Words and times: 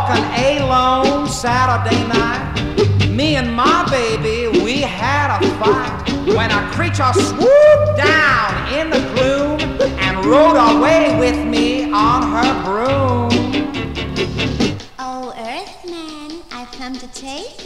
walking 0.00 0.62
alone 0.62 1.28
Saturday 1.28 2.06
night. 2.08 3.08
Me 3.08 3.36
and 3.36 3.54
my 3.54 3.86
baby, 3.90 4.48
we 4.64 4.80
had 4.80 5.28
a 5.36 5.40
fight 5.58 6.34
when 6.34 6.50
a 6.50 6.70
creature 6.72 7.12
swooped 7.12 7.96
down 7.96 8.72
in 8.72 8.88
the 8.90 9.00
gloom 9.14 9.60
and 9.98 10.24
rode 10.24 10.56
away 10.56 11.18
with 11.18 11.38
me 11.46 11.92
on 11.92 12.22
her 12.34 12.52
broom. 12.64 13.30
Oh, 14.98 15.34
Earthman, 15.36 16.42
I've 16.50 16.70
come 16.72 16.94
to 16.94 17.06
take 17.08 17.59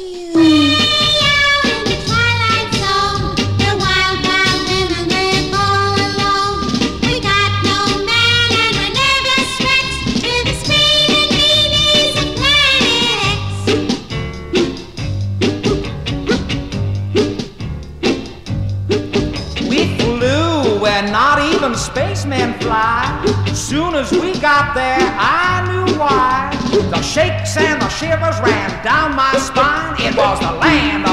spacemen 22.34 22.60
fly. 22.60 23.52
Soon 23.54 23.94
as 23.94 24.10
we 24.12 24.38
got 24.40 24.74
there, 24.74 24.98
I 25.18 25.64
knew 25.68 25.98
why. 25.98 26.50
The 26.90 27.02
shakes 27.02 27.56
and 27.56 27.80
the 27.80 27.88
shivers 27.88 28.40
ran 28.40 28.84
down 28.84 29.14
my 29.14 29.32
spine. 29.34 29.96
It 30.00 30.16
was 30.16 30.40
the 30.40 30.52
land 30.52 31.03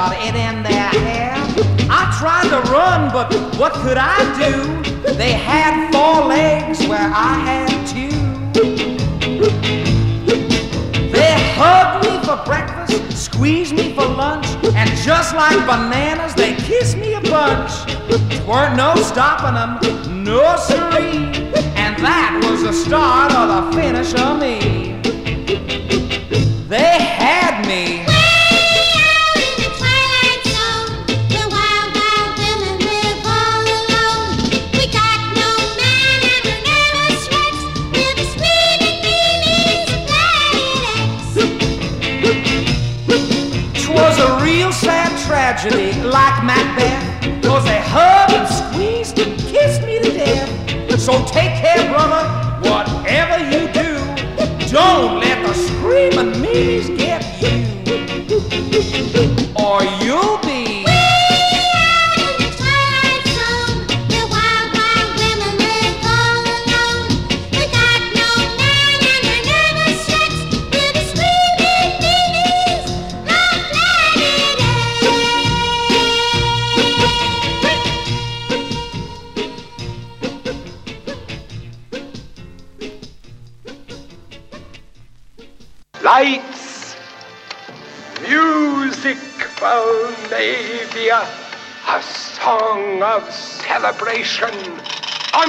nested 0.00 0.34
it 0.34 0.36
in 0.36 0.62
their 0.62 0.88
hair. 0.88 1.34
I 1.90 2.14
tried 2.18 2.48
to 2.50 2.70
run, 2.70 3.12
but 3.12 3.32
what 3.58 3.72
could 3.72 3.98
I 3.98 4.18
do? 4.38 5.12
They 5.14 5.32
had 5.32 5.90
four 5.92 6.26
legs 6.26 6.86
where 6.86 7.10
I 7.12 7.34
had 7.48 7.86
two. 7.86 8.10
They 11.10 11.34
hugged 11.56 12.06
me 12.06 12.18
for 12.24 12.42
breakfast, 12.44 13.24
squeezed 13.24 13.74
me 13.74 13.94
for 13.94 14.06
lunch, 14.06 14.46
and 14.74 14.90
just 14.98 15.34
like 15.34 15.58
bananas, 15.66 16.34
they 16.34 16.54
kissed 16.56 16.96
me 16.96 17.14
a 17.14 17.20
bunch. 17.20 17.72
Weren't 18.46 18.76
no 18.76 18.94
stopping 18.96 19.54
them, 19.54 20.24
no 20.24 20.56
siree. 20.56 21.26
And 21.76 21.96
that 22.04 22.40
was 22.44 22.62
the 22.62 22.72
start 22.72 23.32
of 23.32 23.72
the 23.72 23.80
finish 23.80 24.14
of 24.14 24.38
me. 24.38 25.00
They 26.68 26.98
had 26.98 27.66
me. 27.66 28.09
Tragedy, 45.60 46.00
like 46.00 46.42
Macbeth. 46.42 46.99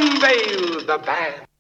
Unveil 0.02 0.82
the 0.88 0.98
band. 1.06 1.51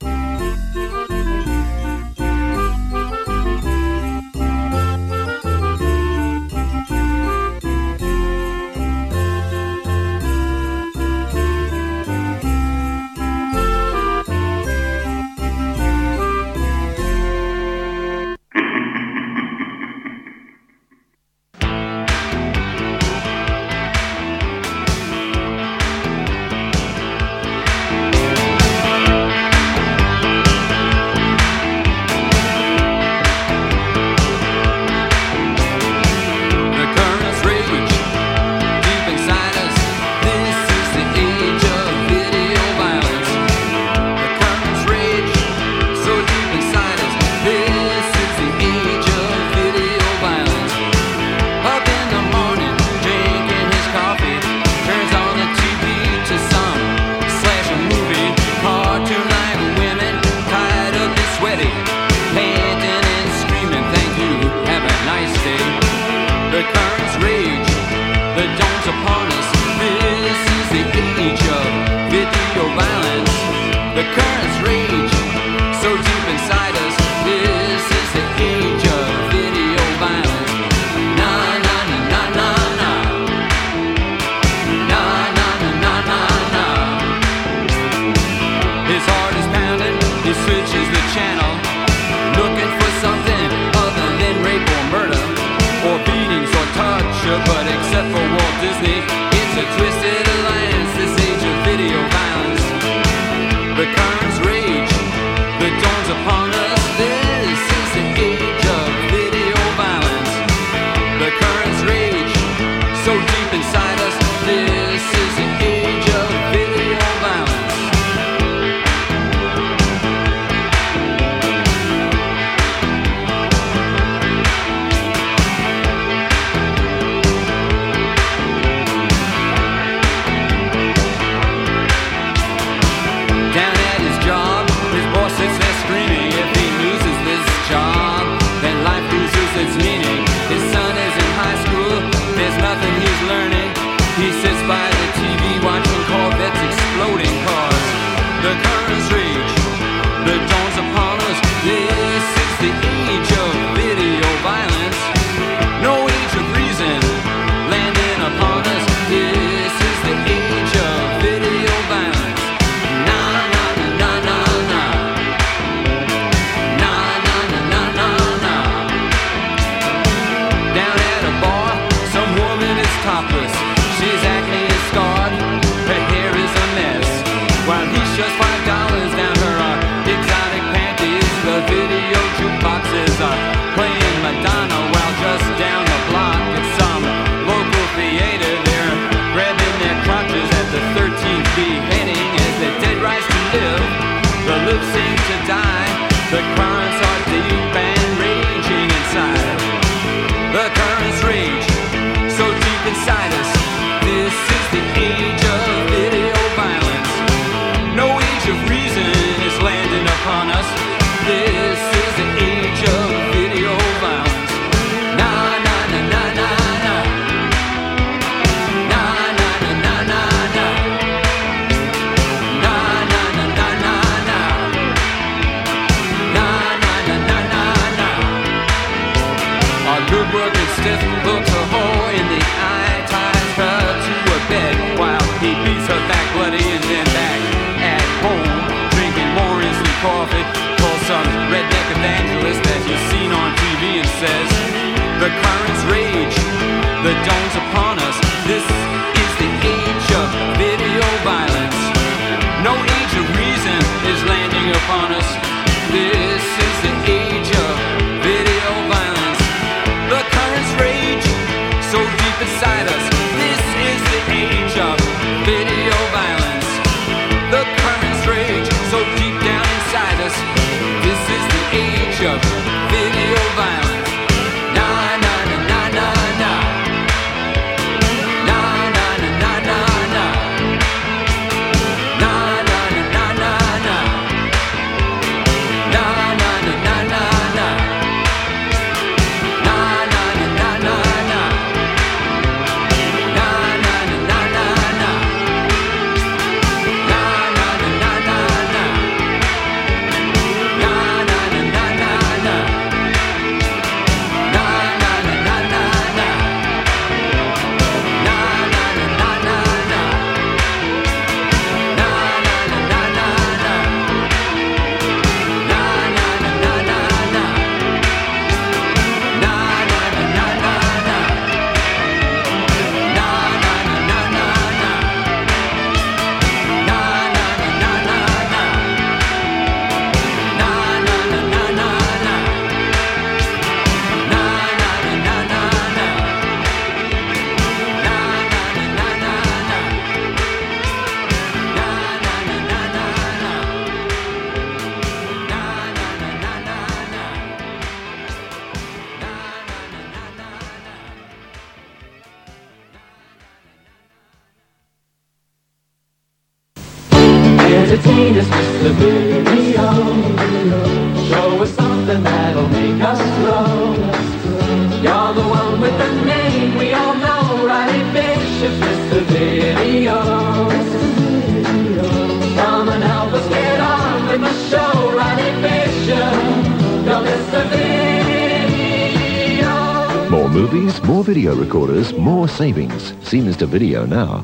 See 383.31 383.39
Mr. 383.39 383.65
Video 383.65 384.05
now. 384.05 384.43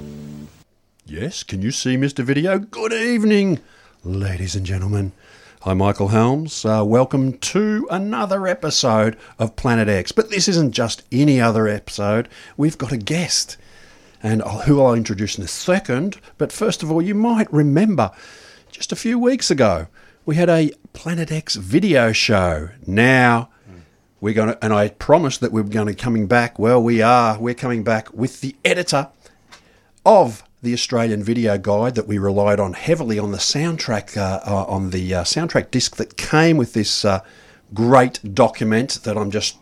Yes, 1.06 1.44
can 1.44 1.62
you 1.62 1.72
see 1.72 1.98
Mr. 1.98 2.24
Video? 2.24 2.58
Good 2.58 2.94
evening, 2.94 3.60
ladies 4.06 4.56
and 4.56 4.66
gentlemen. 4.66 5.12
I'm 5.66 5.80
Michael 5.80 6.08
Helms. 6.08 6.64
Uh, 6.64 6.86
welcome 6.86 7.38
to 7.40 7.86
another 7.92 8.48
episode 8.48 9.18
of 9.40 9.58
Planet 9.58 9.90
X. 9.90 10.14
But 10.14 10.30
this 10.30 10.48
isn't 10.48 10.72
just 10.72 11.04
any 11.12 11.42
other 11.42 11.68
episode. 11.68 12.30
We've 12.56 12.78
got 12.78 12.94
a 12.94 12.98
guest, 12.98 13.58
and 14.24 14.42
who 14.42 14.82
I'll 14.82 14.94
introduce 14.94 15.38
in 15.38 15.44
a 15.44 15.50
second. 15.50 16.22
But 16.38 16.54
first 16.54 16.82
of 16.82 16.90
all, 16.90 17.02
you 17.02 17.14
might 17.14 17.52
remember 17.52 18.12
just 18.72 18.94
a 18.94 18.96
few 18.96 19.20
weeks 19.20 19.52
ago 19.52 19.88
we 20.26 20.38
had 20.38 20.48
a 20.48 20.72
Planet 20.94 21.30
X 21.30 21.56
video 21.56 22.14
show. 22.14 22.70
Now 22.86 23.50
we're 24.20 24.34
going 24.34 24.50
to, 24.50 24.64
and 24.64 24.74
I 24.74 24.90
promised 24.90 25.42
that 25.42 25.52
we're 25.52 25.64
going 25.64 25.88
to 25.88 25.94
coming 25.94 26.28
back. 26.28 26.58
Well, 26.58 26.82
we 26.82 27.02
are. 27.02 27.40
We're 27.40 27.54
coming 27.54 27.84
back 27.84 28.14
with 28.14 28.42
the 28.42 28.56
editor 28.66 29.10
of 30.06 30.44
the 30.62 30.74
Australian 30.74 31.24
Video 31.24 31.58
Guide 31.58 31.96
that 31.96 32.08
we 32.08 32.18
relied 32.18 32.60
on 32.60 32.74
heavily 32.74 33.20
on 33.20 33.32
the 33.32 33.38
soundtrack 33.38 34.18
uh, 34.18 34.40
uh, 34.46 34.66
on 34.66 34.90
the 34.90 35.14
uh, 35.14 35.24
soundtrack 35.24 35.70
disc 35.70 35.98
that 35.98 36.18
came 36.18 36.58
with 36.58 36.74
this 36.74 37.06
uh, 37.06 37.22
great 37.74 38.34
document 38.34 39.00
that 39.04 39.18
I'm 39.18 39.30
just 39.30 39.58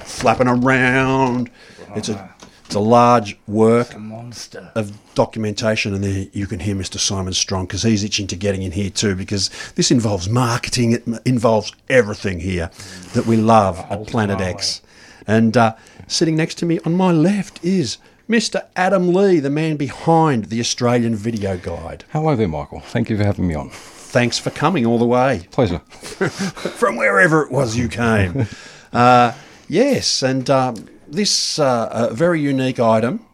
flapping 0.00 0.48
around. 0.48 1.50
It's 1.94 2.08
a 2.08 2.34
it's 2.66 2.74
a 2.74 2.80
large 2.80 3.38
work 3.46 3.94
a 3.94 3.98
monster. 3.98 4.72
of 4.74 4.92
documentation, 5.14 5.94
and 5.94 6.02
there 6.02 6.26
you 6.32 6.48
can 6.48 6.58
hear 6.58 6.74
Mr. 6.74 6.98
Simon 6.98 7.32
Strong 7.32 7.66
because 7.66 7.84
he's 7.84 8.02
itching 8.02 8.26
to 8.26 8.36
getting 8.36 8.62
in 8.62 8.72
here 8.72 8.90
too 8.90 9.14
because 9.14 9.50
this 9.76 9.92
involves 9.92 10.28
marketing. 10.28 10.92
It 10.92 11.04
involves 11.24 11.72
everything 11.88 12.40
here 12.40 12.70
that 13.14 13.24
we 13.24 13.36
love 13.36 13.78
at 13.88 14.06
Planet 14.08 14.40
X. 14.40 14.82
And 15.28 15.56
uh, 15.56 15.76
sitting 16.08 16.34
next 16.34 16.56
to 16.56 16.66
me 16.66 16.80
on 16.80 16.94
my 16.94 17.12
left 17.12 17.64
is 17.64 17.98
Mr. 18.28 18.66
Adam 18.74 19.14
Lee, 19.14 19.38
the 19.38 19.50
man 19.50 19.76
behind 19.76 20.46
the 20.46 20.58
Australian 20.58 21.14
Video 21.14 21.56
Guide. 21.56 22.04
Hello 22.10 22.34
there, 22.34 22.48
Michael. 22.48 22.80
Thank 22.80 23.10
you 23.10 23.16
for 23.16 23.24
having 23.24 23.46
me 23.46 23.54
on. 23.54 23.70
Thanks 23.70 24.38
for 24.38 24.50
coming 24.50 24.86
all 24.86 24.98
the 24.98 25.06
way 25.06 25.46
Pleasure. 25.52 25.78
from 25.88 26.96
wherever 26.96 27.42
it 27.42 27.52
was 27.52 27.76
you 27.76 27.88
came. 27.88 28.46
uh, 28.92 29.32
yes, 29.68 30.22
and 30.22 30.50
um, 30.50 30.88
this 31.08 31.58
uh, 31.58 32.10
very 32.12 32.40
unique 32.40 32.78
item, 32.80 33.24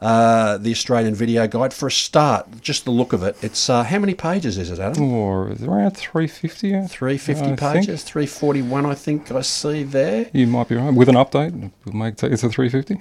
uh, 0.00 0.58
the 0.58 0.70
Australian 0.70 1.14
Video 1.14 1.46
Guide. 1.46 1.72
For 1.72 1.86
a 1.88 1.90
start, 1.90 2.60
just 2.60 2.84
the 2.84 2.90
look 2.90 3.12
of 3.12 3.22
it. 3.22 3.36
It's 3.42 3.70
uh, 3.70 3.84
how 3.84 3.98
many 3.98 4.14
pages 4.14 4.58
is 4.58 4.70
it, 4.70 4.78
Adam? 4.78 5.12
Or 5.12 5.50
is 5.50 5.62
it 5.62 5.68
around 5.68 5.92
350? 5.92 6.86
Three 6.88 7.16
fifty 7.18 7.42
I 7.44 7.56
think. 7.56 7.60
pages, 7.60 8.02
three 8.04 8.26
forty 8.26 8.62
one. 8.62 8.86
I 8.86 8.94
think 8.94 9.30
I 9.30 9.40
see 9.42 9.82
there. 9.82 10.28
You 10.32 10.46
might 10.46 10.68
be 10.68 10.76
right. 10.76 10.92
With 10.92 11.08
an 11.08 11.14
update, 11.16 11.70
we'll 11.84 11.94
make 11.94 12.22
it 12.22 12.36
to 12.36 12.48
350. 12.48 12.98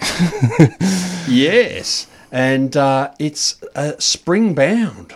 Yes, 1.27 2.07
and 2.31 2.75
uh, 2.75 3.11
it's 3.17 3.63
uh, 3.75 3.93
spring 3.97 4.53
bound. 4.53 5.15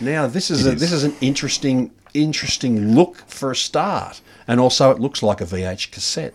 Now 0.00 0.26
this 0.26 0.50
is 0.50 0.66
a, 0.66 0.72
is. 0.72 0.80
this 0.80 0.92
is 0.92 1.04
an 1.04 1.14
interesting 1.20 1.92
interesting 2.14 2.94
look 2.94 3.18
for 3.28 3.50
a 3.52 3.56
start, 3.56 4.20
and 4.48 4.58
also 4.60 4.90
it 4.90 4.98
looks 5.00 5.22
like 5.22 5.40
a 5.40 5.44
VH 5.44 5.92
cassette, 5.92 6.34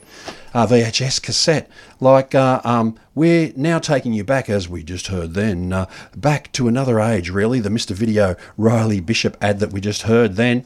uh, 0.53 0.67
VHS 0.67 1.21
cassette. 1.21 1.69
Like 1.99 2.35
uh, 2.35 2.61
um, 2.63 2.97
we're 3.15 3.53
now 3.55 3.79
taking 3.79 4.13
you 4.13 4.23
back, 4.23 4.49
as 4.49 4.67
we 4.67 4.83
just 4.83 5.07
heard 5.07 5.33
then, 5.33 5.73
uh, 5.73 5.85
back 6.15 6.51
to 6.53 6.67
another 6.67 6.99
age. 6.99 7.29
Really, 7.29 7.59
the 7.59 7.69
Mr. 7.69 7.91
Video 7.91 8.35
Riley 8.57 8.99
Bishop 8.99 9.37
ad 9.41 9.59
that 9.59 9.71
we 9.71 9.81
just 9.81 10.03
heard 10.03 10.35
then. 10.35 10.65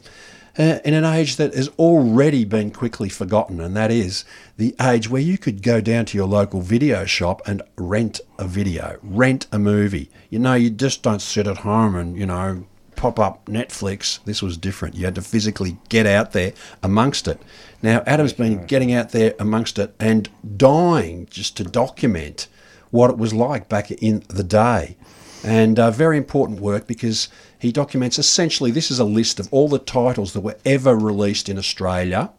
Uh, 0.58 0.78
in 0.86 0.94
an 0.94 1.04
age 1.04 1.36
that 1.36 1.54
has 1.54 1.68
already 1.78 2.42
been 2.42 2.70
quickly 2.70 3.10
forgotten, 3.10 3.60
and 3.60 3.76
that 3.76 3.90
is 3.90 4.24
the 4.56 4.74
age 4.80 5.10
where 5.10 5.20
you 5.20 5.36
could 5.36 5.62
go 5.62 5.82
down 5.82 6.06
to 6.06 6.16
your 6.16 6.26
local 6.26 6.62
video 6.62 7.04
shop 7.04 7.42
and 7.46 7.60
rent 7.76 8.20
a 8.38 8.46
video, 8.46 8.98
rent 9.02 9.46
a 9.52 9.58
movie. 9.58 10.08
You 10.30 10.38
know, 10.38 10.54
you 10.54 10.70
just 10.70 11.02
don't 11.02 11.20
sit 11.20 11.46
at 11.46 11.58
home 11.58 11.94
and, 11.94 12.16
you 12.16 12.24
know, 12.24 12.64
pop 12.96 13.20
up 13.20 13.44
Netflix. 13.44 14.24
This 14.24 14.40
was 14.40 14.56
different. 14.56 14.94
You 14.94 15.04
had 15.04 15.14
to 15.16 15.22
physically 15.22 15.76
get 15.90 16.06
out 16.06 16.32
there 16.32 16.54
amongst 16.82 17.28
it. 17.28 17.38
Now, 17.82 18.02
Adam's 18.06 18.32
been 18.32 18.66
getting 18.66 18.92
out 18.92 19.10
there 19.10 19.34
amongst 19.38 19.78
it 19.78 19.94
and 20.00 20.28
dying 20.56 21.26
just 21.30 21.56
to 21.58 21.64
document 21.64 22.48
what 22.90 23.10
it 23.10 23.18
was 23.18 23.34
like 23.34 23.68
back 23.68 23.90
in 23.90 24.22
the 24.28 24.44
day. 24.44 24.96
And 25.44 25.78
uh, 25.78 25.90
very 25.90 26.16
important 26.16 26.60
work 26.60 26.86
because 26.86 27.28
he 27.58 27.70
documents 27.70 28.18
essentially 28.18 28.70
this 28.70 28.90
is 28.90 28.98
a 28.98 29.04
list 29.04 29.38
of 29.38 29.48
all 29.52 29.68
the 29.68 29.78
titles 29.78 30.32
that 30.32 30.40
were 30.40 30.56
ever 30.64 30.96
released 30.96 31.48
in 31.48 31.58
Australia 31.58 32.30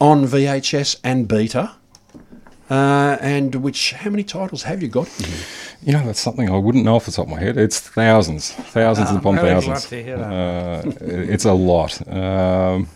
on 0.00 0.24
VHS 0.26 1.00
and 1.02 1.26
beta. 1.26 1.72
Uh, 2.70 3.16
and 3.20 3.56
which, 3.56 3.92
how 3.92 4.10
many 4.10 4.22
titles 4.22 4.62
have 4.62 4.80
you 4.80 4.88
got 4.88 5.08
here? 5.08 5.44
you 5.82 5.92
know, 5.92 6.04
that's 6.06 6.20
something 6.20 6.48
I 6.48 6.56
wouldn't 6.56 6.84
know 6.84 6.96
off 6.96 7.06
the 7.06 7.12
top 7.12 7.26
of 7.26 7.32
my 7.32 7.40
head. 7.40 7.56
It's 7.56 7.80
thousands, 7.80 8.52
thousands 8.52 9.10
upon 9.10 9.38
I 9.38 9.42
would 9.42 9.52
love 9.52 9.64
thousands. 9.64 9.88
to 9.88 10.02
hear 10.02 10.16
that. 10.18 10.86
Uh, 10.86 10.92
it's 11.00 11.44
a 11.44 11.52
lot. 11.52 12.06
Um, 12.08 12.88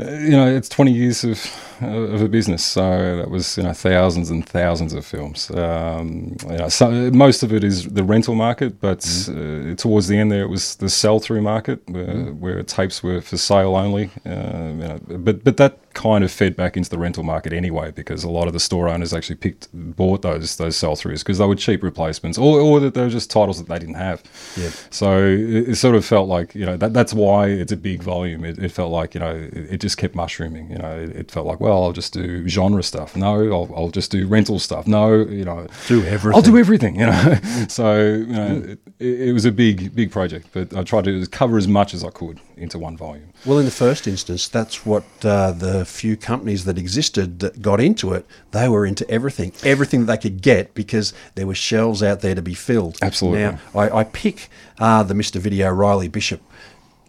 Uh, 0.00 0.10
you 0.12 0.30
know, 0.30 0.46
it's 0.46 0.68
20 0.68 0.92
years 0.92 1.24
of, 1.24 1.40
of 1.82 2.22
a 2.22 2.28
business, 2.28 2.64
so 2.64 3.16
that 3.16 3.30
was 3.30 3.56
you 3.56 3.62
know 3.62 3.72
thousands 3.72 4.30
and 4.30 4.46
thousands 4.46 4.92
of 4.92 5.04
films. 5.04 5.50
Um, 5.50 6.36
you 6.48 6.58
know, 6.58 6.68
so 6.68 6.90
most 7.10 7.42
of 7.42 7.52
it 7.52 7.62
is 7.64 7.84
the 7.84 8.02
rental 8.02 8.34
market, 8.34 8.80
but 8.80 9.04
uh, 9.28 9.74
towards 9.76 10.08
the 10.08 10.16
end 10.16 10.32
there 10.32 10.42
it 10.42 10.48
was 10.48 10.76
the 10.76 10.88
sell-through 10.88 11.42
market, 11.42 11.88
where, 11.88 12.32
where 12.32 12.62
tapes 12.62 13.02
were 13.02 13.20
for 13.20 13.36
sale 13.36 13.76
only. 13.76 14.10
Uh, 14.26 14.30
you 14.30 14.88
know, 14.88 15.00
but 15.08 15.44
but 15.44 15.56
that 15.58 15.78
kind 15.94 16.22
of 16.22 16.30
fed 16.30 16.54
back 16.54 16.76
into 16.76 16.88
the 16.88 16.98
rental 16.98 17.22
market 17.22 17.52
anyway, 17.52 17.90
because 17.90 18.24
a 18.24 18.30
lot 18.30 18.46
of 18.46 18.52
the 18.52 18.60
store 18.60 18.88
owners 18.88 19.12
actually 19.12 19.36
picked 19.36 19.68
bought 19.72 20.22
those 20.22 20.56
those 20.56 20.76
sell-throughs 20.76 21.20
because 21.20 21.38
they 21.38 21.46
were 21.46 21.56
cheap 21.56 21.82
replacements, 21.82 22.38
or 22.38 22.60
or 22.60 22.80
that 22.80 22.94
they 22.94 23.02
were 23.02 23.08
just 23.08 23.30
titles 23.30 23.58
that 23.58 23.68
they 23.68 23.78
didn't 23.78 23.96
have. 23.96 24.22
Yep. 24.56 24.72
So 24.90 25.26
it, 25.26 25.70
it 25.70 25.74
sort 25.76 25.94
of 25.94 26.04
felt 26.04 26.28
like 26.28 26.54
you 26.54 26.66
know 26.66 26.76
that 26.76 26.92
that's 26.92 27.14
why 27.14 27.46
it's 27.46 27.72
a 27.72 27.76
big 27.76 28.02
volume. 28.02 28.44
It, 28.44 28.58
it 28.58 28.72
felt 28.72 28.90
like 28.90 29.14
you 29.14 29.20
know 29.20 29.34
it, 29.34 29.74
it 29.74 29.80
just 29.80 29.96
kept 29.96 30.14
mushrooming. 30.14 30.70
You 30.70 30.78
know, 30.78 30.98
it, 30.98 31.10
it 31.16 31.30
felt 31.30 31.46
like 31.46 31.60
well, 31.60 31.67
I'll 31.70 31.92
just 31.92 32.12
do 32.12 32.48
genre 32.48 32.82
stuff. 32.82 33.16
No, 33.16 33.34
I'll, 33.52 33.72
I'll 33.76 33.90
just 33.90 34.10
do 34.10 34.26
rental 34.26 34.58
stuff. 34.58 34.86
No, 34.86 35.14
you 35.14 35.44
know, 35.44 35.66
Do 35.86 36.04
everything. 36.04 36.34
I'll 36.34 36.42
do 36.42 36.58
everything. 36.58 36.96
You 36.96 37.06
know, 37.06 37.38
so 37.68 38.02
you 38.02 38.26
know 38.26 38.76
it, 38.98 39.20
it 39.28 39.32
was 39.32 39.44
a 39.44 39.52
big 39.52 39.94
big 39.94 40.10
project, 40.10 40.48
but 40.52 40.74
I 40.76 40.82
tried 40.82 41.04
to 41.04 41.26
cover 41.26 41.56
as 41.56 41.68
much 41.68 41.94
as 41.94 42.04
I 42.04 42.10
could 42.10 42.40
into 42.56 42.78
one 42.78 42.96
volume. 42.96 43.32
Well, 43.46 43.58
in 43.58 43.64
the 43.64 43.70
first 43.70 44.06
instance, 44.06 44.48
that's 44.48 44.84
what 44.84 45.04
uh, 45.22 45.52
the 45.52 45.84
few 45.84 46.16
companies 46.16 46.64
that 46.64 46.76
existed 46.78 47.38
that 47.40 47.62
got 47.62 47.80
into 47.80 48.12
it. 48.12 48.26
They 48.50 48.68
were 48.68 48.84
into 48.84 49.08
everything, 49.08 49.52
everything 49.62 50.06
that 50.06 50.20
they 50.20 50.30
could 50.30 50.42
get 50.42 50.74
because 50.74 51.12
there 51.34 51.46
were 51.46 51.54
shelves 51.54 52.02
out 52.02 52.20
there 52.20 52.34
to 52.34 52.42
be 52.42 52.54
filled. 52.54 52.98
Absolutely. 53.00 53.40
Now, 53.42 53.58
I, 53.74 53.98
I 54.00 54.04
pick 54.04 54.48
uh, 54.78 55.02
the 55.02 55.14
Mr. 55.14 55.36
Video 55.36 55.70
Riley 55.70 56.08
Bishop. 56.08 56.40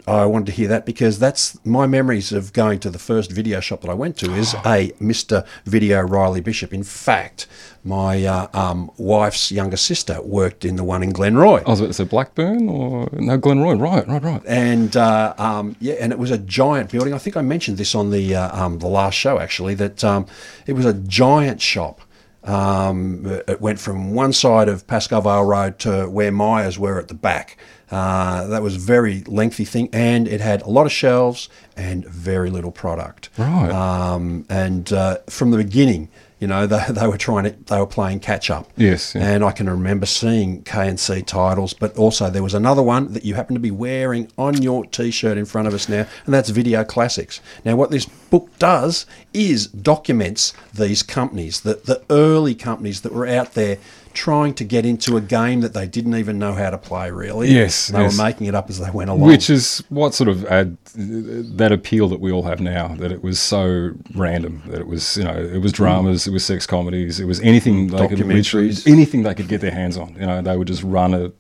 I 0.10 0.25
wanted 0.25 0.48
to 0.48 0.51
hear 0.54 0.68
that 0.70 0.86
because 0.86 1.20
that's 1.20 1.63
my 1.66 1.86
memories 1.86 2.32
of 2.32 2.51
going 2.54 2.80
to 2.80 2.89
the 2.89 2.98
first 2.98 3.32
video 3.32 3.60
shop 3.60 3.82
that 3.82 3.89
I 3.89 3.94
went 3.94 4.18
to 4.18 4.34
is 4.34 4.56
a 4.66 4.92
Mr. 5.00 5.46
Video 5.66 6.01
Riley 6.01 6.42
Bishop. 6.42 6.74
In 6.74 6.84
fact, 6.84 7.46
my 7.84 8.25
uh, 8.25 8.48
um, 8.54 8.89
wife's 8.98 9.51
younger 9.51 9.78
sister 9.78 10.20
worked 10.22 10.66
in 10.66 10.78
the 10.78 10.84
one 10.84 11.04
in 11.04 11.13
Glenroy. 11.13 11.63
I 11.66 11.70
was 11.70 11.80
about 11.80 11.88
to 11.88 11.94
say 11.94 12.04
Blackburn 12.06 12.68
or 12.68 13.08
no 13.13 13.38
Glenroy. 13.38 13.80
Right, 13.80 14.08
right, 14.08 14.24
right. 14.24 14.42
and 14.48 14.98
uh, 14.98 15.36
um, 15.38 15.75
yeah, 15.80 15.96
and 16.00 16.12
it 16.12 16.18
was 16.18 16.32
a 16.32 16.39
giant 16.39 16.92
building. 16.92 17.13
I 17.13 17.20
think 17.20 17.38
I 17.38 17.42
mentioned 17.42 17.78
this 17.78 17.94
on 17.94 18.10
the 18.10 18.36
uh, 18.36 18.66
um, 18.66 18.80
the 18.80 18.88
last 18.88 19.13
show 19.13 19.39
actually 19.39 19.75
that 19.75 20.04
um, 20.04 20.25
it 20.66 20.74
was 20.74 20.86
a 20.86 20.94
giant 20.94 21.62
shop. 21.62 22.01
Um, 22.44 23.25
it 23.48 23.62
went 23.62 23.80
from 23.80 24.13
one 24.13 24.34
side 24.34 24.70
of 24.70 24.88
Pascoe 24.88 25.22
Vale 25.22 25.44
Road 25.44 25.78
to 25.80 26.10
where 26.10 26.32
Myers 26.32 26.80
were 26.80 26.98
at 26.98 27.10
the 27.10 27.13
back. 27.13 27.58
Uh, 27.91 28.48
that 28.48 28.62
was 28.62 28.75
a 28.75 28.79
very 28.79 29.24
lengthy 29.24 29.65
thing, 29.65 29.89
and 29.91 30.27
it 30.27 30.41
had 30.41 30.62
a 30.62 30.69
lot 30.69 30.86
of 30.86 30.91
shelves 30.91 31.50
and 31.75 32.05
very 32.05 32.50
little 32.50 32.72
product. 32.72 33.29
Right. 33.38 33.72
Um, 33.72 34.46
and 34.50 34.91
uh, 34.93 35.17
from 35.27 35.51
the 35.51 35.58
beginning, 35.58 36.10
you 36.39 36.48
know, 36.48 36.65
they, 36.67 36.84
they 36.89 37.08
were 37.08 37.17
trying 37.17 37.46
to, 37.46 37.51
they 37.51 37.79
were 37.79 37.88
playing 37.88 38.19
catch 38.19 38.50
up. 38.50 38.69
Yes, 38.77 39.13
yeah. 39.13 39.27
And 39.27 39.43
I 39.43 39.51
can 39.51 39.69
remember 39.69 40.05
seeing 40.05 40.63
KNC 40.63 41.25
titles, 41.25 41.74
but 41.74 41.98
also 41.98 42.29
there 42.29 42.43
was 42.43 42.53
another 42.53 42.81
one 42.81 43.13
that 43.13 43.25
you 43.25 43.36
happen 43.36 43.55
to 43.55 43.60
be 43.60 43.72
wearing 43.72 44.31
on 44.38 44.62
your 44.62 44.86
T-shirt 44.86 45.38
in 45.38 45.46
front 45.46 45.67
of 45.67 45.74
us 45.74 45.89
now, 45.89 46.05
and 46.25 46.34
that's 46.34 46.50
Video 46.50 46.84
Classics. 46.84 47.41
Now, 47.65 47.75
what 47.75 47.91
this 47.91 48.05
book 48.05 48.50
does 48.60 49.05
is 49.34 49.67
documents 49.67 50.53
these 50.74 51.03
companies, 51.03 51.62
the 51.62 51.75
the 51.75 52.03
early 52.10 52.55
companies 52.55 53.01
that 53.01 53.13
were 53.13 53.27
out 53.27 53.53
there 53.53 53.77
trying 54.13 54.54
to 54.56 54.63
get 54.63 54.86
into 54.86 55.18
a 55.18 55.22
game 55.22 55.62
that 55.62 55.74
they 55.74 55.88
didn't 55.88 56.16
even 56.16 56.39
know 56.39 56.54
how 56.54 56.70
to 56.70 56.78
play. 56.78 57.12
Really, 57.12 57.50
Yes, 57.50 57.88
they 57.88 58.00
yes. 58.01 58.18
were 58.18 58.24
making 58.24 58.48
it 58.48 58.56
up 58.56 58.70
as 58.70 58.80
they 58.80 58.89
went 58.89 59.10
along. 59.10 59.28
Which 59.28 59.50
is 59.50 59.84
what 59.89 60.13
sort 60.13 60.28
of 60.30 60.46
add 60.46 60.78
that 60.96 61.72
appeal 61.72 62.08
that 62.10 62.20
we 62.20 62.32
all 62.32 62.44
have 62.44 62.60
now. 62.60 62.89
That 62.96 63.12
it 63.12 63.24
was 63.24 63.39
so 63.39 63.92
random. 64.16 64.63
That 64.68 64.80
it 64.82 64.88
was 64.88 65.18
you 65.18 65.24
know 65.24 65.36
it 65.36 65.62
was 65.62 65.72
dramas, 65.72 66.28
it 66.28 66.32
was 66.32 66.46
sex 66.46 66.66
comedies, 66.66 67.20
it 67.20 67.25
was 67.25 67.39
anything 67.42 67.88
they 67.88 68.08
could 68.08 68.20
literally 68.20 68.74
anything 68.86 69.24
they 69.24 69.34
could 69.36 69.48
get 69.48 69.62
their 69.62 69.72
hands 69.72 69.98
on. 69.98 70.16
You 70.16 70.25
know 70.25 70.42
they 70.42 70.58
would 70.58 70.68
just 70.68 70.84
run 70.84 71.13
a, 71.13 71.32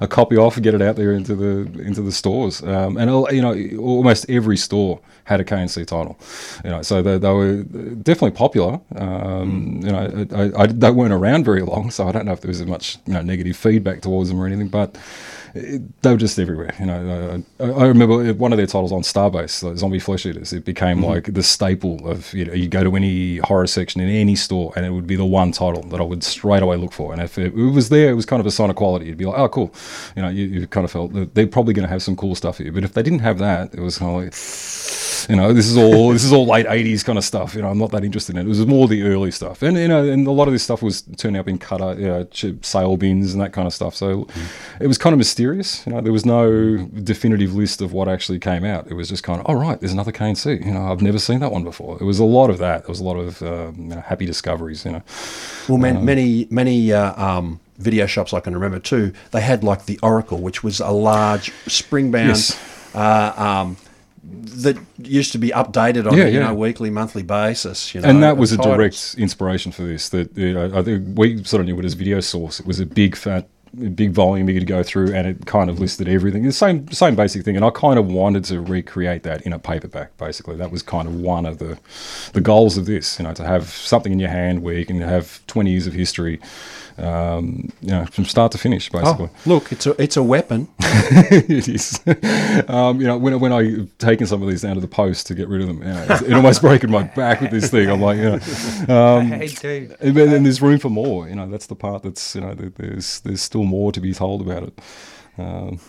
a 0.00 0.08
copy 0.08 0.36
off 0.36 0.56
and 0.56 0.64
get 0.64 0.74
it 0.74 0.82
out 0.82 0.96
there 0.96 1.12
into 1.12 1.34
the 1.34 1.80
into 1.82 2.02
the 2.02 2.12
stores. 2.12 2.62
Um, 2.62 2.96
and 2.96 3.10
you 3.32 3.42
know 3.42 3.54
almost 3.82 4.26
every 4.28 4.56
store 4.56 5.00
had 5.24 5.40
a 5.40 5.44
KNC 5.44 5.86
title. 5.86 6.18
You 6.64 6.70
know 6.70 6.82
so 6.82 7.02
they, 7.02 7.18
they 7.18 7.32
were 7.32 7.62
definitely 7.62 8.32
popular. 8.32 8.80
Um, 8.96 9.80
You 9.82 9.92
know 9.92 10.26
I, 10.34 10.62
I, 10.62 10.66
they 10.66 10.90
weren't 10.90 11.12
around 11.12 11.44
very 11.44 11.62
long, 11.62 11.90
so 11.90 12.03
I 12.08 12.12
don't 12.12 12.26
know 12.26 12.32
if 12.32 12.40
there 12.40 12.48
was 12.48 12.60
as 12.60 12.66
much 12.66 12.98
you 13.06 13.14
know 13.14 13.22
negative 13.22 13.56
feedback 13.56 14.00
towards 14.02 14.28
them 14.28 14.40
or 14.40 14.46
anything, 14.46 14.68
but 14.68 14.96
it, 15.54 16.02
they 16.02 16.10
were 16.10 16.16
just 16.16 16.38
everywhere. 16.38 16.74
You 16.80 16.86
know, 16.86 17.42
I, 17.60 17.64
I 17.64 17.86
remember 17.86 18.32
one 18.34 18.52
of 18.52 18.56
their 18.56 18.66
titles 18.66 18.90
on 18.92 19.02
Starbase, 19.02 19.62
like 19.62 19.76
Zombie 19.76 20.00
Flesh 20.00 20.26
Eaters. 20.26 20.52
It 20.52 20.64
became 20.64 20.98
Mm-hmm. 20.98 21.04
like 21.06 21.32
the 21.32 21.42
staple 21.42 22.06
of 22.08 22.32
you 22.34 22.44
know, 22.44 22.52
you 22.52 22.68
go 22.68 22.82
to 22.84 22.94
any 22.96 23.38
horror 23.38 23.66
section 23.66 24.00
in 24.00 24.08
any 24.08 24.34
store, 24.36 24.72
and 24.76 24.84
it 24.84 24.90
would 24.90 25.06
be 25.06 25.16
the 25.16 25.24
one 25.24 25.52
title 25.52 25.82
that 25.84 26.00
I 26.00 26.04
would 26.04 26.22
straight 26.24 26.62
away 26.62 26.76
look 26.76 26.92
for. 26.92 27.12
And 27.12 27.22
if 27.22 27.38
it, 27.38 27.54
it 27.54 27.70
was 27.72 27.88
there, 27.88 28.10
it 28.10 28.14
was 28.14 28.26
kind 28.26 28.40
of 28.40 28.46
a 28.46 28.50
sign 28.50 28.70
of 28.70 28.76
quality. 28.76 29.06
You'd 29.06 29.18
be 29.18 29.26
like, 29.26 29.38
oh, 29.38 29.48
cool. 29.48 29.74
You 30.16 30.22
know, 30.22 30.28
you, 30.28 30.44
you 30.46 30.66
kind 30.66 30.84
of 30.84 30.90
felt 30.90 31.12
that 31.14 31.34
they're 31.34 31.46
probably 31.46 31.72
going 31.74 31.86
to 31.86 31.92
have 31.92 32.02
some 32.02 32.16
cool 32.16 32.34
stuff 32.34 32.58
here. 32.58 32.72
But 32.72 32.84
if 32.84 32.92
they 32.92 33.02
didn't 33.02 33.20
have 33.20 33.38
that, 33.38 33.74
it 33.74 33.80
was 33.80 33.98
kind 33.98 34.10
of 34.16 34.24
like 34.24 34.34
you 35.28 35.36
know, 35.36 35.52
this 35.52 35.66
is 35.66 35.76
all 35.76 36.10
this 36.10 36.24
is 36.24 36.32
all 36.32 36.46
late 36.46 36.66
'80s 36.66 37.04
kind 37.04 37.18
of 37.18 37.24
stuff. 37.24 37.54
You 37.54 37.62
know, 37.62 37.68
I'm 37.68 37.78
not 37.78 37.90
that 37.92 38.04
interested 38.04 38.36
in 38.36 38.42
it. 38.42 38.44
It 38.46 38.48
was 38.48 38.66
more 38.66 38.88
the 38.88 39.02
early 39.02 39.30
stuff, 39.30 39.62
and 39.62 39.76
you 39.76 39.88
know, 39.88 40.04
and 40.04 40.26
a 40.26 40.30
lot 40.30 40.48
of 40.48 40.52
this 40.52 40.62
stuff 40.62 40.82
was 40.82 41.02
turning 41.16 41.38
up 41.40 41.48
in 41.48 41.58
cutter, 41.58 41.94
you 42.00 42.06
know, 42.06 42.26
sale 42.62 42.96
bins 42.96 43.32
and 43.32 43.40
that 43.42 43.52
kind 43.52 43.66
of 43.66 43.74
stuff. 43.74 43.94
So 43.94 44.26
it 44.80 44.86
was 44.86 44.98
kind 44.98 45.12
of 45.12 45.18
mysterious. 45.18 45.86
You 45.86 45.92
know, 45.92 46.00
there 46.00 46.12
was 46.12 46.24
no 46.26 46.76
definitive 46.86 47.54
list 47.54 47.80
of 47.80 47.92
what 47.92 48.08
actually 48.08 48.38
came 48.38 48.64
out. 48.64 48.86
It 48.88 48.94
was 48.94 49.08
just 49.08 49.22
kind 49.22 49.40
of, 49.40 49.46
oh 49.48 49.54
right, 49.54 49.78
there's 49.80 49.92
another 49.92 50.12
KNC. 50.12 50.64
You 50.64 50.72
know, 50.72 50.90
I've 50.90 51.02
never 51.02 51.18
seen 51.18 51.40
that 51.40 51.52
one 51.52 51.64
before. 51.64 51.96
It 52.00 52.04
was 52.04 52.18
a 52.18 52.24
lot 52.24 52.50
of 52.50 52.58
that. 52.58 52.82
There 52.82 52.88
was 52.90 53.00
a 53.00 53.04
lot 53.04 53.16
of 53.16 53.42
um, 53.42 53.74
you 53.78 53.94
know, 53.94 54.00
happy 54.00 54.26
discoveries. 54.26 54.84
You 54.84 54.92
know, 54.92 55.02
Well, 55.68 55.78
man, 55.78 56.04
many 56.04 56.46
many 56.50 56.92
uh, 56.92 57.14
um, 57.22 57.60
video 57.78 58.06
shops 58.06 58.32
I 58.32 58.40
can 58.40 58.54
remember 58.54 58.78
too. 58.78 59.12
They 59.32 59.40
had 59.40 59.64
like 59.64 59.86
the 59.86 59.98
Oracle, 60.02 60.38
which 60.38 60.62
was 60.62 60.80
a 60.80 60.90
large 60.90 61.50
spring 61.66 62.10
bound 62.10 62.28
Yes. 62.28 62.58
uh, 62.94 63.32
um, 63.36 63.76
that 64.24 64.76
used 64.98 65.32
to 65.32 65.38
be 65.38 65.50
updated 65.50 66.10
on 66.10 66.16
Yeah, 66.16 66.24
a 66.24 66.28
you 66.28 66.38
yeah. 66.38 66.46
know 66.46 66.54
weekly, 66.54 66.90
monthly 66.90 67.22
basis. 67.22 67.94
You 67.94 68.00
know, 68.00 68.08
and 68.08 68.22
that 68.22 68.36
was 68.36 68.52
a 68.52 68.56
titles. 68.56 68.76
direct 68.76 69.14
inspiration 69.18 69.72
for 69.72 69.82
this. 69.82 70.08
That 70.08 70.36
you 70.36 70.54
know, 70.54 70.70
I 70.78 70.82
think 70.82 71.18
we 71.18 71.42
sort 71.44 71.60
of 71.60 71.66
knew 71.66 71.78
it 71.78 71.84
as 71.84 71.94
video 71.94 72.20
source. 72.20 72.60
It 72.60 72.66
was 72.66 72.80
a 72.80 72.86
big 72.86 73.16
fat, 73.16 73.46
big 73.94 74.12
volume 74.12 74.48
you 74.48 74.58
could 74.58 74.68
go 74.68 74.82
through, 74.82 75.12
and 75.14 75.26
it 75.26 75.46
kind 75.46 75.68
of 75.68 75.78
listed 75.80 76.08
everything. 76.08 76.42
The 76.44 76.52
same 76.52 76.90
same 76.90 77.14
basic 77.16 77.44
thing. 77.44 77.56
And 77.56 77.64
I 77.64 77.70
kind 77.70 77.98
of 77.98 78.06
wanted 78.06 78.44
to 78.44 78.60
recreate 78.60 79.22
that 79.24 79.42
in 79.42 79.52
a 79.52 79.58
paperback. 79.58 80.16
Basically, 80.16 80.56
that 80.56 80.70
was 80.70 80.82
kind 80.82 81.06
of 81.08 81.14
one 81.16 81.44
of 81.46 81.58
the 81.58 81.78
the 82.32 82.40
goals 82.40 82.76
of 82.78 82.86
this. 82.86 83.18
You 83.18 83.24
know, 83.24 83.34
to 83.34 83.44
have 83.44 83.68
something 83.68 84.12
in 84.12 84.18
your 84.18 84.30
hand 84.30 84.62
where 84.62 84.74
you 84.74 84.86
can 84.86 85.00
have 85.00 85.40
twenty 85.46 85.70
years 85.72 85.86
of 85.86 85.92
history. 85.94 86.40
Um, 86.96 87.70
you 87.80 87.88
know, 87.90 88.06
from 88.06 88.24
start 88.24 88.52
to 88.52 88.58
finish, 88.58 88.88
basically. 88.88 89.28
Oh, 89.32 89.40
look, 89.46 89.72
it's 89.72 89.84
a 89.86 90.00
it's 90.00 90.16
a 90.16 90.22
weapon. 90.22 90.68
it 90.78 91.68
is. 91.68 92.00
um, 92.68 93.00
you 93.00 93.06
know, 93.08 93.18
when, 93.18 93.40
when 93.40 93.52
I've 93.52 93.96
taken 93.98 94.26
some 94.28 94.42
of 94.42 94.48
these 94.48 94.62
down 94.62 94.76
to 94.76 94.80
the 94.80 94.86
post 94.86 95.26
to 95.26 95.34
get 95.34 95.48
rid 95.48 95.60
of 95.62 95.66
them, 95.66 95.78
you 95.78 95.92
know, 95.92 96.06
it's, 96.08 96.22
it 96.22 96.32
almost 96.32 96.60
broken 96.60 96.90
my 96.92 97.02
back 97.02 97.40
with 97.40 97.50
this 97.50 97.68
thing. 97.70 97.90
I'm 97.90 98.00
like, 98.00 98.18
you 98.18 98.24
know, 98.24 99.16
um, 99.16 99.26
Hey, 99.32 99.48
dude. 99.48 99.96
and 100.00 100.16
then 100.16 100.44
there's 100.44 100.62
room 100.62 100.78
for 100.78 100.88
more. 100.88 101.28
You 101.28 101.34
know, 101.34 101.48
that's 101.48 101.66
the 101.66 101.74
part 101.74 102.04
that's 102.04 102.34
you 102.36 102.42
know, 102.42 102.54
there's 102.54 103.20
there's 103.20 103.42
still 103.42 103.64
more 103.64 103.90
to 103.90 104.00
be 104.00 104.14
told 104.14 104.40
about 104.42 104.62
it. 104.62 104.78
Um, 105.36 105.80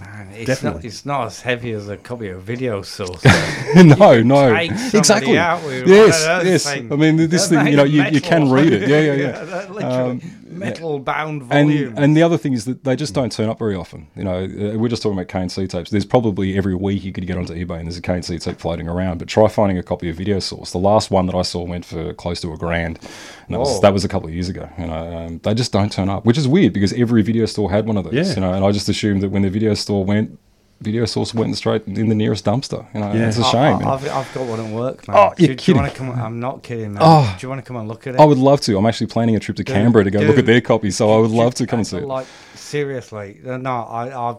Man, 0.00 0.28
it's 0.32 0.46
Definitely. 0.46 0.78
not. 0.78 0.84
It's 0.84 1.06
not 1.06 1.26
as 1.26 1.40
heavy 1.40 1.72
as 1.72 1.88
a 1.88 1.96
copy 1.96 2.28
of 2.28 2.42
video 2.42 2.82
source. 2.82 3.24
no, 3.74 4.22
no, 4.22 4.54
exactly. 4.54 5.32
Yes, 5.32 6.44
yes. 6.44 6.64
things. 6.72 6.92
I 6.92 6.96
mean, 6.96 7.16
this 7.16 7.48
thing, 7.50 7.66
you 7.66 7.76
know, 7.76 7.84
you, 7.84 8.04
you 8.04 8.20
can 8.20 8.50
read 8.50 8.72
it. 8.72 8.88
Yeah, 8.88 9.00
yeah, 9.00 9.12
yeah. 9.24 9.44
they're 9.44 9.86
Um, 9.86 10.20
metal 10.58 10.98
bound 10.98 11.42
and 11.42 11.70
volume. 11.70 11.94
and 11.96 12.16
the 12.16 12.22
other 12.22 12.36
thing 12.38 12.52
is 12.52 12.64
that 12.64 12.84
they 12.84 12.96
just 12.96 13.14
don't 13.14 13.30
turn 13.32 13.48
up 13.48 13.58
very 13.58 13.74
often. 13.74 14.08
You 14.16 14.24
know, 14.24 14.44
uh, 14.44 14.78
we're 14.78 14.88
just 14.88 15.02
talking 15.02 15.18
about 15.18 15.28
KNC 15.28 15.68
tapes. 15.68 15.90
There's 15.90 16.04
probably 16.06 16.56
every 16.56 16.74
week 16.74 17.04
you 17.04 17.12
could 17.12 17.26
get 17.26 17.36
onto 17.36 17.54
eBay 17.54 17.78
and 17.78 17.86
there's 17.86 17.98
a 17.98 18.02
KNC 18.02 18.42
tape 18.42 18.58
floating 18.58 18.88
around. 18.88 19.18
But 19.18 19.28
try 19.28 19.48
finding 19.48 19.78
a 19.78 19.82
copy 19.82 20.10
of 20.10 20.16
Video 20.16 20.38
Source. 20.38 20.72
The 20.72 20.78
last 20.78 21.10
one 21.10 21.26
that 21.26 21.34
I 21.34 21.42
saw 21.42 21.62
went 21.64 21.84
for 21.84 22.12
close 22.14 22.40
to 22.42 22.52
a 22.52 22.56
grand. 22.56 22.98
And 23.46 23.54
that 23.54 23.58
was 23.60 23.80
that 23.80 23.92
was 23.92 24.04
a 24.04 24.08
couple 24.08 24.28
of 24.28 24.34
years 24.34 24.48
ago. 24.48 24.68
You 24.78 24.86
know, 24.86 25.16
um, 25.16 25.38
they 25.42 25.54
just 25.54 25.72
don't 25.72 25.90
turn 25.92 26.08
up, 26.08 26.24
which 26.24 26.38
is 26.38 26.46
weird 26.46 26.72
because 26.72 26.92
every 26.92 27.22
video 27.22 27.46
store 27.46 27.70
had 27.70 27.86
one 27.86 27.96
of 27.96 28.04
those. 28.04 28.14
Yeah. 28.14 28.34
You 28.34 28.40
know, 28.40 28.52
and 28.52 28.64
I 28.64 28.72
just 28.72 28.88
assumed 28.88 29.22
that 29.22 29.30
when 29.30 29.42
the 29.42 29.50
video 29.50 29.74
store 29.74 30.04
went. 30.04 30.38
Video 30.80 31.04
source 31.06 31.34
went 31.34 31.56
straight 31.56 31.84
in 31.88 32.08
the 32.08 32.14
nearest 32.14 32.44
dumpster. 32.44 32.86
You 32.94 33.00
know, 33.00 33.12
Yeah. 33.12 33.28
it's 33.28 33.36
a 33.38 33.42
shame. 33.44 33.78
I, 33.78 33.96
have 33.98 34.08
I've 34.08 34.32
got 34.32 34.46
one 34.46 34.60
at 34.60 34.72
work, 34.72 35.08
man. 35.08 35.16
Oh, 35.16 35.34
you're 35.36 35.56
do 35.56 35.72
you 35.72 35.76
want 35.76 35.92
kidding. 35.92 36.12
come? 36.12 36.20
I'm 36.20 36.38
not 36.38 36.62
kidding, 36.62 36.92
man. 36.92 37.02
Oh. 37.04 37.36
do 37.38 37.44
you 37.44 37.48
want 37.48 37.60
to 37.64 37.66
come 37.66 37.76
and 37.76 37.88
look 37.88 38.06
at 38.06 38.14
it? 38.14 38.20
I 38.20 38.24
would 38.24 38.38
love 38.38 38.60
to. 38.62 38.78
I'm 38.78 38.86
actually 38.86 39.08
planning 39.08 39.34
a 39.34 39.40
trip 39.40 39.56
to 39.56 39.64
Canberra 39.64 40.04
to 40.04 40.10
go 40.12 40.20
look 40.20 40.38
at 40.38 40.46
their 40.46 40.60
copy, 40.60 40.92
so 40.92 41.10
I 41.10 41.18
would 41.18 41.32
love 41.32 41.54
to 41.56 41.66
come 41.66 41.80
and 41.80 41.86
see 41.86 41.96
it. 41.96 42.04
Like 42.04 42.26
seriously, 42.54 43.40
no, 43.42 43.70
I, 43.70 44.30
I. 44.30 44.36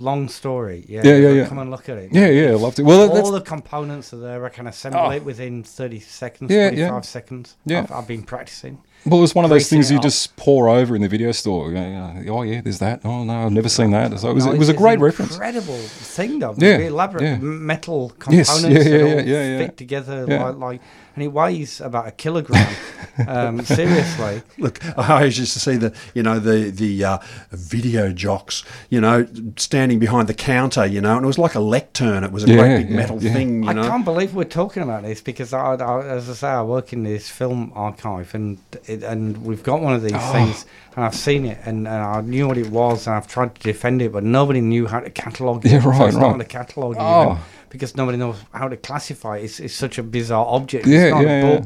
Long 0.00 0.28
story, 0.28 0.84
yeah. 0.88 1.02
Yeah, 1.04 1.16
yeah, 1.16 1.28
yeah. 1.30 1.46
Come 1.48 1.58
and 1.58 1.72
look 1.72 1.88
at 1.88 1.98
it. 1.98 2.10
Yeah, 2.12 2.28
yeah, 2.28 2.50
I'd 2.50 2.60
love 2.60 2.76
to. 2.76 2.84
Well, 2.84 3.10
all 3.18 3.32
the 3.32 3.40
components 3.40 4.12
are 4.14 4.18
there. 4.18 4.44
I 4.46 4.48
can 4.48 4.68
assemble 4.68 5.00
Oh. 5.00 5.10
it 5.10 5.24
within 5.24 5.64
30 5.64 5.98
seconds, 5.98 6.52
Yeah, 6.52 6.68
45 6.68 6.78
yeah. 6.78 7.00
seconds. 7.00 7.56
Yeah. 7.64 7.80
I've, 7.80 7.90
I've 7.92 8.06
been 8.06 8.22
practicing. 8.22 8.78
Well, 9.06 9.24
it's 9.24 9.34
one 9.34 9.44
of 9.44 9.50
those 9.50 9.68
things 9.70 9.90
you 9.90 10.00
just 10.00 10.36
pour 10.36 10.68
over 10.68 10.94
in 10.94 11.02
the 11.02 11.08
video 11.08 11.32
store. 11.32 11.68
You 11.68 11.74
know, 11.74 12.22
oh 12.28 12.42
yeah, 12.42 12.60
there's 12.60 12.80
that. 12.80 13.00
Oh 13.04 13.24
no, 13.24 13.46
I've 13.46 13.52
never 13.52 13.68
seen 13.68 13.90
that. 13.92 14.18
So 14.18 14.30
it 14.30 14.34
was, 14.34 14.44
No, 14.46 14.52
it 14.52 14.58
was 14.58 14.68
a 14.68 14.74
great 14.74 14.98
reference. 14.98 15.32
Incredible 15.32 15.76
thing, 15.78 16.38
though. 16.40 16.54
Yeah, 16.58 16.78
elaborate 16.78 17.22
yeah. 17.22 17.36
metal 17.38 18.12
Yes, 18.28 18.48
components 18.60 18.86
yeah, 18.86 18.92
yeah, 18.92 18.98
that 18.98 19.02
all 19.04 19.08
yeah, 19.08 19.22
yeah, 19.22 19.42
yeah. 19.42 19.58
fit 19.66 19.76
together 19.76 20.26
Yeah. 20.28 20.44
like, 20.44 20.56
like, 20.56 20.80
and 21.18 21.24
it 21.24 21.32
weighs 21.32 21.80
about 21.80 22.06
a 22.06 22.12
kilogram. 22.12 22.72
um, 23.26 23.60
seriously, 23.64 24.40
Look, 24.58 24.78
I 24.96 25.14
always 25.16 25.36
used 25.36 25.52
to 25.54 25.58
see 25.58 25.76
the, 25.76 25.92
you 26.14 26.22
know, 26.22 26.38
the 26.38 26.70
the 26.70 27.02
uh, 27.04 27.18
video 27.50 28.12
jocks, 28.12 28.62
you 28.88 29.00
know, 29.00 29.26
standing 29.56 29.98
behind 29.98 30.28
the 30.28 30.34
counter, 30.34 30.86
you 30.86 31.00
know, 31.00 31.16
and 31.16 31.24
it 31.24 31.26
was 31.26 31.36
like 31.38 31.56
a 31.56 31.60
lectern. 31.60 32.22
It 32.22 32.30
was 32.30 32.44
a 32.44 32.48
Yeah, 32.48 32.56
great 32.58 32.76
big 32.78 32.90
yeah, 32.90 32.96
metal 32.96 33.20
yeah. 33.20 33.32
thing, 33.32 33.64
you 33.64 33.68
I 33.70 33.72
know. 33.72 33.82
can't 33.88 34.04
believe 34.04 34.34
we're 34.36 34.44
talking 34.44 34.84
about 34.84 35.02
this 35.02 35.20
because, 35.20 35.52
I, 35.52 35.74
I, 35.74 36.06
as 36.06 36.30
I 36.30 36.34
say, 36.34 36.48
I 36.48 36.62
work 36.62 36.92
in 36.92 37.02
this 37.02 37.28
film 37.28 37.72
archive, 37.74 38.32
and 38.36 38.58
it, 38.86 39.02
and 39.02 39.44
we've 39.44 39.64
got 39.64 39.80
one 39.80 39.94
of 39.94 40.02
these 40.02 40.12
Oh. 40.14 40.32
things, 40.32 40.66
and 40.94 41.04
I've 41.04 41.16
seen 41.16 41.44
it, 41.46 41.58
and, 41.64 41.88
and 41.88 41.96
I 42.04 42.20
knew 42.20 42.46
what 42.46 42.58
it 42.58 42.70
was, 42.70 43.08
and 43.08 43.16
I've 43.16 43.26
tried 43.26 43.56
to 43.56 43.60
defend 43.62 44.00
it, 44.02 44.12
but 44.12 44.22
nobody 44.22 44.60
knew 44.60 44.86
how 44.86 45.00
to 45.00 45.10
catalogue 45.10 45.66
it. 45.66 45.72
Yeah, 45.72 45.82
so 45.82 45.90
right, 45.90 46.06
it's 46.06 46.16
not 46.16 46.22
right. 46.22 46.32
on 46.32 46.38
the 46.38 46.44
catalogue 46.44 46.96
Oh. 47.00 47.22
even 47.32 47.42
because 47.70 47.96
nobody 47.96 48.18
knows 48.18 48.36
how 48.52 48.68
to 48.68 48.76
classify 48.76 49.38
it. 49.38 49.44
It's, 49.44 49.60
it's 49.60 49.74
such 49.74 49.98
a 49.98 50.02
bizarre 50.02 50.46
object. 50.46 50.86
Yeah, 50.86 51.04
it's 51.04 51.14
not 51.14 51.22
yeah, 51.22 51.28
a 51.28 51.52
yeah. 51.54 51.64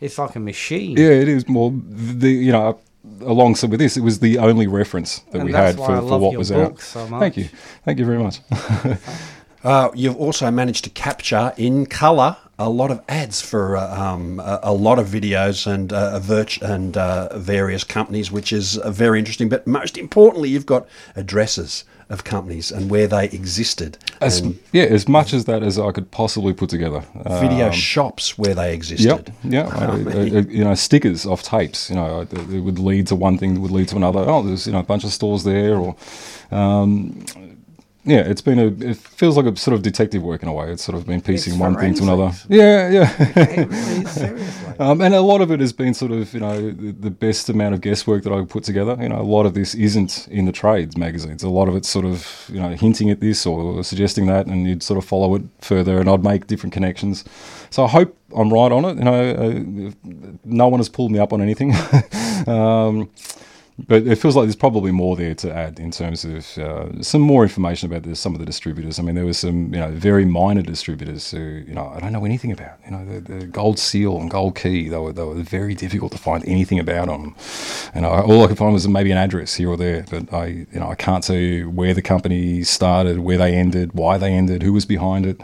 It's 0.00 0.18
like 0.18 0.34
a 0.36 0.40
machine. 0.40 0.96
Yeah, 0.96 1.10
it 1.10 1.28
is 1.28 1.48
more 1.48 1.72
the 1.72 2.30
you 2.30 2.52
know 2.52 2.78
alongside 3.20 3.70
with 3.70 3.80
this, 3.80 3.96
it 3.96 4.02
was 4.02 4.20
the 4.20 4.38
only 4.38 4.66
reference 4.66 5.20
that 5.30 5.38
And 5.38 5.44
we 5.44 5.52
had 5.52 5.76
for, 5.76 5.86
for 5.86 6.18
what 6.18 6.36
was 6.36 6.52
out. 6.52 6.80
so 6.80 7.06
Thank 7.06 7.36
you, 7.36 7.48
thank 7.84 7.98
you 7.98 8.04
very 8.04 8.18
much. 8.18 8.40
Uh, 9.64 9.90
you've 9.94 10.16
also 10.16 10.50
managed 10.50 10.82
to 10.82 10.90
capture 10.90 11.52
in 11.56 11.86
colour 11.86 12.36
a 12.58 12.68
lot 12.68 12.90
of 12.90 13.00
ads 13.08 13.40
for 13.40 13.76
uh, 13.76 13.96
um, 13.96 14.40
a, 14.40 14.58
a 14.64 14.72
lot 14.72 14.98
of 14.98 15.06
videos 15.06 15.72
and 15.72 15.92
uh, 15.92 16.18
virt- 16.20 16.60
and 16.62 16.96
uh, 16.96 17.38
various 17.38 17.84
companies, 17.84 18.32
which 18.32 18.52
is 18.52 18.76
uh, 18.78 18.90
very 18.90 19.20
interesting. 19.20 19.48
But 19.48 19.64
most 19.64 19.96
importantly, 19.96 20.48
you've 20.48 20.66
got 20.66 20.88
addresses 21.14 21.84
of 22.12 22.24
companies 22.24 22.70
and 22.70 22.90
where 22.90 23.06
they 23.06 23.24
existed, 23.26 23.96
As, 24.20 24.40
and 24.40 24.58
yeah, 24.72 24.84
as 24.84 25.08
much 25.08 25.32
as 25.32 25.46
that 25.46 25.62
as 25.62 25.78
I 25.78 25.90
could 25.92 26.10
possibly 26.10 26.52
put 26.52 26.68
together. 26.70 27.02
video 27.40 27.66
Um, 27.66 27.72
shops 27.72 28.36
where 28.38 28.54
they 28.54 28.74
existed. 28.74 29.26
Yep. 29.26 29.30
Yeah. 29.52 29.68
I 29.68 29.84
uh, 29.84 29.90
uh, 29.90 30.38
uh, 30.38 30.42
you 30.48 30.64
know, 30.64 30.74
stickers 30.74 31.26
off 31.26 31.42
tapes. 31.42 31.90
You 31.90 31.96
know, 31.96 32.20
it 32.20 32.32
it 32.32 32.60
would 32.60 32.78
lead 32.78 33.06
to 33.08 33.16
one 33.16 33.38
thing, 33.38 33.54
that 33.54 33.60
would 33.60 33.70
lead 33.70 33.88
to 33.88 33.96
another. 33.96 34.20
Oh, 34.20 34.42
there's 34.42 34.66
you 34.66 34.72
know 34.72 34.78
a 34.80 34.84
bunch 34.84 35.04
of 35.04 35.12
stores 35.12 35.42
there, 35.44 35.74
or 35.76 35.96
um, 36.50 37.24
yeah, 38.04 38.20
it's 38.20 38.40
been 38.40 38.58
a. 38.58 38.66
It 38.90 38.96
feels 38.96 39.36
like 39.36 39.46
a 39.46 39.56
sort 39.56 39.76
of 39.76 39.82
detective 39.82 40.22
work 40.22 40.42
in 40.42 40.48
a 40.48 40.52
way. 40.52 40.72
It's 40.72 40.82
sort 40.82 40.98
of 40.98 41.06
been 41.06 41.20
piecing 41.20 41.52
It's 41.52 41.60
one 41.60 41.76
thing 41.76 41.94
to 41.94 42.02
another. 42.02 42.32
Yeah, 42.48 42.90
yeah. 42.90 43.34
Really 43.36 44.04
seriously. 44.06 44.74
Um, 44.80 45.00
and 45.00 45.14
a 45.14 45.20
lot 45.20 45.40
of 45.40 45.52
it 45.52 45.60
has 45.60 45.72
been 45.72 45.94
sort 45.94 46.10
of, 46.10 46.34
you 46.34 46.40
know, 46.40 46.70
the, 46.72 46.90
the 46.90 47.10
best 47.10 47.48
amount 47.48 47.74
of 47.74 47.80
guesswork 47.80 48.24
that 48.24 48.32
I 48.32 48.44
put 48.44 48.64
together. 48.64 48.96
You 49.00 49.08
know, 49.08 49.20
a 49.20 49.22
lot 49.22 49.46
of 49.46 49.54
this 49.54 49.76
isn't 49.76 50.26
in 50.28 50.46
the 50.46 50.52
trades 50.52 50.96
magazines. 50.96 51.44
A 51.44 51.48
lot 51.48 51.68
of 51.68 51.76
it's 51.76 51.88
sort 51.88 52.04
of, 52.04 52.50
you 52.52 52.60
know, 52.60 52.70
hinting 52.70 53.10
at 53.10 53.20
this 53.20 53.46
or 53.46 53.84
suggesting 53.84 54.26
that, 54.26 54.46
and 54.46 54.66
you'd 54.66 54.82
sort 54.82 54.98
of 54.98 55.04
follow 55.04 55.36
it 55.36 55.42
further, 55.60 56.00
and 56.00 56.10
I'd 56.10 56.24
make 56.24 56.48
different 56.48 56.72
connections. 56.72 57.24
So 57.70 57.84
I 57.84 57.88
hope 57.88 58.16
I'm 58.34 58.52
right 58.52 58.72
on 58.72 58.84
it. 58.84 58.98
You 58.98 59.04
know, 59.04 59.30
uh, 59.30 60.38
no 60.44 60.66
one 60.66 60.80
has 60.80 60.88
pulled 60.88 61.12
me 61.12 61.20
up 61.20 61.32
on 61.32 61.40
anything. 61.40 61.72
um, 62.48 63.10
but 63.78 64.06
it 64.06 64.16
feels 64.16 64.36
like 64.36 64.44
there's 64.44 64.56
probably 64.56 64.92
more 64.92 65.16
there 65.16 65.34
to 65.34 65.52
add 65.52 65.78
in 65.78 65.90
terms 65.90 66.24
of 66.24 66.58
uh, 66.58 67.02
some 67.02 67.22
more 67.22 67.42
information 67.42 67.90
about 67.90 68.02
the, 68.02 68.14
some 68.14 68.34
of 68.34 68.38
the 68.38 68.44
distributors. 68.44 68.98
I 68.98 69.02
mean, 69.02 69.14
there 69.14 69.24
were 69.24 69.32
some 69.32 69.72
you 69.72 69.80
know 69.80 69.90
very 69.90 70.24
minor 70.24 70.62
distributors 70.62 71.30
who 71.30 71.38
you 71.38 71.74
know 71.74 71.88
I 71.88 72.00
don't 72.00 72.12
know 72.12 72.24
anything 72.24 72.52
about. 72.52 72.78
You 72.84 72.90
know, 72.92 73.04
the, 73.04 73.20
the 73.20 73.46
Gold 73.46 73.78
Seal 73.78 74.18
and 74.18 74.30
Gold 74.30 74.56
Key 74.56 74.88
they 74.88 74.98
were 74.98 75.12
they 75.12 75.22
were 75.22 75.34
very 75.34 75.74
difficult 75.74 76.12
to 76.12 76.18
find 76.18 76.46
anything 76.46 76.78
about 76.78 77.08
them. 77.08 77.34
And 77.94 78.04
I, 78.04 78.20
all 78.20 78.44
I 78.44 78.48
could 78.48 78.58
find 78.58 78.72
was 78.74 78.86
maybe 78.86 79.10
an 79.10 79.18
address 79.18 79.54
here 79.54 79.70
or 79.70 79.76
there, 79.76 80.04
but 80.10 80.32
I 80.32 80.46
you 80.46 80.80
know 80.80 80.88
I 80.88 80.94
can't 80.94 81.24
tell 81.24 81.36
you 81.36 81.70
where 81.70 81.94
the 81.94 82.02
company 82.02 82.64
started, 82.64 83.20
where 83.20 83.38
they 83.38 83.54
ended, 83.54 83.94
why 83.94 84.18
they 84.18 84.32
ended, 84.32 84.62
who 84.62 84.72
was 84.72 84.84
behind 84.84 85.24
it. 85.24 85.40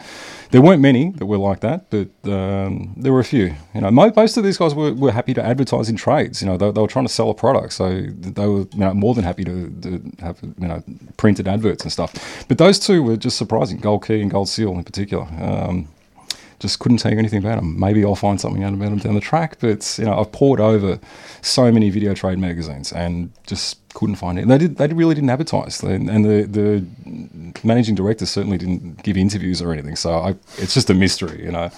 There 0.50 0.62
weren't 0.62 0.80
many 0.80 1.10
that 1.10 1.26
were 1.26 1.36
like 1.36 1.60
that, 1.60 1.90
but 1.90 2.08
um, 2.30 2.94
there 2.96 3.12
were 3.12 3.20
a 3.20 3.24
few. 3.24 3.54
You 3.74 3.82
know, 3.82 3.90
most 3.90 4.36
of 4.38 4.44
these 4.44 4.56
guys 4.56 4.74
were, 4.74 4.94
were 4.94 5.12
happy 5.12 5.34
to 5.34 5.44
advertise 5.44 5.90
in 5.90 5.96
trades. 5.96 6.40
You 6.40 6.48
know, 6.48 6.56
they, 6.56 6.70
they 6.70 6.80
were 6.80 6.88
trying 6.88 7.06
to 7.06 7.12
sell 7.12 7.28
a 7.28 7.34
product, 7.34 7.74
so 7.74 8.00
they 8.00 8.46
were 8.46 8.60
you 8.60 8.68
know, 8.78 8.94
more 8.94 9.14
than 9.14 9.24
happy 9.24 9.44
to, 9.44 9.70
to 9.82 10.02
have 10.20 10.38
you 10.42 10.68
know 10.68 10.82
printed 11.18 11.48
adverts 11.48 11.82
and 11.82 11.92
stuff. 11.92 12.46
But 12.48 12.56
those 12.56 12.78
two 12.78 13.02
were 13.02 13.16
just 13.16 13.36
surprising. 13.36 13.78
Gold 13.78 14.06
Key 14.06 14.22
and 14.22 14.30
Gold 14.30 14.48
Seal 14.48 14.72
in 14.72 14.84
particular. 14.84 15.26
Um, 15.38 15.88
just 16.58 16.80
couldn't 16.80 16.98
tell 16.98 17.12
you 17.12 17.18
anything 17.18 17.38
about 17.38 17.56
them. 17.56 17.78
Maybe 17.78 18.04
I'll 18.04 18.14
find 18.14 18.40
something 18.40 18.64
out 18.64 18.74
about 18.74 18.90
them 18.90 18.98
down 18.98 19.14
the 19.14 19.20
track, 19.20 19.58
but 19.60 19.96
you 19.98 20.04
know, 20.04 20.18
I've 20.18 20.32
poured 20.32 20.60
over 20.60 20.98
so 21.40 21.70
many 21.70 21.90
video 21.90 22.14
trade 22.14 22.38
magazines 22.38 22.92
and 22.92 23.30
just 23.46 23.78
couldn't 23.94 24.16
find 24.16 24.38
it. 24.38 24.48
They 24.48 24.58
did. 24.58 24.76
They 24.76 24.88
really 24.88 25.14
didn't 25.14 25.30
advertise, 25.30 25.82
and 25.82 26.24
the 26.24 26.42
the 26.42 27.56
managing 27.64 27.94
director 27.94 28.26
certainly 28.26 28.58
didn't 28.58 29.02
give 29.02 29.16
interviews 29.16 29.62
or 29.62 29.72
anything. 29.72 29.96
So 29.96 30.18
I, 30.18 30.30
it's 30.56 30.74
just 30.74 30.90
a 30.90 30.94
mystery. 30.94 31.42
You 31.44 31.52
know, 31.52 31.70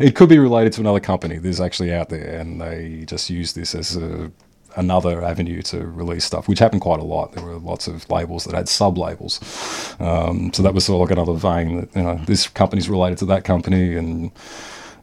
it 0.00 0.14
could 0.14 0.28
be 0.28 0.38
related 0.38 0.72
to 0.74 0.80
another 0.80 1.00
company 1.00 1.38
that's 1.38 1.60
actually 1.60 1.92
out 1.92 2.08
there, 2.08 2.38
and 2.38 2.60
they 2.60 3.04
just 3.06 3.30
use 3.30 3.54
this 3.54 3.74
as 3.74 3.96
a 3.96 4.30
another 4.76 5.22
avenue 5.24 5.62
to 5.62 5.86
release 5.86 6.24
stuff, 6.24 6.48
which 6.48 6.58
happened 6.58 6.82
quite 6.82 7.00
a 7.00 7.04
lot. 7.04 7.32
There 7.32 7.44
were 7.44 7.56
lots 7.58 7.88
of 7.88 8.08
labels 8.10 8.44
that 8.44 8.54
had 8.54 8.68
sub 8.68 8.98
labels, 8.98 9.40
um, 10.00 10.52
so 10.52 10.62
that 10.62 10.74
was 10.74 10.84
sort 10.84 10.96
of 10.96 11.08
like 11.08 11.16
another 11.18 11.38
vein 11.38 11.80
that 11.80 11.96
you 11.96 12.02
know 12.02 12.20
this 12.26 12.46
company's 12.48 12.88
related 12.88 13.18
to 13.18 13.26
that 13.26 13.44
company, 13.44 13.96
and 13.96 14.30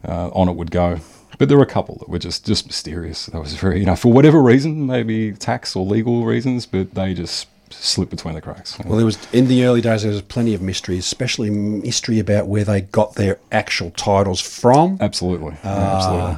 uh, 0.06 0.28
on 0.28 0.48
it 0.48 0.56
would 0.56 0.70
go. 0.70 0.98
But 1.38 1.48
there 1.48 1.58
were 1.58 1.64
a 1.64 1.66
couple 1.66 1.96
that 1.96 2.08
were 2.08 2.18
just 2.20 2.46
just 2.46 2.66
mysterious. 2.66 3.26
That 3.26 3.40
was 3.40 3.54
very 3.54 3.80
you 3.80 3.86
know 3.86 3.96
for 3.96 4.12
whatever 4.12 4.40
reason, 4.40 4.86
maybe 4.86 5.32
tax 5.32 5.74
or 5.76 5.84
legal 5.84 6.24
reasons, 6.24 6.64
but 6.66 6.94
they 6.94 7.12
just 7.14 7.48
slipped 7.70 8.12
between 8.12 8.34
the 8.34 8.40
cracks. 8.40 8.78
Well, 8.84 8.96
there 8.96 9.04
was 9.04 9.18
in 9.32 9.48
the 9.48 9.64
early 9.64 9.80
days. 9.80 10.02
There 10.02 10.12
was 10.12 10.22
plenty 10.22 10.54
of 10.54 10.62
mystery, 10.62 10.96
especially 10.96 11.50
mystery 11.50 12.20
about 12.20 12.46
where 12.46 12.62
they 12.62 12.82
got 12.82 13.16
their 13.16 13.38
actual 13.50 13.90
titles 13.90 14.40
from. 14.40 14.98
absolutely, 15.00 15.56
Uh, 15.64 15.68
absolutely. 15.96 16.36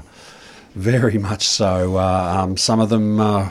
Very 0.76 1.16
much 1.16 1.48
so. 1.48 1.96
Uh, 1.96 2.42
um, 2.42 2.58
some 2.58 2.80
of 2.80 2.90
them, 2.90 3.18
uh, 3.18 3.48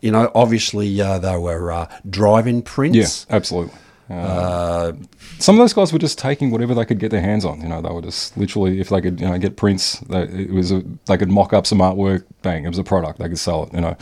you 0.00 0.10
know, 0.10 0.32
obviously 0.34 0.98
uh, 0.98 1.18
they 1.18 1.36
were 1.36 1.70
uh, 1.70 1.86
drive-in 2.08 2.62
prints. 2.62 2.96
Yes, 2.96 3.26
absolutely. 3.28 3.74
Uh, 4.08 4.92
some 5.38 5.56
of 5.56 5.58
those 5.58 5.74
guys 5.74 5.92
were 5.92 5.98
just 5.98 6.18
taking 6.18 6.50
whatever 6.50 6.74
they 6.74 6.86
could 6.86 6.98
get 6.98 7.10
their 7.10 7.20
hands 7.20 7.44
on. 7.44 7.60
You 7.60 7.68
know, 7.68 7.82
they 7.82 7.90
were 7.90 8.00
just 8.00 8.36
literally, 8.38 8.80
if 8.80 8.88
they 8.88 9.02
could, 9.02 9.20
you 9.20 9.28
know, 9.28 9.38
get 9.38 9.56
prints, 9.56 10.00
they, 10.00 10.22
it 10.22 10.50
was 10.50 10.72
a, 10.72 10.82
they 11.06 11.18
could 11.18 11.30
mock 11.30 11.52
up 11.52 11.66
some 11.66 11.78
artwork. 11.78 12.24
Bang, 12.40 12.64
it 12.64 12.68
was 12.68 12.78
a 12.78 12.84
product. 12.84 13.18
They 13.18 13.28
could 13.28 13.38
sell 13.38 13.64
it. 13.64 13.74
You 13.74 13.82
know, 13.82 13.96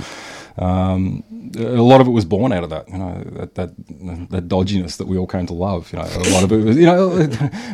um, 0.58 1.24
a 1.56 1.82
lot 1.82 2.00
of 2.00 2.06
it 2.06 2.10
was 2.10 2.24
born 2.24 2.52
out 2.52 2.64
of 2.64 2.70
that. 2.70 2.88
You 2.88 2.98
know, 2.98 3.22
that, 3.36 3.54
that 3.54 3.70
that 4.30 4.48
dodginess 4.48 4.96
that 4.98 5.06
we 5.06 5.16
all 5.18 5.26
came 5.26 5.46
to 5.46 5.54
love. 5.54 5.92
You 5.92 5.98
know, 5.98 6.04
a 6.04 6.30
lot 6.32 6.44
of 6.44 6.52
it 6.52 6.64
was, 6.64 6.76
you 6.76 6.86
know, 6.86 7.18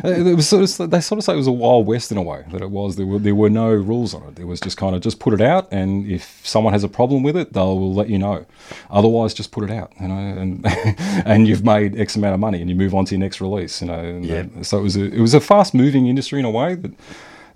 it 0.03 0.35
was 0.35 0.47
sort 0.47 0.63
of 0.79 0.89
they 0.91 1.01
sort 1.01 1.17
of 1.19 1.23
say 1.25 1.33
it 1.33 1.37
was 1.37 1.47
a 1.47 1.51
wild 1.51 1.85
west 1.87 2.11
in 2.11 2.17
a 2.17 2.21
way 2.23 2.43
that 2.51 2.61
it 2.61 2.69
was. 2.69 2.95
There 2.95 3.05
were 3.05 3.19
there 3.19 3.35
were 3.35 3.49
no 3.49 3.69
rules 3.69 4.13
on 4.13 4.23
it. 4.29 4.39
It 4.39 4.45
was 4.45 4.59
just 4.59 4.77
kind 4.77 4.95
of 4.95 5.01
just 5.01 5.19
put 5.19 5.33
it 5.33 5.41
out, 5.41 5.67
and 5.71 6.09
if 6.09 6.41
someone 6.45 6.73
has 6.73 6.83
a 6.83 6.89
problem 6.89 7.23
with 7.23 7.35
it, 7.37 7.53
they'll 7.53 7.93
let 7.93 8.09
you 8.09 8.17
know. 8.19 8.45
Otherwise, 8.89 9.33
just 9.33 9.51
put 9.51 9.63
it 9.63 9.71
out. 9.71 9.91
You 9.99 10.07
know, 10.07 10.15
and 10.15 10.65
and 11.25 11.47
you've 11.47 11.63
made 11.63 11.99
X 11.99 12.15
amount 12.15 12.33
of 12.33 12.39
money, 12.39 12.61
and 12.61 12.69
you 12.69 12.75
move 12.75 12.93
on 12.95 13.05
to 13.05 13.15
your 13.15 13.19
next 13.19 13.41
release. 13.41 13.81
You 13.81 13.87
know, 13.87 13.99
and 13.99 14.25
Yeah. 14.25 14.43
that- 14.43 14.65
so 14.65 14.77
it 14.79 14.83
was 14.83 14.95
a 14.97 15.05
it 15.05 15.19
was 15.19 15.33
a 15.33 15.39
fast 15.41 15.73
moving 15.73 16.07
industry 16.07 16.39
in 16.39 16.45
a 16.45 16.51
way 16.51 16.75
that. 16.75 16.91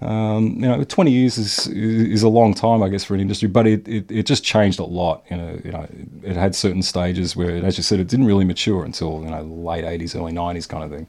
Um, 0.01 0.55
you 0.55 0.67
know, 0.67 0.83
20 0.83 1.11
years 1.11 1.37
is 1.37 1.67
is 1.67 2.23
a 2.23 2.27
long 2.29 2.55
time, 2.55 2.81
I 2.81 2.89
guess, 2.89 3.03
for 3.03 3.13
an 3.13 3.19
industry, 3.21 3.47
but 3.47 3.67
it, 3.67 3.87
it, 3.87 4.11
it 4.11 4.25
just 4.25 4.43
changed 4.43 4.79
a 4.79 4.83
lot. 4.83 5.23
You 5.29 5.37
know, 5.37 5.61
you 5.63 5.71
know, 5.71 5.87
it 6.23 6.35
had 6.35 6.55
certain 6.55 6.81
stages 6.81 7.35
where, 7.35 7.63
as 7.63 7.77
you 7.77 7.83
said, 7.83 7.99
it 7.99 8.07
didn't 8.07 8.25
really 8.25 8.43
mature 8.43 8.83
until 8.83 9.21
you 9.23 9.29
know 9.29 9.43
late 9.43 9.83
80s, 9.85 10.15
early 10.15 10.31
90s 10.33 10.67
kind 10.67 10.83
of 10.83 10.89
thing. 10.89 11.05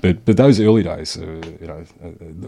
But 0.00 0.24
but 0.24 0.36
those 0.36 0.60
early 0.60 0.84
days, 0.84 1.16
uh, 1.18 1.22
you 1.60 1.66
know, 1.66 1.84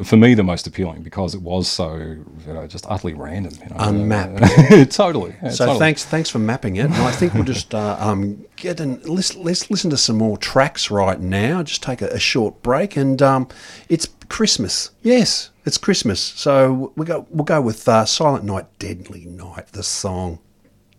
uh, 0.00 0.04
for 0.04 0.16
me 0.16 0.34
the 0.34 0.44
most 0.44 0.68
appealing 0.68 1.02
because 1.02 1.34
it 1.34 1.42
was 1.42 1.66
so 1.66 1.96
you 1.96 2.24
know 2.46 2.66
just 2.68 2.86
utterly 2.88 3.14
random, 3.14 3.54
you 3.60 3.68
know, 3.70 3.76
Unmapped. 3.80 4.92
totally. 4.92 5.34
yeah, 5.42 5.50
So 5.50 5.64
totally. 5.66 5.78
thanks, 5.80 6.04
thanks 6.04 6.30
for 6.30 6.38
mapping 6.38 6.76
it. 6.76 6.84
And 6.84 6.94
I 6.94 7.10
think 7.10 7.34
we'll 7.34 7.42
just 7.44 7.74
uh, 7.74 7.96
um, 7.98 8.44
get 8.54 8.78
and 8.78 9.04
let's 9.08 9.34
let's 9.34 9.68
listen 9.68 9.90
to 9.90 9.96
some 9.96 10.16
more 10.16 10.38
tracks 10.38 10.92
right 10.92 11.18
now. 11.20 11.64
Just 11.64 11.82
take 11.82 12.02
a, 12.02 12.08
a 12.08 12.20
short 12.20 12.62
break, 12.62 12.96
and 12.96 13.20
um, 13.20 13.48
it's 13.88 14.08
Christmas. 14.28 14.90
Yes, 15.02 15.50
it's 15.68 15.78
Christmas. 15.78 16.18
So 16.20 16.92
we 16.96 17.04
go 17.04 17.26
we'll 17.30 17.44
go 17.44 17.60
with 17.60 17.86
uh, 17.86 18.06
Silent 18.06 18.42
Night, 18.42 18.66
Deadly 18.78 19.26
Night, 19.26 19.68
the 19.72 19.82
song. 19.82 20.40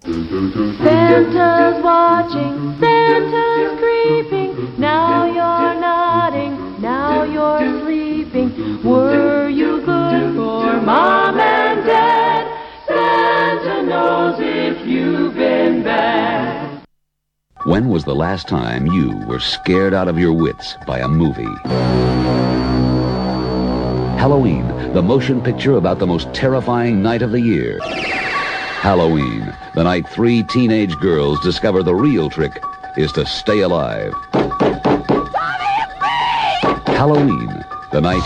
Santa's 0.03 1.83
watching, 1.83 2.79
Santa's 2.79 3.79
creeping. 3.79 4.79
Now 4.79 5.25
you're 5.25 5.81
nodding, 5.81 6.79
now 6.81 7.23
you're 7.23 7.81
sleeping. 7.81 8.83
Were 8.83 9.49
you 9.49 9.81
good 9.81 10.35
for 10.35 10.79
mom 10.81 11.39
and 11.39 11.83
dad? 11.85 12.45
Santa 12.87 13.83
knows 13.83 14.39
if 14.39 14.85
you've 14.85 15.33
been 15.33 15.83
bad. 15.83 16.85
When 17.65 17.89
was 17.89 18.05
the 18.05 18.15
last 18.15 18.47
time 18.47 18.85
you 18.85 19.17
were 19.25 19.39
scared 19.39 19.95
out 19.95 20.07
of 20.07 20.19
your 20.19 20.33
wits 20.33 20.75
by 20.85 20.99
a 20.99 21.07
movie? 21.07 22.88
Halloween, 24.19 24.67
the 24.91 25.01
motion 25.01 25.41
picture 25.41 25.77
about 25.77 25.97
the 25.97 26.05
most 26.05 26.33
terrifying 26.33 27.01
night 27.01 27.21
of 27.21 27.31
the 27.31 27.39
year. 27.39 27.79
Halloween, 28.81 29.55
the 29.75 29.83
night 29.85 30.09
three 30.09 30.43
teenage 30.43 30.93
girls 30.97 31.39
discover 31.39 31.83
the 31.83 31.95
real 31.95 32.29
trick 32.29 32.61
is 32.97 33.13
to 33.13 33.25
stay 33.25 33.61
alive. 33.61 34.13
Tommy, 34.33 34.75
Halloween, 36.85 37.63
the 37.93 38.01
night 38.01 38.21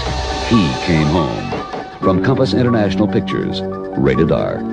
he 0.50 0.68
came 0.88 1.06
home. 1.10 2.00
From 2.00 2.24
Compass 2.24 2.56
International 2.56 3.08
Pictures, 3.08 3.62
rated 3.96 4.32
R. 4.32 4.64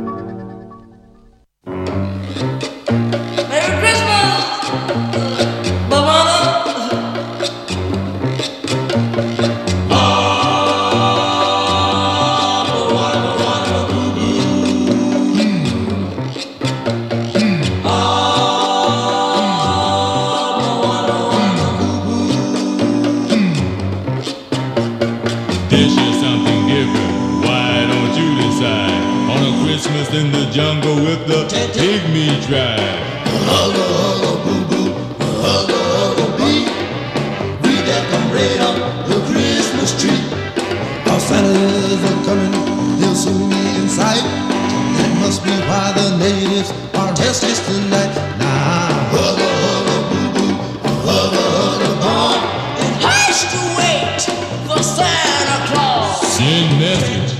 Send 56.40 56.80
message. 56.80 57.32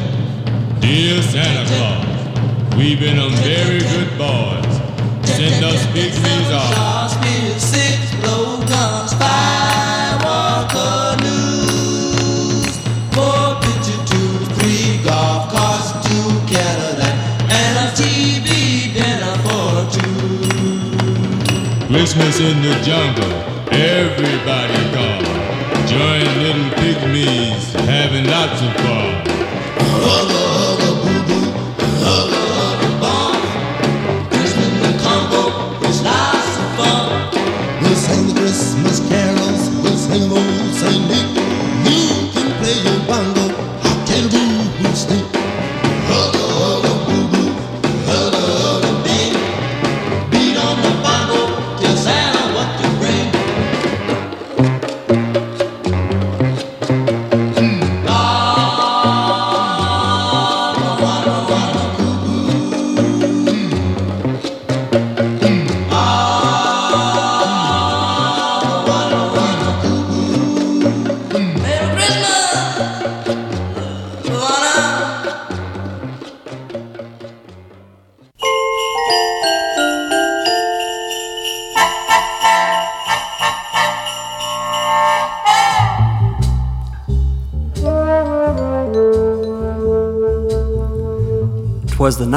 Dear 0.81 1.23
Santa 1.23 1.65
Claus, 1.73 2.77
we've 2.77 3.01
been 3.01 3.19
a 3.19 3.29
very 3.41 3.81
good 3.81 4.19
boys. 4.19 4.70
Send 5.41 5.65
us 5.65 5.87
pygmies 5.87 6.53
off. 6.55 6.75
Claus 6.75 7.17
is 7.25 7.63
six 7.63 8.15
blow 8.17 8.61
guns, 8.61 9.15
five 9.15 10.23
walker 10.23 11.17
news, 11.25 12.77
four 13.17 13.57
picture 13.65 14.03
tubes, 14.05 14.49
three 14.61 15.03
golf 15.03 15.49
carts, 15.51 15.93
two 16.07 16.29
Cadillac, 16.45 17.17
and 17.49 17.73
a 17.81 17.89
TV 17.97 18.93
dinner 18.93 19.35
for 19.41 19.89
two. 19.97 21.87
Christmas 21.87 22.39
in 22.39 22.61
the 22.61 22.75
jungle, 22.85 23.33
everybody 23.73 24.77
come. 24.93 25.25
Join 25.89 26.21
little 26.37 26.69
pygmies, 26.77 27.73
having 27.89 28.27
lots 28.27 28.61
of 28.61 28.75
fun. 28.85 29.30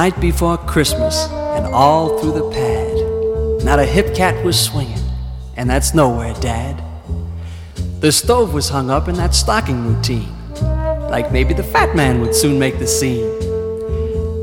Night 0.03 0.19
before 0.19 0.57
Christmas, 0.57 1.29
and 1.55 1.65
all 1.73 2.19
through 2.19 2.33
the 2.33 2.49
pad, 2.51 3.63
not 3.63 3.79
a 3.79 3.85
hip 3.85 4.13
cat 4.13 4.43
was 4.43 4.59
swinging, 4.59 4.99
and 5.55 5.69
that's 5.69 5.93
nowhere, 5.93 6.33
Dad. 6.41 6.83
The 8.01 8.11
stove 8.11 8.53
was 8.53 8.67
hung 8.67 8.89
up 8.89 9.07
in 9.07 9.15
that 9.15 9.33
stocking 9.33 9.85
routine, 9.85 10.27
like 11.09 11.31
maybe 11.31 11.53
the 11.53 11.63
fat 11.63 11.95
man 11.95 12.19
would 12.19 12.35
soon 12.35 12.59
make 12.59 12.79
the 12.79 12.85
scene. 12.85 13.23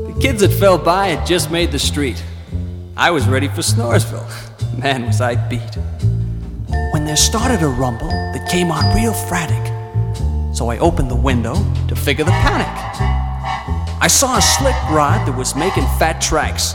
The 0.07 0.17
kids 0.19 0.41
that 0.41 0.51
fell 0.51 0.79
by 0.79 1.09
had 1.09 1.27
just 1.27 1.51
made 1.51 1.71
the 1.71 1.77
street. 1.77 2.23
I 2.97 3.11
was 3.11 3.27
ready 3.27 3.47
for 3.47 3.61
Snoresville. 3.61 4.27
Man, 4.81 5.05
was 5.05 5.21
I 5.21 5.35
beat. 5.47 5.75
When 6.91 7.05
there 7.05 7.15
started 7.15 7.61
a 7.61 7.67
rumble 7.67 8.09
that 8.33 8.49
came 8.49 8.71
on 8.71 8.95
real 8.95 9.13
frantic, 9.13 9.65
so 10.55 10.69
I 10.69 10.79
opened 10.79 11.11
the 11.11 11.21
window 11.29 11.53
to 11.87 11.95
figure 11.95 12.25
the 12.25 12.31
panic. 12.31 13.20
I 14.03 14.07
saw 14.07 14.35
a 14.35 14.41
slick 14.41 14.73
rod 14.89 15.27
that 15.27 15.37
was 15.37 15.55
making 15.55 15.83
fat 15.99 16.19
tracks, 16.19 16.73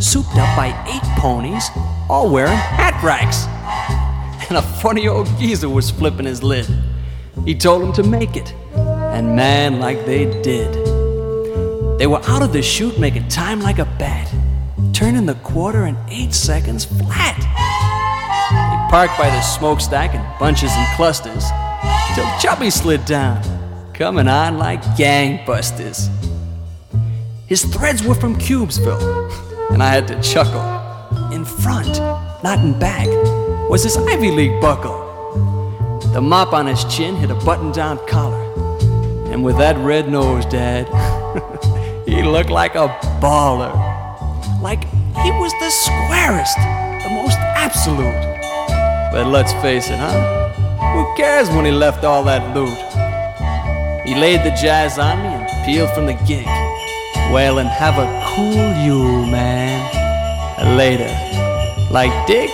souped 0.00 0.36
up 0.36 0.56
by 0.56 0.74
eight 0.88 1.04
ponies, 1.16 1.70
all 2.10 2.28
wearing 2.28 2.50
hat 2.50 3.00
racks. 3.00 3.46
And 4.50 4.58
a 4.58 4.62
funny 4.62 5.06
old 5.06 5.28
geezer 5.38 5.68
was 5.68 5.88
flipping 5.88 6.26
his 6.26 6.42
lid. 6.42 6.66
He 7.44 7.54
told 7.54 7.94
to 7.94 8.02
make 8.02 8.34
it, 8.34 8.52
and 8.74 9.36
man, 9.36 9.78
like 9.78 10.04
they 10.04 10.24
did. 10.42 10.74
They 11.96 12.08
were 12.08 12.22
out 12.26 12.42
of 12.42 12.52
the 12.52 12.60
chute 12.60 12.98
making 12.98 13.28
time 13.28 13.60
like 13.60 13.78
a 13.78 13.84
bat, 13.84 14.28
turning 14.92 15.26
the 15.26 15.36
quarter 15.36 15.86
in 15.86 15.96
eight 16.08 16.34
seconds 16.34 16.84
flat. 16.84 17.38
They 17.38 18.90
parked 18.90 19.16
by 19.16 19.30
the 19.30 19.42
smokestack 19.42 20.12
in 20.12 20.38
bunches 20.40 20.72
and 20.72 20.96
clusters 20.96 21.44
till 22.16 22.26
Chubby 22.40 22.70
slid 22.70 23.04
down, 23.04 23.44
coming 23.94 24.26
on 24.26 24.58
like 24.58 24.82
gangbusters. 24.96 26.08
His 27.48 27.64
threads 27.64 28.04
were 28.04 28.14
from 28.14 28.36
Cubesville, 28.36 29.70
and 29.70 29.82
I 29.82 29.88
had 29.88 30.06
to 30.08 30.20
chuckle. 30.20 30.60
In 31.32 31.46
front, 31.46 31.98
not 32.44 32.58
in 32.58 32.78
back, 32.78 33.06
was 33.70 33.84
his 33.84 33.96
Ivy 33.96 34.30
League 34.30 34.60
buckle. 34.60 34.98
The 36.12 36.20
mop 36.20 36.52
on 36.52 36.66
his 36.66 36.84
chin 36.94 37.16
hit 37.16 37.30
a 37.30 37.34
button 37.34 37.72
down 37.72 38.06
collar, 38.06 38.52
and 39.32 39.42
with 39.42 39.56
that 39.56 39.78
red 39.78 40.10
nose, 40.10 40.44
Dad, 40.44 40.88
he 42.06 42.22
looked 42.22 42.50
like 42.50 42.74
a 42.74 42.88
baller. 43.18 43.72
Like 44.60 44.84
he 44.84 45.30
was 45.30 45.52
the 45.52 45.70
squarest, 45.70 46.58
the 47.02 47.10
most 47.14 47.38
absolute. 47.56 48.40
But 49.10 49.28
let's 49.28 49.54
face 49.62 49.88
it, 49.88 49.96
huh? 49.96 50.50
Who 50.92 51.16
cares 51.16 51.48
when 51.48 51.64
he 51.64 51.70
left 51.70 52.04
all 52.04 52.22
that 52.24 52.54
loot? 52.54 52.76
He 54.06 54.14
laid 54.20 54.44
the 54.44 54.54
jazz 54.60 54.98
on 54.98 55.22
me 55.22 55.28
and 55.28 55.64
peeled 55.64 55.90
from 55.94 56.04
the 56.04 56.14
gig. 56.26 56.46
Well, 57.30 57.58
and 57.58 57.68
have 57.68 57.98
a 57.98 58.22
cool 58.24 58.74
you, 58.82 59.26
man. 59.26 59.84
Later. 60.76 61.08
Like 61.90 62.26
Dick? 62.26 62.50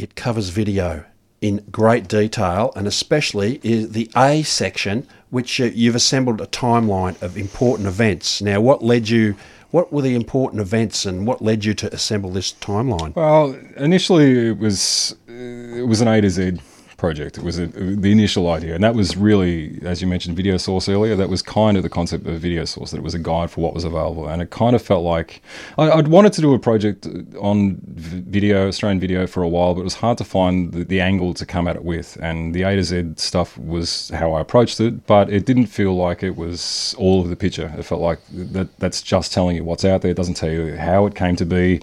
it 0.00 0.16
covers 0.16 0.48
video 0.48 1.04
in 1.40 1.64
great 1.70 2.08
detail, 2.08 2.72
and 2.74 2.88
especially 2.88 3.60
is 3.62 3.92
the 3.92 4.10
A 4.16 4.42
section, 4.42 5.06
which 5.30 5.60
uh, 5.60 5.66
you've 5.66 5.94
assembled 5.94 6.40
a 6.40 6.46
timeline 6.46 7.20
of 7.22 7.36
important 7.36 7.86
events. 7.86 8.42
Now, 8.42 8.60
what 8.60 8.82
led 8.82 9.08
you? 9.08 9.36
What 9.70 9.92
were 9.92 10.02
the 10.02 10.16
important 10.16 10.62
events, 10.62 11.04
and 11.04 11.28
what 11.28 11.42
led 11.42 11.64
you 11.64 11.74
to 11.74 11.94
assemble 11.94 12.30
this 12.30 12.54
timeline? 12.54 13.14
Well, 13.14 13.56
initially 13.76 14.48
it 14.48 14.58
was 14.58 15.14
it 15.38 15.86
was 15.86 16.00
an 16.00 16.08
A 16.08 16.20
to 16.20 16.30
Z 16.30 16.60
project. 16.96 17.38
It 17.38 17.44
was 17.44 17.60
a, 17.60 17.66
the 17.68 18.10
initial 18.10 18.50
idea, 18.50 18.74
and 18.74 18.82
that 18.82 18.94
was 18.94 19.16
really, 19.16 19.78
as 19.82 20.02
you 20.02 20.08
mentioned, 20.08 20.36
Video 20.36 20.56
Source 20.56 20.88
earlier. 20.88 21.14
That 21.14 21.28
was 21.28 21.42
kind 21.42 21.76
of 21.76 21.84
the 21.84 21.88
concept 21.88 22.26
of 22.26 22.40
Video 22.40 22.64
Source. 22.64 22.90
That 22.90 22.98
it 22.98 23.04
was 23.04 23.14
a 23.14 23.20
guide 23.20 23.50
for 23.50 23.60
what 23.60 23.72
was 23.72 23.84
available, 23.84 24.26
and 24.26 24.42
it 24.42 24.50
kind 24.50 24.74
of 24.74 24.82
felt 24.82 25.04
like 25.04 25.40
I, 25.78 25.90
I'd 25.90 26.08
wanted 26.08 26.32
to 26.34 26.40
do 26.40 26.54
a 26.54 26.58
project 26.58 27.06
on 27.40 27.78
video, 27.84 28.66
Australian 28.66 28.98
video, 28.98 29.28
for 29.28 29.44
a 29.44 29.48
while, 29.48 29.74
but 29.74 29.82
it 29.82 29.84
was 29.84 29.94
hard 29.94 30.18
to 30.18 30.24
find 30.24 30.72
the, 30.72 30.84
the 30.84 31.00
angle 31.00 31.34
to 31.34 31.46
come 31.46 31.68
at 31.68 31.76
it 31.76 31.84
with. 31.84 32.18
And 32.20 32.52
the 32.52 32.62
A 32.62 32.74
to 32.74 32.82
Z 32.82 33.12
stuff 33.16 33.56
was 33.56 34.10
how 34.10 34.32
I 34.32 34.40
approached 34.40 34.80
it, 34.80 35.06
but 35.06 35.30
it 35.30 35.46
didn't 35.46 35.66
feel 35.66 35.94
like 35.94 36.24
it 36.24 36.36
was 36.36 36.96
all 36.98 37.22
of 37.22 37.28
the 37.28 37.36
picture. 37.36 37.72
It 37.78 37.84
felt 37.84 38.00
like 38.00 38.18
that 38.32 38.76
that's 38.78 39.02
just 39.02 39.32
telling 39.32 39.54
you 39.54 39.64
what's 39.64 39.84
out 39.84 40.02
there. 40.02 40.10
It 40.10 40.16
doesn't 40.16 40.34
tell 40.34 40.50
you 40.50 40.76
how 40.76 41.06
it 41.06 41.14
came 41.14 41.36
to 41.36 41.46
be 41.46 41.80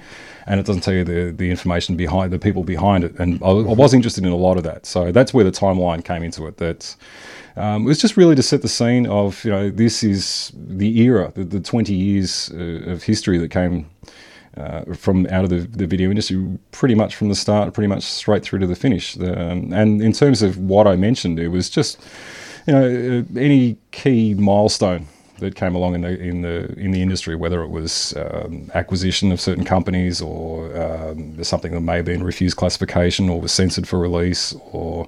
and 0.48 0.60
it 0.60 0.66
doesn't 0.66 0.84
tell 0.84 0.94
you 0.94 1.04
the, 1.04 1.34
the 1.36 1.50
information 1.50 1.96
behind 1.96 2.32
the 2.32 2.40
people 2.40 2.64
behind 2.64 3.04
it. 3.04 3.18
And 3.20 3.42
I, 3.44 3.48
I 3.48 3.74
was 3.74 3.94
interested 3.94 4.24
in 4.24 4.32
a 4.32 4.36
lot 4.36 4.58
of 4.58 4.64
that. 4.64 4.86
So 4.86 5.12
that's 5.12 5.34
where 5.34 5.44
the 5.44 5.52
timeline 5.52 6.04
came 6.04 6.24
into 6.24 6.46
it. 6.48 6.58
That 6.58 6.96
um, 7.56 7.84
it 7.84 7.88
was 7.88 8.00
just 8.00 8.18
really 8.18 8.36
to 8.36 8.44
set 8.44 8.62
the 8.62 8.68
scene 8.68 9.08
of, 9.08 9.44
you 9.44 9.52
know, 9.52 9.70
this 9.70 10.04
is 10.04 10.52
the 10.56 11.00
era, 11.02 11.32
the, 11.36 11.44
the 11.44 11.60
20 11.60 11.94
years 11.94 12.52
uh, 12.54 12.92
of 12.92 13.04
history 13.04 13.38
that 13.40 13.50
came 13.50 13.90
uh, 14.58 14.94
from 14.94 15.26
out 15.28 15.44
of 15.44 15.50
the, 15.50 15.62
the 15.62 15.88
video 15.88 16.10
industry, 16.10 16.60
pretty 16.72 16.96
much 16.96 17.16
from 17.16 17.30
the 17.30 17.36
start, 17.36 17.74
pretty 17.74 17.88
much 17.88 18.04
straight 18.04 18.44
through 18.44 18.60
to 18.60 18.68
the 18.68 18.76
finish. 18.76 19.16
The, 19.16 19.52
um, 19.52 19.74
and 19.74 20.02
in 20.02 20.14
terms 20.14 20.42
of 20.42 20.58
what 20.58 20.88
I 20.88 20.96
mentioned, 20.96 21.40
it 21.40 21.50
was 21.50 21.70
just, 21.70 22.00
you 22.68 22.74
know, 22.74 22.86
uh, 22.86 23.40
any 23.40 23.78
key 23.92 24.34
milestone 24.36 25.08
that 25.40 25.56
came 25.56 25.76
along 25.76 25.96
in 25.96 26.02
the 26.02 26.20
in 26.20 26.42
the 26.42 26.74
in 26.80 26.92
the 26.92 27.02
industry, 27.02 27.36
whether 27.36 27.62
it 27.62 27.70
was 27.70 28.16
um, 28.18 28.72
acquisition 28.74 29.32
of 29.32 29.42
certain 29.42 29.66
companies 29.66 30.22
or 30.22 30.76
um, 30.82 31.44
something 31.44 31.72
that 31.72 31.82
may 31.82 31.98
have 31.98 32.06
been 32.06 32.24
refused 32.24 32.58
classification 32.58 33.30
or 33.30 33.42
was 33.42 33.52
censored 33.52 33.88
for 33.88 34.00
release, 34.00 34.56
or 34.72 35.08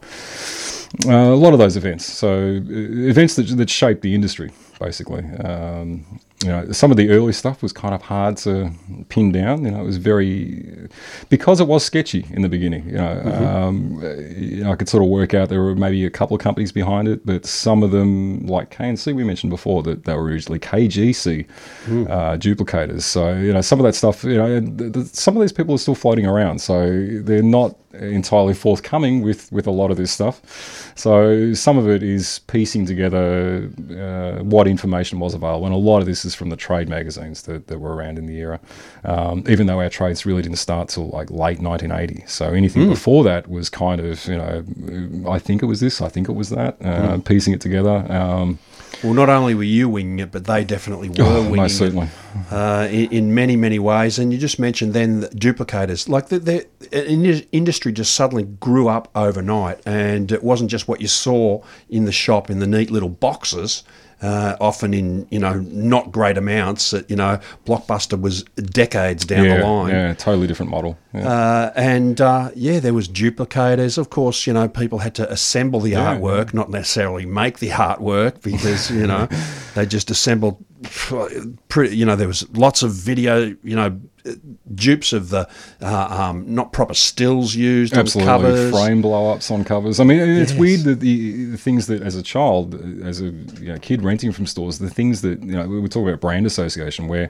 uh, 1.05 1.11
a 1.11 1.35
lot 1.35 1.53
of 1.53 1.59
those 1.59 1.77
events. 1.77 2.05
So 2.05 2.29
uh, 2.29 3.09
events 3.09 3.35
that 3.35 3.43
that 3.57 3.69
shaped 3.69 4.01
the 4.01 4.13
industry, 4.13 4.51
basically. 4.79 5.23
Um, 5.43 6.19
you 6.43 6.50
know, 6.50 6.71
some 6.71 6.91
of 6.91 6.97
the 6.97 7.10
early 7.10 7.34
stuff 7.34 7.63
was 7.63 7.73
kind 7.73 7.95
of 7.95 8.02
hard 8.04 8.38
to 8.38 8.69
pin 9.10 9.32
down. 9.32 9.65
You 9.65 9.71
know, 9.71 9.82
it 9.82 9.86
was 9.86 9.97
very 9.97 10.88
because 11.30 11.60
it 11.60 11.67
was 11.67 11.84
sketchy 11.84 12.28
in 12.32 12.43
the 12.43 12.50
beginning. 12.50 12.86
You 12.86 12.97
know, 12.97 13.21
Mhm. 13.26 13.47
um, 13.47 14.04
you 14.38 14.63
know, 14.63 14.71
I 14.71 14.76
could 14.76 14.88
sort 14.88 15.02
of 15.04 15.10
work 15.10 15.34
out 15.34 15.50
there 15.50 15.63
were 15.63 15.76
maybe 15.76 16.06
a 16.06 16.12
couple 16.12 16.36
of 16.36 16.41
companies 16.41 16.71
behind 16.71 17.08
it, 17.08 17.26
but 17.26 17.47
some 17.47 17.82
of 17.82 17.89
them, 17.89 18.45
like 18.45 18.69
KNC, 18.69 19.13
we 19.13 19.23
mentioned 19.23 19.50
before 19.50 19.82
that 19.84 20.06
they 20.06 20.13
were 20.13 20.23
originally 20.26 20.60
KGC 20.60 21.47
Mm. 21.88 22.08
uh, 22.10 22.38
duplicators. 22.38 23.02
So 23.02 23.34
you 23.34 23.52
know, 23.52 23.62
some 23.62 23.80
of 23.80 23.84
that 23.86 23.95
stuff. 23.95 24.23
You 24.23 24.38
know, 24.38 24.60
th- 24.60 24.93
th- 24.93 25.08
some 25.08 25.36
of 25.36 25.41
these 25.41 25.52
people 25.54 25.73
are 25.73 25.80
still 25.80 25.95
floating 25.95 26.28
around, 26.28 26.60
so 26.62 26.76
they're 27.23 27.41
not 27.41 27.76
entirely 28.00 28.54
forthcoming 28.54 29.23
with 29.23 29.52
with 29.52 29.65
a 29.65 29.71
lot 29.71 29.89
of 29.89 29.97
this 29.97 30.12
stuff. 30.12 30.91
So 30.95 31.54
some 31.56 31.80
of 31.80 31.89
it 31.89 32.04
is 32.04 32.41
piecing 32.45 32.86
together 32.86 33.69
uh, 33.91 34.43
what 34.43 34.67
information 34.67 35.19
was 35.19 35.34
available, 35.34 35.65
and 35.65 35.73
a 35.73 35.78
lot 35.78 36.00
of 36.00 36.06
this 36.06 36.23
from 36.35 36.49
the 36.49 36.55
trade 36.55 36.87
magazines 36.89 37.43
that, 37.43 37.67
that 37.67 37.79
were 37.79 37.95
around 37.95 38.17
in 38.17 38.25
the 38.25 38.37
era. 38.37 38.59
Um, 39.03 39.43
even 39.47 39.67
though 39.67 39.79
our 39.79 39.89
trades 39.89 40.25
really 40.25 40.41
didn't 40.41 40.57
start 40.57 40.89
till 40.89 41.09
like 41.09 41.29
late 41.31 41.59
1980, 41.59 42.23
so 42.27 42.49
anything 42.53 42.83
Mm. 42.83 42.89
before 42.89 43.23
that 43.23 43.49
was 43.49 43.69
kind 43.69 43.99
of 44.01 44.25
you 44.27 44.37
know, 44.37 44.63
I 45.29 45.39
think 45.39 45.61
it 45.63 45.65
was 45.67 45.79
this, 45.79 46.01
I 46.01 46.09
think 46.09 46.29
it 46.29 46.33
was 46.33 46.49
that, 46.49 46.77
uh, 46.81 47.17
Mm. 47.17 47.25
piecing 47.25 47.53
it 47.53 47.61
together. 47.61 48.05
Um, 48.11 48.59
Well, 49.03 49.13
not 49.13 49.29
only 49.29 49.53
were 49.53 49.61
you 49.63 49.89
winging 49.89 50.19
it, 50.19 50.31
but 50.31 50.45
they 50.45 50.63
definitely 50.63 51.09
were 51.09 51.15
Oh, 51.25 51.41
winging 51.43 51.55
most 51.57 51.73
it, 51.73 51.77
certainly. 51.77 52.07
uh, 52.51 52.87
in, 52.89 53.05
in 53.11 53.33
many, 53.35 53.55
many 53.55 53.77
ways. 53.79 54.17
And 54.17 54.31
you 54.33 54.39
just 54.39 54.57
mentioned 54.59 54.93
then 54.93 55.19
the 55.19 55.27
duplicators. 55.29 56.09
Like 56.09 56.29
the, 56.29 56.39
the 56.39 57.47
industry 57.51 57.91
just 57.91 58.15
suddenly 58.15 58.43
grew 58.43 58.87
up 58.87 59.09
overnight, 59.15 59.79
and 59.85 60.31
it 60.31 60.43
wasn't 60.43 60.71
just 60.71 60.87
what 60.87 60.99
you 61.01 61.07
saw 61.07 61.61
in 61.89 62.05
the 62.05 62.11
shop 62.11 62.49
in 62.49 62.59
the 62.59 62.67
neat 62.67 62.89
little 62.89 63.09
boxes. 63.09 63.83
Uh, 64.19 64.56
often 64.60 64.95
in 64.95 65.27
you 65.30 65.38
know 65.38 65.60
not 65.60 66.12
great 66.12 66.38
amounts. 66.38 66.89
That 66.89 67.08
you 67.08 67.15
know 67.15 67.39
Blockbuster 67.67 68.19
was 68.19 68.41
decades 68.56 69.25
down 69.25 69.45
yeah, 69.45 69.58
the 69.58 69.63
line. 69.63 69.89
yeah, 69.93 70.13
totally 70.15 70.47
different 70.47 70.71
model. 70.71 70.97
Yeah. 71.13 71.27
Uh, 71.30 71.73
and 71.75 72.19
uh, 72.19 72.49
yeah, 72.56 72.80
there 72.80 72.95
was 72.95 73.08
duplicators. 73.08 73.97
Of 73.97 74.10
course, 74.10 74.47
you 74.47 74.53
know, 74.53 74.67
people 74.67 74.99
had 74.99 75.13
to 75.15 75.32
assemble 75.32 75.80
the 75.82 75.91
Yeah, 75.91 76.15
artwork, 76.15 76.51
not 76.51 76.71
necessarily 76.71 77.27
make 77.27 77.60
the 77.60 77.69
artwork, 77.69 78.41
because 78.41 78.89
you 78.89 79.06
know 79.06 79.27
they 79.75 79.86
just 79.86 80.10
assembled. 80.10 80.63
Pretty, 81.69 81.95
you 81.95 82.06
know, 82.06 82.15
there 82.15 82.27
was 82.27 82.47
lots 82.58 82.82
of 82.84 82.91
video. 82.93 83.56
You 83.63 83.75
know, 83.75 83.99
dupes 84.75 85.13
of 85.13 85.29
the 85.29 85.47
uh, 85.81 86.07
um, 86.29 86.45
not 86.53 86.73
proper 86.73 86.93
stills 86.93 87.55
used 87.55 87.93
Absolutely, 87.93 88.31
on 88.31 88.41
covers. 88.41 88.71
frame 88.71 89.01
blow-ups 89.01 89.51
on 89.51 89.63
covers. 89.63 89.99
I 89.99 90.03
mean, 90.03 90.19
it's 90.19 90.51
Yes. 90.51 90.59
weird 90.59 90.81
that 90.81 90.99
the, 90.99 91.45
the 91.45 91.57
things 91.57 91.87
that, 91.87 92.01
as 92.01 92.15
a 92.15 92.23
child, 92.23 92.75
as 93.03 93.21
a 93.21 93.25
you 93.25 93.73
know, 93.73 93.77
kid 93.79 94.03
renting 94.03 94.31
from 94.31 94.45
stores, 94.45 94.79
the 94.79 94.89
things 94.89 95.21
that 95.21 95.41
you 95.43 95.51
know, 95.53 95.67
we 95.67 95.87
talk 95.87 96.07
about 96.07 96.21
brand 96.21 96.45
association, 96.45 97.07
where 97.07 97.29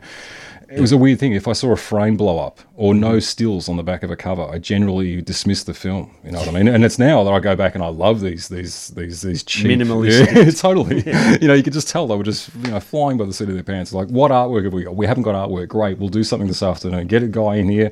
it 0.70 0.82
was 0.82 0.92
a 0.92 0.98
weird 0.98 1.20
thing. 1.20 1.34
If 1.34 1.48
I 1.48 1.54
saw 1.54 1.72
a 1.72 1.78
frame 1.78 2.18
blow 2.18 2.40
up 2.40 2.60
or 2.76 2.94
no 2.94 3.20
stills 3.20 3.70
on 3.70 3.78
the 3.78 3.84
back 3.84 4.04
of 4.04 4.12
a 4.12 4.16
cover, 4.16 4.44
I 4.44 4.60
generally 4.60 5.22
dismiss 5.22 5.64
the 5.64 5.74
film. 5.74 6.14
You 6.24 6.32
know 6.32 6.40
what 6.40 6.50
I 6.50 6.52
mean? 6.52 6.68
And 6.68 6.84
it's 6.84 7.00
now 7.00 7.24
that 7.24 7.32
I 7.32 7.40
go 7.40 7.56
back 7.56 7.76
and 7.76 7.84
I 7.84 7.88
love 7.88 8.20
these 8.22 8.50
these 8.50 8.90
these 8.90 9.22
these 9.22 9.44
cheap, 9.44 9.80
Minimalistic. 9.80 10.28
Yeah, 10.36 10.52
totally. 10.52 11.04
You 11.42 11.48
know, 11.48 11.54
you 11.54 11.64
could 11.64 11.74
just 11.74 11.88
tell 11.90 12.08
they 12.08 12.16
were 12.16 12.24
just 12.24 12.54
you 12.56 12.72
know 12.72 12.80
flying 12.80 13.18
by 13.18 13.26
the 13.26 13.34
seat 13.34 13.48
of 13.50 13.54
their 13.54 13.64
pants. 13.64 13.94
Like, 13.94 14.08
what 14.10 14.32
artwork 14.32 14.64
have 14.66 14.74
we 14.74 14.84
got? 14.84 14.96
We 14.96 15.06
haven't 15.06 15.24
got 15.24 15.36
artwork. 15.36 15.70
Great, 15.70 15.98
we'll 16.00 16.10
do 16.10 16.24
something 16.24 16.48
this 16.48 16.64
afternoon. 16.64 17.08
Get 17.08 17.24
a 17.24 17.28
guy 17.28 17.56
in 17.56 17.70
here. 17.70 17.92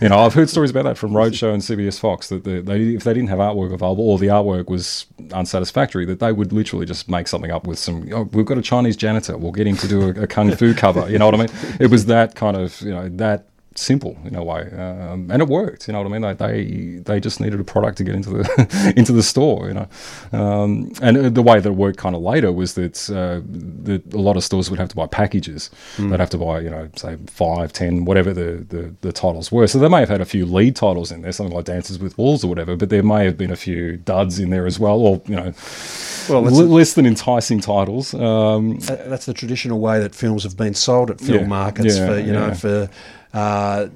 You 0.00 0.08
know, 0.08 0.18
I've 0.18 0.34
heard 0.34 0.48
stories 0.48 0.70
about 0.70 0.84
that 0.84 0.98
from 0.98 1.12
Roadshow 1.12 1.52
and 1.52 1.62
CBS 1.62 1.98
Fox 1.98 2.28
that 2.28 2.44
the, 2.44 2.60
they 2.60 2.94
if 2.94 3.04
they 3.04 3.14
didn't 3.14 3.28
have 3.30 3.38
artwork 3.38 3.72
available 3.72 4.08
or 4.08 4.18
the 4.18 4.28
artwork 4.28 4.68
was 4.68 5.06
unsatisfactory, 5.32 6.04
that 6.06 6.20
they 6.20 6.32
would 6.32 6.52
literally 6.52 6.86
just 6.86 7.08
make 7.08 7.28
something 7.28 7.50
up 7.50 7.66
with 7.66 7.78
some. 7.78 8.08
Oh, 8.12 8.22
we've 8.32 8.46
got 8.46 8.58
a 8.58 8.62
Chinese 8.62 8.96
janitor. 8.96 9.36
We'll 9.36 9.52
get 9.52 9.66
him 9.66 9.76
to 9.78 9.88
do 9.88 10.02
a, 10.02 10.22
a 10.22 10.26
kung 10.26 10.54
fu 10.54 10.74
cover. 10.74 11.10
You 11.10 11.18
know 11.18 11.26
what 11.26 11.34
I 11.34 11.38
mean? 11.38 11.76
It 11.80 11.90
was 11.90 12.06
that 12.12 12.34
kind 12.34 12.56
of 12.56 12.80
you 12.82 12.90
know 12.90 13.08
that 13.08 13.48
simple 13.78 14.16
in 14.24 14.34
a 14.34 14.42
way, 14.44 14.62
um, 14.72 15.30
and 15.30 15.42
it 15.42 15.48
worked. 15.48 15.86
You 15.88 15.92
know 15.92 16.00
what 16.00 16.08
I 16.08 16.12
mean? 16.12 16.22
Like 16.22 16.38
they 16.38 17.00
they 17.04 17.20
just 17.20 17.40
needed 17.40 17.60
a 17.60 17.64
product 17.64 17.98
to 17.98 18.04
get 18.04 18.14
into 18.14 18.30
the 18.30 18.92
into 18.96 19.12
the 19.12 19.22
store. 19.22 19.68
You 19.68 19.74
know, 19.74 19.88
um, 20.32 20.92
and 21.02 21.16
uh, 21.16 21.28
the 21.28 21.42
way 21.42 21.60
that 21.60 21.68
it 21.68 21.74
worked 21.74 21.98
kind 21.98 22.14
of 22.14 22.22
later 22.22 22.52
was 22.52 22.74
that 22.74 22.96
uh, 23.10 23.40
that 23.84 24.02
a 24.14 24.18
lot 24.18 24.36
of 24.36 24.44
stores 24.44 24.70
would 24.70 24.78
have 24.78 24.88
to 24.88 24.96
buy 24.96 25.06
packages. 25.06 25.70
Mm. 25.96 26.10
They'd 26.10 26.20
have 26.20 26.30
to 26.30 26.38
buy 26.38 26.60
you 26.60 26.70
know 26.70 26.88
say 26.96 27.16
five, 27.26 27.72
ten, 27.72 28.04
whatever 28.04 28.32
the, 28.32 28.64
the 28.68 28.94
the 29.00 29.12
titles 29.12 29.50
were. 29.52 29.66
So 29.66 29.78
they 29.78 29.88
may 29.88 30.00
have 30.00 30.08
had 30.08 30.20
a 30.20 30.24
few 30.26 30.46
lead 30.46 30.76
titles 30.76 31.12
in 31.12 31.22
there, 31.22 31.32
something 31.32 31.54
like 31.54 31.64
Dances 31.66 31.98
with 31.98 32.16
Wolves 32.18 32.44
or 32.44 32.48
whatever. 32.48 32.76
But 32.76 32.90
there 32.90 33.02
may 33.02 33.24
have 33.24 33.36
been 33.36 33.50
a 33.50 33.56
few 33.56 33.96
duds 33.96 34.38
in 34.38 34.50
there 34.50 34.66
as 34.66 34.78
well, 34.78 34.98
or 35.00 35.22
you 35.26 35.36
know, 35.36 35.52
Well, 36.28 36.42
that's 36.42 36.58
l- 36.58 36.62
a- 36.62 36.76
less 36.78 36.94
than 36.94 37.06
enticing 37.06 37.60
titles. 37.60 38.14
Um, 38.14 38.78
That's 38.80 39.26
the 39.26 39.34
traditional 39.34 39.80
way 39.80 39.98
that 40.00 40.14
films 40.14 40.42
have 40.44 40.56
been 40.56 40.74
sold 40.74 41.10
at 41.10 41.20
film 41.20 41.40
Yeah, 41.40 41.46
markets 41.46 41.96
yeah, 41.98 42.06
for 42.06 42.18
you 42.18 42.32
know 42.32 42.46
yeah. 42.48 42.54
for 42.54 42.88
uh, 43.32 43.88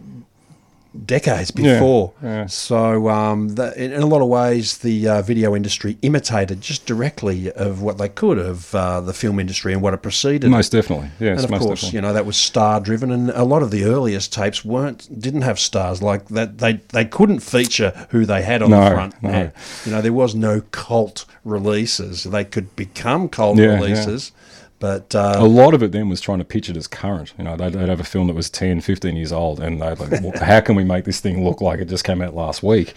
decades 1.05 1.51
before. 1.51 2.13
yeah. 2.23 2.47
So 2.47 3.09
um, 3.09 3.51
that, 3.57 3.77
in, 3.77 3.93
in 3.93 4.03
a 4.03 4.07
lot 4.07 4.23
of 4.23 4.29
ways, 4.29 4.79
the 4.79 5.09
uh, 5.09 5.23
video 5.23 5.55
industry 5.55 5.99
imitated 6.03 6.61
just 6.61 6.87
directly 6.87 7.53
of 7.53 7.83
what 7.83 7.99
they 7.99 8.09
could 8.09 8.39
of 8.39 8.75
uh, 8.75 9.01
the 9.01 9.13
film 9.13 9.39
industry 9.39 9.73
and 9.73 9.83
what 9.83 9.95
it 9.95 10.03
preceded. 10.03 10.51
Most 10.51 10.73
definitely, 10.73 11.11
yes, 11.21 11.45
and 11.45 11.53
of 11.53 11.61
course, 11.61 11.81
definitely. 11.83 11.97
you 11.97 12.01
know 12.01 12.13
that 12.13 12.27
was 12.27 12.37
star 12.37 12.81
driven, 12.81 13.11
and 13.11 13.31
a 13.31 13.45
lot 13.45 13.63
of 13.63 13.71
the 13.71 13.85
earliest 13.85 14.33
tapes 14.33 14.65
weren't 14.65 15.21
didn't 15.21 15.43
have 15.43 15.59
stars 15.59 16.03
like 16.03 16.29
that. 16.29 16.59
They 16.59 16.75
they 16.89 17.05
couldn't 17.05 17.41
feature 17.41 18.07
who 18.11 18.25
they 18.25 18.43
had 18.43 18.63
on 18.63 18.71
the 18.71 18.91
front. 18.91 19.23
no. 19.23 19.29
And, 19.29 19.53
you 19.85 19.93
know, 19.93 20.01
there 20.01 20.13
was 20.13 20.35
no 20.35 20.63
cult 20.71 21.27
releases. 21.45 22.25
They 22.25 22.45
could 22.45 22.75
become 22.77 23.29
cult 23.29 23.59
Yeah, 23.59 23.65
yeah. 23.65 23.75
releases. 23.75 24.33
But 24.79 25.15
uh, 25.15 25.37
a 25.39 25.47
lot 25.47 25.73
of 25.73 25.83
it 25.83 25.93
then 25.93 26.11
was 26.11 26.21
trying 26.21 26.39
to 26.39 26.45
pitch 26.45 26.69
it 26.69 26.77
as 26.77 26.87
current. 26.87 27.33
You 27.39 27.45
know, 27.45 27.57
they'd, 27.57 27.73
they'd 27.73 27.89
have 27.89 28.01
a 28.01 28.05
film 28.05 28.27
that 28.27 28.35
was 28.35 28.51
10, 28.51 28.83
15 28.83 29.17
years 29.17 29.33
old, 29.33 29.59
and 29.59 29.81
they'd 29.81 29.99
like, 29.99 30.11
well, 30.23 30.33
how 30.37 30.61
can 30.61 30.77
we 30.77 30.85
make 30.85 31.05
this 31.07 31.19
thing 31.19 31.45
look 31.45 31.63
like 31.63 31.81
it 31.81 31.87
just 31.87 32.05
came 32.05 32.21
out 32.21 32.35
last 32.35 32.63
week? 32.63 32.93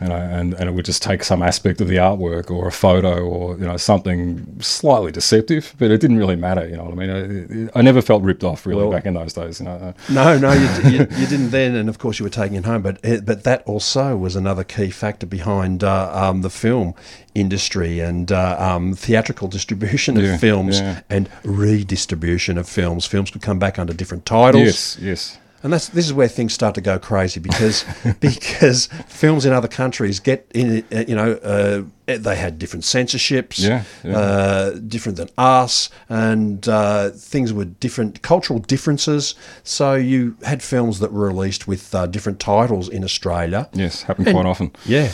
You 0.00 0.08
know, 0.08 0.16
and, 0.16 0.52
and 0.54 0.68
it 0.68 0.72
would 0.72 0.84
just 0.84 1.02
take 1.02 1.24
some 1.24 1.42
aspect 1.42 1.80
of 1.80 1.88
the 1.88 1.96
artwork 1.96 2.50
or 2.50 2.68
a 2.68 2.72
photo 2.72 3.24
or, 3.24 3.56
you 3.56 3.64
know, 3.64 3.78
something 3.78 4.60
slightly 4.60 5.10
deceptive, 5.10 5.74
but 5.78 5.90
it 5.90 6.02
didn't 6.02 6.18
really 6.18 6.36
matter. 6.36 6.68
You 6.68 6.76
know 6.76 6.84
what 6.84 6.92
I 6.92 7.06
mean? 7.06 7.70
I, 7.74 7.78
I 7.78 7.82
never 7.82 8.02
felt 8.02 8.22
ripped 8.22 8.44
off 8.44 8.66
really 8.66 8.82
Well- 8.82 8.92
back 8.92 9.06
in 9.06 9.14
those 9.14 9.32
days. 9.32 9.60
You 9.60 9.66
know, 9.66 9.94
No, 10.10 10.36
no, 10.38 10.52
you, 10.52 10.90
you, 10.90 10.98
you 11.16 11.26
didn't 11.26 11.50
then, 11.50 11.74
and 11.76 11.88
of 11.88 11.98
course 11.98 12.18
you 12.18 12.24
were 12.24 12.30
taking 12.30 12.58
it 12.58 12.64
home. 12.66 12.82
But 12.82 12.98
it, 13.02 13.24
but 13.24 13.44
that 13.44 13.62
also 13.64 14.16
was 14.18 14.36
another 14.36 14.64
key 14.64 14.90
factor 14.90 15.26
behind 15.26 15.82
uh, 15.82 16.10
um, 16.12 16.42
the 16.42 16.50
film 16.50 16.94
industry 17.34 18.00
and 18.00 18.30
uh, 18.30 18.56
um, 18.58 18.94
theatrical 18.94 19.48
distribution 19.48 20.16
of 20.16 20.24
Yeah, 20.24 20.36
films 20.38 20.80
yeah. 20.80 21.00
and 21.10 21.28
redistribution 21.44 22.58
of 22.58 22.68
films. 22.68 23.06
Films 23.06 23.30
could 23.30 23.42
come 23.42 23.58
back 23.58 23.78
under 23.78 23.92
different 23.94 24.26
titles. 24.26 24.62
Yes, 24.64 24.98
yes. 25.00 25.38
And 25.64 25.72
that's 25.72 25.90
this 25.90 26.06
is 26.06 26.12
where 26.12 26.26
things 26.26 26.52
start 26.52 26.74
to 26.74 26.80
go 26.80 26.98
crazy 26.98 27.38
because 27.38 27.84
because 28.20 28.86
films 29.06 29.46
in 29.46 29.52
other 29.52 29.68
countries 29.68 30.18
get 30.18 30.44
in 30.52 30.84
uh, 30.92 31.04
you 31.06 31.14
know 31.14 31.34
uh, 31.34 31.82
they 32.06 32.34
had 32.34 32.58
different 32.58 32.84
censorships 32.84 33.60
Yeah, 33.60 33.84
yeah. 34.02 34.18
Uh, 34.18 34.70
different 34.88 35.18
than 35.18 35.28
us 35.38 35.88
and 36.08 36.68
uh, 36.68 37.10
things 37.10 37.52
were 37.52 37.66
different 37.66 38.22
cultural 38.22 38.58
differences 38.58 39.36
so 39.62 39.94
you 39.94 40.36
had 40.42 40.64
films 40.64 40.98
that 40.98 41.12
were 41.12 41.28
released 41.28 41.68
with 41.68 41.94
uh, 41.94 42.06
different 42.08 42.40
titles 42.40 42.88
in 42.88 43.04
Australia 43.04 43.68
Yes, 43.72 44.02
happened 44.02 44.26
And- 44.26 44.34
quite 44.36 44.46
often. 44.46 44.72
yeah 44.84 45.12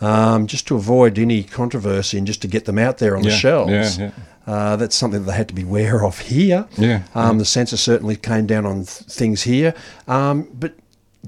um, 0.00 0.46
just 0.46 0.66
to 0.68 0.76
avoid 0.76 1.18
any 1.18 1.42
controversy 1.42 2.18
and 2.18 2.26
just 2.26 2.40
to 2.42 2.48
get 2.48 2.64
them 2.64 2.78
out 2.78 2.98
there 2.98 3.16
on 3.16 3.22
the 3.22 3.30
shelves 3.30 3.98
yeah, 3.98 4.06
yeah. 4.06 4.10
Uh, 4.54 4.76
that's 4.76 4.96
something 4.96 5.20
that 5.24 5.30
they 5.32 5.36
had 5.36 5.48
to 5.48 5.54
be 5.54 5.62
aware 5.62 6.02
of 6.04 6.20
here. 6.20 6.66
Yeah, 6.78 7.02
Um, 7.14 7.32
yeah. 7.36 7.38
The 7.40 7.44
censor 7.44 7.76
certainly 7.76 8.16
came 8.16 8.46
down 8.46 8.64
on 8.64 8.76
th- 8.76 8.88
things 9.10 9.42
here, 9.42 9.74
um, 10.06 10.48
but 10.54 10.72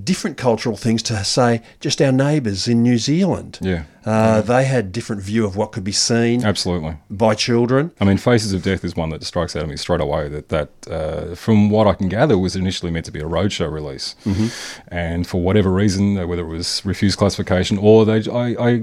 different 0.02 0.38
cultural 0.38 0.74
things 0.76 1.02
to 1.02 1.22
say. 1.24 1.60
Just 1.80 2.00
our 2.00 2.12
neighbours 2.12 2.66
in 2.66 2.82
New 2.82 2.96
Zealand. 2.96 3.58
Yeah. 3.60 3.82
Uh, 4.04 4.40
They 4.40 4.64
had 4.64 4.92
different 4.92 5.22
view 5.22 5.44
of 5.44 5.56
what 5.56 5.72
could 5.72 5.84
be 5.84 5.92
seen 5.92 6.44
Absolutely. 6.44 6.96
by 7.10 7.34
children. 7.34 7.90
I 8.00 8.04
mean, 8.04 8.16
Faces 8.16 8.52
of 8.52 8.62
Death 8.62 8.84
is 8.84 8.96
one 8.96 9.10
that 9.10 9.22
strikes 9.24 9.54
out 9.54 9.62
at 9.62 9.68
me 9.68 9.76
straight 9.76 10.00
away. 10.00 10.28
That 10.28 10.48
that, 10.48 10.68
uh, 10.90 11.34
from 11.34 11.68
what 11.70 11.86
I 11.86 11.94
can 11.94 12.08
gather, 12.08 12.38
was 12.38 12.56
initially 12.56 12.90
meant 12.90 13.04
to 13.06 13.12
be 13.12 13.20
a 13.20 13.24
roadshow 13.24 13.70
release, 13.70 14.14
Mhm. 14.26 14.50
and 14.88 15.26
for 15.26 15.40
whatever 15.42 15.70
reason, 15.70 16.16
uh, 16.18 16.26
whether 16.26 16.42
it 16.42 16.48
was 16.48 16.82
refused 16.84 17.18
classification 17.18 17.78
or 17.78 18.04
they, 18.06 18.20
I, 18.30 18.46
I 18.68 18.82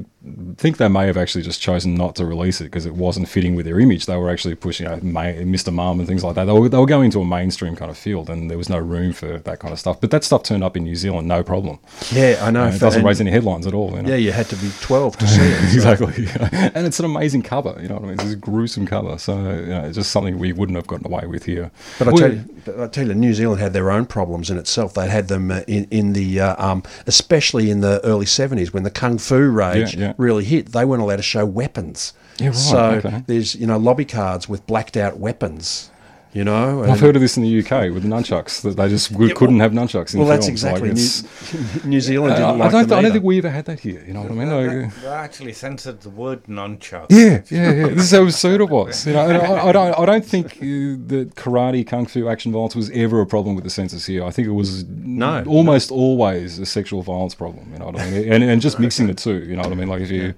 think 0.58 0.77
they 0.77 0.88
may 0.89 1.06
have 1.08 1.17
actually 1.17 1.43
just 1.43 1.62
chosen 1.62 1.95
not 1.95 2.15
to 2.17 2.25
release 2.25 2.60
it 2.62 2.65
because 2.65 2.86
it 2.86 2.95
wasn't 2.95 3.30
fitting 3.30 3.56
with 3.56 3.65
their 3.65 3.80
image. 3.80 4.06
They 4.08 4.17
were 4.17 4.30
actually 4.30 4.56
pushing 4.56 4.86
out 4.86 5.01
Ma- 5.03 5.21
Mr. 5.56 5.71
Mum 5.73 5.99
and 5.99 6.08
things 6.08 6.23
like 6.23 6.36
that. 6.36 6.45
They 6.45 6.51
were, 6.51 6.67
they 6.69 6.77
were 6.77 6.86
going 6.86 7.06
into 7.06 7.21
a 7.21 7.25
mainstream 7.25 7.75
kind 7.75 7.89
of 7.89 7.97
field, 7.97 8.30
and 8.30 8.49
there 8.51 8.58
was 8.58 8.69
no 8.69 8.77
room 8.77 9.13
for 9.13 9.38
that 9.39 9.60
kind 9.60 9.71
of 9.73 9.80
stuff. 9.80 9.99
But 10.01 10.12
that 10.12 10.23
stuff 10.23 10.43
turned 10.43 10.63
up 10.63 10.75
in 10.77 10.84
New 10.84 10.95
Zealand, 10.95 11.27
no 11.27 11.43
problem. 11.43 11.80
Yeah, 12.12 12.39
I 12.41 12.51
know. 12.51 12.67
It 12.67 12.80
doesn't 12.80 13.03
raise 13.06 13.21
any 13.21 13.32
headlines 13.32 13.65
at 13.67 13.73
all. 13.73 13.91
You 13.95 14.01
know? 14.03 14.10
Yeah, 14.10 14.15
you 14.17 14.32
had 14.32 14.49
to 14.49 14.56
be 14.58 14.67
12 15.15 15.17
to 15.17 15.28
see 15.28 15.41
it. 15.41 15.74
exactly. 15.74 16.28
and 16.76 16.88
it's 16.88 17.00
an 17.00 17.06
amazing 17.06 17.41
cover, 17.43 17.78
you 17.82 17.88
know 17.88 17.96
what 17.96 18.04
I 18.04 18.08
mean? 18.08 18.20
It's 18.20 18.34
a 18.34 18.36
gruesome 18.36 18.86
cover. 18.86 19.17
So, 19.17 19.38
you 19.38 19.65
know, 19.67 19.86
it's 19.86 19.96
just 19.96 20.12
something 20.12 20.38
we 20.38 20.54
wouldn't 20.54 20.76
have 20.76 20.88
gotten 20.88 21.06
away 21.06 21.28
with 21.28 21.46
here. 21.46 21.72
But 22.00 22.10
I 22.10 22.12
tell 22.12 22.34
you, 22.34 22.46
but 22.65 22.80
I 22.80 22.88
tell 22.88 23.08
you, 23.08 23.13
New 23.13 23.34
Zealand 23.34 23.62
had 23.62 23.74
their 23.74 23.91
own 23.91 24.06
problems 24.06 24.50
in 24.50 24.58
itself. 24.58 24.93
They'd 24.93 25.10
had 25.10 25.28
them 25.28 25.52
uh, 25.52 25.62
in 25.67 25.88
in 25.91 26.13
the, 26.13 26.39
uh, 26.41 26.65
um, 26.72 26.84
especially 27.06 27.70
in 27.70 27.82
the 27.82 28.02
early 28.04 28.26
seventies 28.26 28.74
when 28.74 28.84
the 28.84 28.91
kung 28.91 29.17
fu 29.17 29.50
rage 29.50 29.96
Yeah, 29.96 30.08
yeah. 30.08 30.13
really 30.17 30.43
hit. 30.43 30.72
They 30.72 30.86
weren't 30.86 31.02
allowed 31.02 31.17
to 31.17 31.24
show 31.24 31.46
weapons. 31.46 32.13
Yeah, 32.38 32.48
right, 32.48 32.56
So 32.56 32.80
okay. 33.06 33.24
there's 33.28 33.56
you 33.56 33.67
know 33.67 33.78
lobby 33.78 34.06
cards 34.06 34.48
with 34.50 34.65
blacked 34.67 34.98
out 34.98 35.17
weapons. 35.20 35.91
You 36.38 36.43
know, 36.43 36.84
I've 36.84 37.00
heard 37.00 37.15
of 37.15 37.21
this 37.23 37.36
in 37.36 37.41
the 37.41 37.60
UK 37.62 37.91
with 37.91 38.04
the 38.04 38.10
nunchucks, 38.10 38.62
that 38.62 38.76
they 38.78 38.88
just 38.89 39.10
Yeah, 39.10 39.34
couldn't 39.36 39.58
well- 39.58 39.63
have 39.67 39.71
nunchucks 39.71 40.13
in 40.13 40.19
well, 40.19 40.28
that's 40.30 40.45
films. 40.45 40.63
Like, 40.63 40.84
exactly 40.84 41.84
New- 41.84 41.89
New 41.89 42.00
Zealand 42.02 42.34
I- 42.34 42.36
didn't 42.38 42.50
I, 42.50 42.63
like 42.65 42.71
don't, 42.71 42.88
them 42.89 43.00
I 43.00 43.02
don't 43.02 43.12
think 43.12 43.23
we 43.23 43.39
ever 43.39 43.50
had 43.50 43.65
that 43.65 43.80
here, 43.80 44.04
you 44.08 44.13
know 44.13 44.21
what 44.21 44.32
I 44.32 44.36
mean? 44.36 44.50
Like, 44.84 44.93
They 45.02 45.08
actually 45.08 45.54
censored 45.54 46.02
the 46.02 46.12
word 46.12 46.43
nunchuck. 46.43 47.08
Yeah, 47.10 47.41
yeah, 47.50 47.71
yeah. 47.73 47.88
This 47.88 48.04
is 48.04 48.12
how 48.12 48.21
absurd 48.21 48.62
it 48.62 48.69
was. 48.69 49.08
You 49.08 49.13
know, 49.13 49.21
I, 49.21 49.69
I 49.69 49.71
don't, 49.71 50.00
I 50.00 50.06
don't 50.06 50.26
think 50.26 50.45
uh, 50.58 51.02
that 51.12 51.32
karate, 51.36 51.88
kung 51.88 52.06
fu, 52.06 52.30
action 52.30 52.52
violence 52.52 52.76
was 52.76 52.91
ever 52.91 53.19
a 53.19 53.26
problem 53.26 53.56
with 53.56 53.63
the 53.63 53.71
censors 53.71 54.06
here. 54.06 54.23
I 54.23 54.30
think 54.30 54.47
it 54.47 54.52
was 54.52 54.86
No, 54.86 55.43
almost 55.47 55.89
always 55.89 56.60
a 56.60 56.67
sexual 56.67 57.02
violence 57.02 57.34
problem. 57.34 57.65
You 57.73 57.80
know 57.80 57.86
what 57.88 58.00
I 58.00 58.12
mean? 58.12 58.32
And, 58.32 58.43
and 58.43 58.62
just 58.62 58.80
mixing 58.80 59.08
the 59.08 59.15
two. 59.15 59.39
You 59.43 59.56
know 59.56 59.63
what 59.63 59.71
I 59.71 59.76
mean? 59.76 59.88
Like 59.88 60.02
if 60.02 60.12
you 60.12 60.36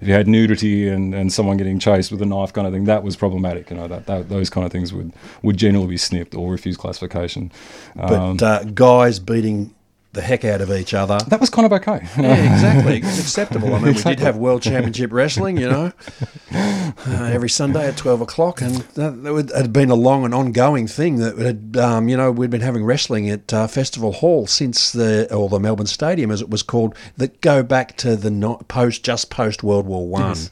if 0.00 0.08
you 0.08 0.14
had 0.14 0.28
nudity 0.28 0.88
and, 0.88 1.14
and 1.14 1.32
someone 1.32 1.56
getting 1.56 1.78
chased 1.78 2.10
with 2.10 2.22
a 2.22 2.26
knife, 2.26 2.52
kind 2.52 2.66
of 2.66 2.72
thing, 2.72 2.84
that 2.84 3.02
was 3.02 3.16
problematic. 3.16 3.70
You 3.70 3.76
know, 3.76 3.88
that, 3.88 4.06
that 4.06 4.28
those 4.28 4.50
kind 4.50 4.64
of 4.66 4.72
things 4.72 4.92
would 4.92 5.12
would 5.42 5.56
generally 5.56 5.88
be 5.88 5.96
snipped 5.96 6.34
or 6.34 6.50
refused 6.52 6.80
classification. 6.80 7.50
Um, 7.98 8.36
But 8.36 8.42
uh, 8.42 8.64
guys 8.64 9.18
beating 9.18 9.74
the 10.12 10.22
heck 10.22 10.44
out 10.44 10.60
of 10.60 10.70
each 10.70 10.94
other. 10.94 11.18
that 11.28 11.40
was 11.40 11.50
kind 11.50 11.66
of 11.66 11.72
okay. 11.72 12.06
Yeah, 12.18 12.54
exactly. 12.54 12.98
It's 13.08 13.20
acceptable. 13.20 13.74
I 13.74 13.78
mean, 13.80 13.94
we 13.94 14.02
did 14.02 14.20
have 14.20 14.36
World 14.36 14.62
Championship 14.62 15.12
Wrestling, 15.12 15.58
you 15.58 15.68
know, 15.68 15.92
uh, 16.52 16.92
every 17.06 17.48
Sunday 17.48 17.86
at 17.86 17.96
12 17.96 18.22
o'clock. 18.22 18.60
And 18.60 18.76
that, 18.76 19.52
had 19.54 19.72
been 19.72 19.90
a 19.90 19.94
long 19.94 20.24
and 20.24 20.34
ongoing 20.34 20.86
thing 20.86 21.16
that 21.16 21.36
had, 21.38 21.76
um, 21.76 22.08
you 22.08 22.16
know, 22.16 22.32
we'd 22.32 22.50
been 22.50 22.62
having 22.62 22.84
wrestling 22.84 23.28
at 23.28 23.52
uh, 23.52 23.66
Festival 23.66 24.12
Hall 24.12 24.46
since 24.46 24.92
the, 24.92 25.32
or 25.32 25.48
the 25.48 25.60
Melbourne 25.60 25.86
Stadium 25.86 26.30
as 26.30 26.40
it 26.40 26.50
was 26.50 26.62
called, 26.62 26.94
that 27.16 27.40
go 27.40 27.62
back 27.62 27.96
to 27.98 28.16
the 28.16 28.30
not, 28.30 28.66
post, 28.68 29.04
just 29.04 29.30
post 29.30 29.62
World 29.62 29.86
War 29.86 30.06
One. 30.06 30.28
Yes. 30.28 30.50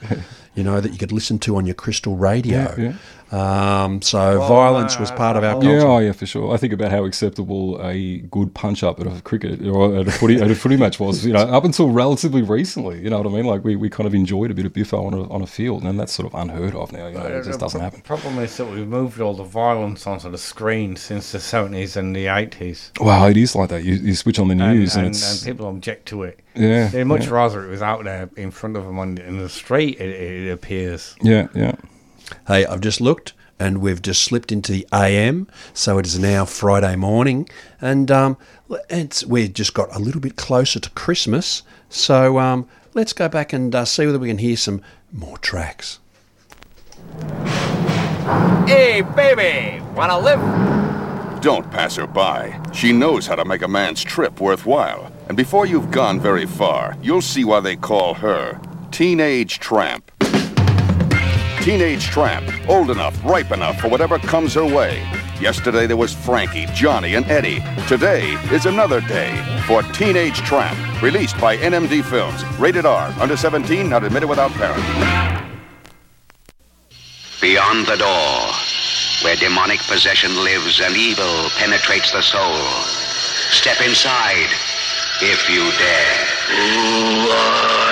You 0.55 0.63
know, 0.65 0.81
that 0.81 0.91
you 0.91 0.97
could 0.99 1.13
listen 1.13 1.39
to 1.41 1.57
on 1.57 1.67
your 1.67 1.75
crystal 1.75 2.17
radio. 2.17 2.75
Yeah, 2.79 2.95
Um, 3.33 4.03
so 4.03 4.39
violence 4.47 4.99
was 4.99 5.11
part 5.11 5.37
of 5.37 5.43
our 5.43 5.55
culture. 5.55 5.79
Yeah, 5.79 5.83
oh 5.83 5.99
yeah, 5.99 6.13
for 6.13 6.27
sure. 6.27 6.55
I 6.55 6.57
think 6.57 6.73
about 6.73 6.93
how 6.93 7.05
acceptable 7.05 7.81
a 7.85 8.19
good 8.19 8.55
punch 8.55 8.85
up 8.85 9.01
at 9.01 9.07
a 9.07 9.21
cricket 9.23 9.67
or 9.67 9.97
at 9.97 10.07
a 10.07 10.13
footy 10.13 10.41
at 10.41 10.51
a 10.51 10.55
footy 10.55 10.77
match 10.77 11.01
was. 11.01 11.27
You 11.27 11.33
know, 11.33 11.41
up 11.41 11.65
until 11.65 11.91
relatively 11.91 12.43
recently. 12.43 13.01
You 13.03 13.11
know 13.11 13.19
what 13.19 13.27
I 13.27 13.31
mean? 13.31 13.45
Like 13.45 13.65
we, 13.65 13.75
we 13.75 13.91
kind 13.91 14.07
of 14.07 14.15
enjoyed 14.15 14.51
a 14.51 14.55
bit 14.55 14.65
of 14.65 14.73
biffo 14.73 15.05
on 15.05 15.15
a, 15.15 15.29
on 15.29 15.43
a 15.43 15.47
field, 15.47 15.83
and 15.83 15.99
that's 15.99 16.13
sort 16.13 16.27
of 16.27 16.35
unheard 16.35 16.75
of 16.75 16.93
now. 16.93 17.09
You 17.09 17.15
know, 17.15 17.27
it 17.27 17.45
just 17.45 17.59
doesn't 17.59 17.81
happen. 17.81 18.01
The 18.01 18.07
problem 18.07 18.39
is 18.39 18.57
that 18.59 18.67
we've 18.67 18.87
moved 18.87 19.21
all 19.21 19.35
the 19.35 19.45
violence 19.45 20.07
onto 20.07 20.31
the 20.31 20.39
screen 20.39 20.95
since 20.97 21.33
the 21.33 21.39
70s 21.39 21.97
and 21.97 22.15
the 22.15 22.27
80s. 22.27 23.01
Wow, 23.01 23.27
it 23.27 23.37
is 23.37 23.57
like 23.57 23.71
that. 23.71 23.83
You, 23.83 23.95
you 23.95 24.15
switch 24.15 24.39
on 24.39 24.49
the 24.49 24.55
news, 24.55 24.95
and, 24.95 25.07
and, 25.07 25.15
it's 25.15 25.43
and 25.45 25.53
people 25.53 25.69
object 25.69 26.07
to 26.07 26.23
it. 26.23 26.41
Yeah, 26.55 26.89
They'd 26.89 27.05
much 27.05 27.27
yeah. 27.27 27.33
rather 27.33 27.65
it 27.65 27.69
was 27.69 27.83
out 27.83 28.05
there 28.05 28.31
in 28.37 28.51
front 28.51 28.77
of 28.77 28.85
them 28.85 28.99
on, 28.99 29.19
in 29.19 29.39
the 29.39 29.49
street, 29.49 30.01
it, 30.01 30.09
it 30.09 30.51
appears. 30.51 31.17
yeah, 31.23 31.49
yeah. 31.55 31.75
Hey, 32.47 32.67
I've 32.67 32.81
just 32.81 33.01
looked 33.01 33.33
and 33.59 33.79
we've 33.79 34.03
just 34.03 34.23
slipped 34.23 34.53
into 34.53 34.73
the 34.73 34.87
AM, 34.93 35.49
so 35.73 35.99
it 35.99 36.07
is 36.07 36.19
now 36.19 36.45
Friday 36.45 36.95
morning, 36.97 37.49
and 37.81 38.11
um, 38.11 38.37
it's 38.91 39.25
we've 39.25 39.53
just 39.53 39.73
got 39.73 39.95
a 39.95 39.99
little 39.99 40.21
bit 40.21 40.37
closer 40.37 40.79
to 40.79 40.91
Christmas. 40.91 41.63
So 41.89 42.39
um, 42.39 42.69
let's 42.95 43.13
go 43.13 43.29
back 43.29 43.53
and 43.53 43.75
uh, 43.75 43.85
see 43.85 44.05
whether 44.05 44.19
we 44.19 44.29
can 44.29 44.39
hear 44.39 44.57
some 44.57 44.83
more 45.13 45.39
tracks. 45.39 46.01
Hey, 48.67 49.03
baby, 49.15 49.83
wanna 49.95 50.19
live? 50.19 51.41
Don't 51.41 51.71
pass 51.71 51.97
her 51.97 52.07
by. 52.07 52.61
She 52.73 52.93
knows 52.93 53.27
how 53.27 53.37
to 53.37 53.45
make 53.45 53.63
a 53.63 53.69
man's 53.69 54.03
trip 54.03 54.41
worthwhile. 54.41 55.13
And 55.29 55.37
before 55.37 55.67
you've 55.67 55.91
gone 55.91 56.21
very 56.21 56.47
far, 56.47 56.97
you'll 57.03 57.23
see 57.23 57.45
why 57.45 57.61
they 57.61 57.77
call 57.77 58.15
her 58.15 58.61
Teenage 58.91 59.59
Tramp. 59.61 60.11
Teenage 61.67 62.05
Tramp, 62.05 62.49
old 62.69 62.93
enough, 62.93 63.19
ripe 63.25 63.51
enough 63.51 63.81
for 63.81 63.89
whatever 63.89 64.21
comes 64.21 64.55
her 64.55 64.65
way. 64.65 65.03
Yesterday 65.41 65.89
there 65.89 65.97
was 65.97 66.15
Frankie, 66.15 66.67
Johnny, 66.67 67.17
and 67.17 67.27
Eddie. 67.27 67.59
Today 67.89 68.35
is 68.53 68.67
another 68.67 69.01
day 69.01 69.35
for 69.67 69.83
Teenage 69.93 70.37
Tramp, 70.43 70.79
released 71.03 71.37
by 71.41 71.57
NMD 71.57 72.05
Films. 72.05 72.45
Rated 72.61 72.87
R, 72.87 73.13
under 73.19 73.37
17, 73.37 73.89
not 73.89 74.05
admitted 74.05 74.29
without 74.29 74.53
parent. 74.53 74.81
Beyond 77.41 77.87
the 77.87 77.97
door, 77.97 78.47
where 79.25 79.35
demonic 79.35 79.81
possession 79.89 80.37
lives 80.45 80.81
and 80.81 80.97
evil 80.97 81.51
penetrates 81.59 82.13
the 82.13 82.23
soul. 82.23 82.63
Step 83.51 83.81
inside, 83.81 84.55
if 85.21 85.51
you 85.51 85.69
dare. 85.73 86.27
Who 86.47 87.29
are 87.29 87.35
ah. 87.35 87.81
you? 87.81 87.86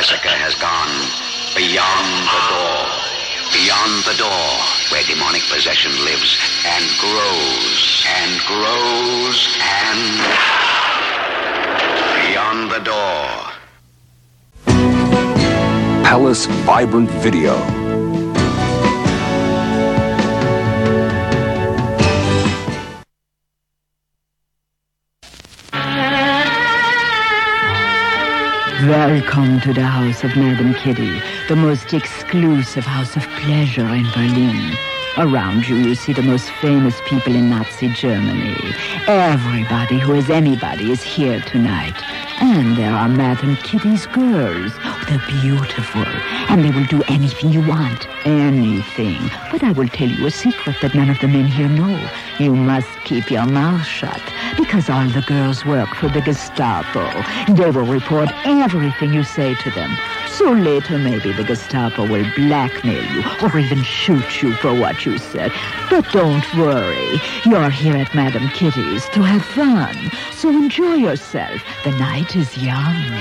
Jessica 0.00 0.32
has 0.32 0.54
gone 0.54 0.88
beyond 1.52 2.08
the 2.32 2.40
door. 2.48 2.88
Beyond 3.52 4.00
the 4.08 4.16
door, 4.16 4.48
where 4.88 5.04
demonic 5.04 5.44
possession 5.52 5.92
lives 6.08 6.40
and 6.64 6.88
grows 6.96 8.00
and 8.08 8.40
grows 8.48 9.36
and 9.60 10.00
beyond 12.16 12.72
the 12.72 12.80
door. 12.80 13.28
Palace 16.00 16.46
Vibrant 16.64 17.10
Video. 17.20 17.60
Welcome 28.86 29.60
to 29.60 29.74
the 29.74 29.82
house 29.82 30.24
of 30.24 30.34
Madame 30.36 30.72
Kitty, 30.72 31.20
the 31.48 31.56
most 31.56 31.92
exclusive 31.92 32.84
house 32.84 33.14
of 33.14 33.24
pleasure 33.42 33.86
in 33.86 34.04
Berlin. 34.12 34.74
Around 35.18 35.68
you, 35.68 35.76
you 35.76 35.94
see 35.94 36.14
the 36.14 36.22
most 36.22 36.48
famous 36.62 36.98
people 37.06 37.34
in 37.34 37.50
Nazi 37.50 37.88
Germany. 37.88 38.56
Everybody 39.06 39.98
who 39.98 40.14
is 40.14 40.30
anybody 40.30 40.92
is 40.92 41.02
here 41.02 41.42
tonight. 41.42 41.94
And 42.40 42.76
there 42.76 42.92
are 42.92 43.08
Madame 43.08 43.56
Kitty's 43.56 44.06
girls. 44.06 44.72
They're 45.06 45.22
beautiful, 45.42 46.06
and 46.48 46.64
they 46.64 46.70
will 46.70 46.86
do 46.86 47.02
anything 47.08 47.52
you 47.52 47.66
want. 47.66 48.08
Anything. 48.26 49.18
But 49.52 49.62
I 49.62 49.72
will 49.72 49.88
tell 49.88 50.08
you 50.08 50.26
a 50.26 50.30
secret 50.30 50.76
that 50.80 50.94
none 50.94 51.10
of 51.10 51.18
the 51.20 51.28
men 51.28 51.46
here 51.46 51.68
know. 51.68 52.10
You 52.38 52.56
must 52.56 52.88
keep 53.04 53.30
your 53.30 53.46
mouth 53.46 53.84
shut, 53.84 54.22
because 54.56 54.88
all 54.88 55.06
the 55.08 55.22
girls 55.26 55.66
work 55.66 55.88
for 55.96 56.08
the 56.08 56.22
Gestapo. 56.22 57.06
They 57.52 57.70
will 57.70 57.86
report 57.86 58.30
everything 58.44 59.12
you 59.12 59.22
say 59.22 59.54
to 59.54 59.70
them. 59.72 59.94
So 60.40 60.52
later, 60.52 60.98
maybe 60.98 61.32
the 61.32 61.44
Gestapo 61.44 62.08
will 62.08 62.24
blackmail 62.34 63.04
you 63.12 63.22
or 63.42 63.58
even 63.58 63.82
shoot 63.82 64.40
you 64.40 64.54
for 64.54 64.72
what 64.72 65.04
you 65.04 65.18
said. 65.18 65.52
But 65.90 66.10
don't 66.12 66.54
worry. 66.54 67.20
You're 67.44 67.68
here 67.68 67.94
at 67.96 68.14
Madame 68.14 68.48
Kitty's 68.48 69.06
to 69.10 69.20
have 69.20 69.44
fun. 69.44 69.94
So 70.32 70.48
enjoy 70.48 70.94
yourself. 70.94 71.62
The 71.84 71.90
night 71.90 72.36
is 72.36 72.56
young. 72.56 73.20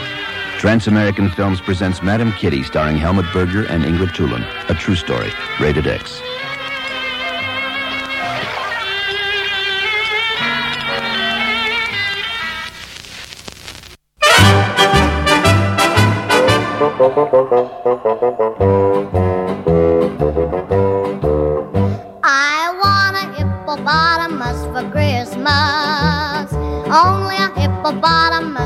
Trans-American 0.60 1.30
Films 1.32 1.60
presents 1.60 2.02
Madam 2.02 2.32
Kitty, 2.32 2.64
starring 2.64 2.96
Helmut 2.96 3.26
Berger 3.34 3.66
and 3.66 3.84
Ingrid 3.84 4.16
Thulin. 4.16 4.46
A 4.70 4.74
true 4.74 4.96
story. 4.96 5.34
Rated 5.60 5.88
X. 5.88 6.22
I 17.20 17.26
want 22.82 23.16
a 23.20 23.26
hippopotamus 23.36 24.60
for 24.72 24.84
Christmas. 24.90 26.48
Only 26.88 27.36
a 27.36 27.52
hippopotamus 27.60 28.59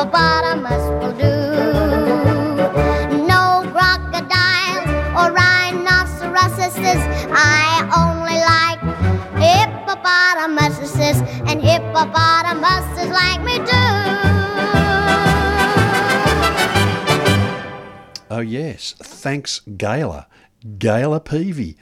hippopotamus 0.00 0.84
will 1.02 1.12
do. 1.12 1.34
No 3.26 3.62
crocodiles 3.70 4.88
or 5.18 5.28
rhinoceroses. 5.32 7.00
I 7.32 7.84
only 8.00 8.38
like 8.48 8.80
hippopotamuses, 9.36 11.20
and 11.48 11.60
hippopotamuses 11.60 13.10
like 13.10 13.42
me 13.42 13.58
too. 13.58 13.90
Oh, 18.30 18.40
yes. 18.40 18.94
Thanks, 18.98 19.60
Gayla. 19.68 20.26
Gayla 20.78 21.22
Peevey, 21.22 21.76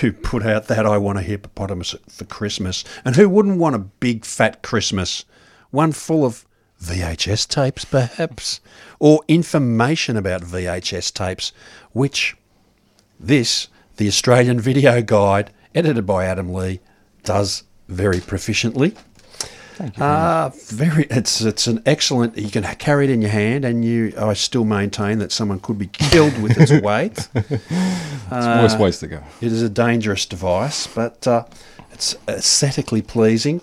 who 0.00 0.12
put 0.30 0.46
out 0.46 0.68
that 0.68 0.86
I 0.86 0.98
Want 0.98 1.18
a 1.18 1.22
Hippopotamus 1.22 1.96
for 2.08 2.24
Christmas. 2.24 2.84
And 3.04 3.16
who 3.16 3.28
wouldn't 3.28 3.58
want 3.58 3.74
a 3.74 3.78
big 3.78 4.24
fat 4.24 4.62
Christmas? 4.62 5.24
One 5.70 5.92
full 5.92 6.24
of 6.24 6.44
VHS 6.82 7.48
tapes, 7.48 7.84
perhaps? 7.84 8.60
Or 8.98 9.22
information 9.28 10.16
about 10.16 10.42
VHS 10.42 11.12
tapes, 11.12 11.52
which 11.92 12.36
this, 13.18 13.68
the 13.96 14.08
Australian 14.08 14.60
Video 14.60 15.02
Guide, 15.02 15.50
edited 15.74 16.06
by 16.06 16.24
Adam 16.24 16.52
Lee, 16.52 16.80
does 17.24 17.64
very 17.88 18.18
proficiently. 18.18 18.96
Thank 19.78 19.96
you. 19.96 20.02
Uh, 20.02 20.50
very. 20.66 21.04
It's 21.04 21.40
it's 21.40 21.68
an 21.68 21.82
excellent. 21.86 22.36
You 22.36 22.50
can 22.50 22.64
carry 22.64 23.04
it 23.04 23.10
in 23.10 23.22
your 23.22 23.30
hand, 23.30 23.64
and 23.64 23.84
you. 23.84 24.12
I 24.18 24.32
still 24.32 24.64
maintain 24.64 25.20
that 25.20 25.30
someone 25.30 25.60
could 25.60 25.78
be 25.78 25.86
killed 25.86 26.36
with 26.42 26.58
its 26.58 26.72
weight. 26.82 27.28
It's 27.34 28.30
worst 28.30 28.78
ways 28.80 28.98
to 29.00 29.06
go. 29.06 29.22
It 29.40 29.52
is 29.52 29.62
a 29.62 29.68
dangerous 29.68 30.26
device, 30.26 30.88
but 30.88 31.24
uh, 31.28 31.44
it's 31.92 32.16
aesthetically 32.26 33.02
pleasing. 33.02 33.60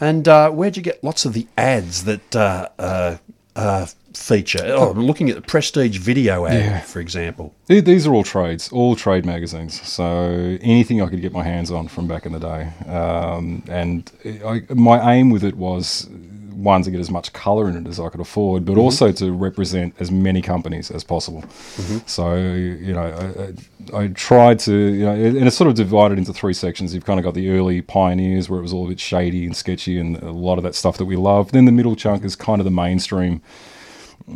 And 0.00 0.28
uh, 0.28 0.50
where'd 0.50 0.76
you 0.76 0.82
get 0.82 1.02
lots 1.02 1.24
of 1.24 1.32
the 1.32 1.46
ads 1.56 2.04
that 2.04 2.36
uh, 2.36 2.68
uh, 2.78 3.16
uh, 3.54 3.86
feature? 4.12 4.60
Oh, 4.64 4.90
I'm 4.90 5.06
looking 5.06 5.30
at 5.30 5.36
the 5.36 5.42
Prestige 5.42 5.98
video 5.98 6.44
ad, 6.46 6.54
Yeah. 6.54 6.80
for 6.80 7.00
example. 7.00 7.54
These 7.66 8.06
are 8.06 8.12
all 8.12 8.24
trades, 8.24 8.70
all 8.70 8.94
trade 8.96 9.24
magazines. 9.24 9.80
So 9.86 10.58
anything 10.60 11.00
I 11.00 11.06
could 11.08 11.22
get 11.22 11.32
my 11.32 11.44
hands 11.44 11.70
on 11.70 11.88
from 11.88 12.06
back 12.06 12.26
in 12.26 12.32
the 12.32 12.38
day. 12.40 12.90
Um, 12.90 13.62
and 13.68 14.10
I, 14.44 14.62
my 14.74 15.14
aim 15.14 15.30
with 15.30 15.44
it 15.44 15.56
was 15.56 16.08
one 16.56 16.82
to 16.82 16.90
get 16.90 17.00
as 17.00 17.10
much 17.10 17.32
color 17.34 17.68
in 17.68 17.76
it 17.76 17.86
as 17.86 18.00
I 18.00 18.08
could 18.08 18.20
afford, 18.20 18.64
but 18.64 18.76
Mhm. 18.76 18.80
also 18.80 19.12
to 19.12 19.30
represent 19.32 19.94
as 20.00 20.10
many 20.10 20.40
companies 20.40 20.90
as 20.90 21.04
possible. 21.04 21.42
Mhm. 21.76 22.08
So 22.08 22.34
you 22.34 22.94
know, 22.94 23.52
I, 23.92 23.98
I, 23.98 24.02
I 24.04 24.06
tried 24.08 24.58
to 24.60 24.72
you 24.74 25.04
know, 25.04 25.12
and 25.12 25.46
it's 25.46 25.56
sort 25.56 25.68
of 25.68 25.74
divided 25.74 26.18
into 26.18 26.32
three 26.32 26.54
sections. 26.54 26.94
You've 26.94 27.04
kind 27.04 27.20
of 27.20 27.24
got 27.24 27.34
the 27.34 27.50
early 27.50 27.82
pioneers 27.82 28.48
where 28.48 28.58
it 28.58 28.62
was 28.62 28.72
all 28.72 28.86
a 28.86 28.88
bit 28.88 29.00
shady 29.00 29.44
and 29.44 29.54
sketchy, 29.54 29.98
and 29.98 30.16
a 30.22 30.32
lot 30.32 30.56
of 30.58 30.64
that 30.64 30.74
stuff 30.74 30.96
that 30.98 31.04
we 31.04 31.16
love. 31.16 31.52
Then 31.52 31.66
the 31.66 31.72
middle 31.72 31.94
chunk 31.96 32.24
is 32.24 32.34
kind 32.36 32.60
of 32.60 32.64
the 32.64 32.70
mainstream 32.70 33.42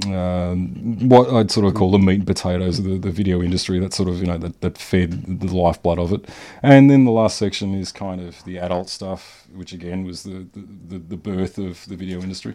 um, 0.06 1.08
what 1.08 1.28
I'd 1.30 1.50
sort 1.50 1.66
of 1.66 1.74
call 1.74 1.90
the 1.90 1.98
meat 1.98 2.18
and 2.18 2.26
potatoes 2.26 2.78
of 2.78 2.84
the, 2.84 2.98
the 2.98 3.10
video 3.10 3.42
industry. 3.42 3.78
That 3.80 3.92
sort 3.92 4.08
of 4.08 4.20
you 4.20 4.26
know 4.26 4.38
that, 4.38 4.60
that 4.60 4.78
fed 4.78 5.40
the 5.40 5.54
lifeblood 5.54 5.98
of 5.98 6.12
it. 6.12 6.28
And 6.62 6.90
then 6.90 7.04
the 7.04 7.10
last 7.10 7.38
section 7.38 7.74
is 7.74 7.90
kind 7.90 8.20
of 8.20 8.42
the 8.44 8.58
adult 8.58 8.88
stuff, 8.88 9.46
which 9.52 9.72
again 9.72 10.04
was 10.04 10.22
the 10.22 10.46
the, 10.54 10.98
the, 10.98 11.16
birth 11.16 11.58
of 11.58 11.84
the 11.86 11.96
video 11.96 12.20
industry, 12.20 12.54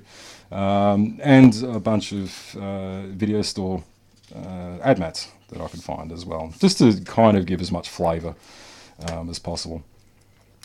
um, 0.51 1.19
and 1.21 1.61
a 1.63 1.79
bunch 1.79 2.13
of 2.13 2.55
uh, 2.55 3.07
video 3.07 3.41
store 3.41 3.83
uh, 4.33 4.77
ad 4.81 4.99
mats 4.99 5.29
that 5.49 5.61
I 5.61 5.67
could 5.67 5.83
find 5.83 6.11
as 6.11 6.25
well, 6.25 6.53
just 6.59 6.77
to 6.77 6.99
kind 7.01 7.38
of 7.38 7.45
give 7.45 7.61
as 7.61 7.71
much 7.71 7.89
flavour 7.89 8.36
um, 9.09 9.29
as 9.29 9.39
possible. 9.39 9.83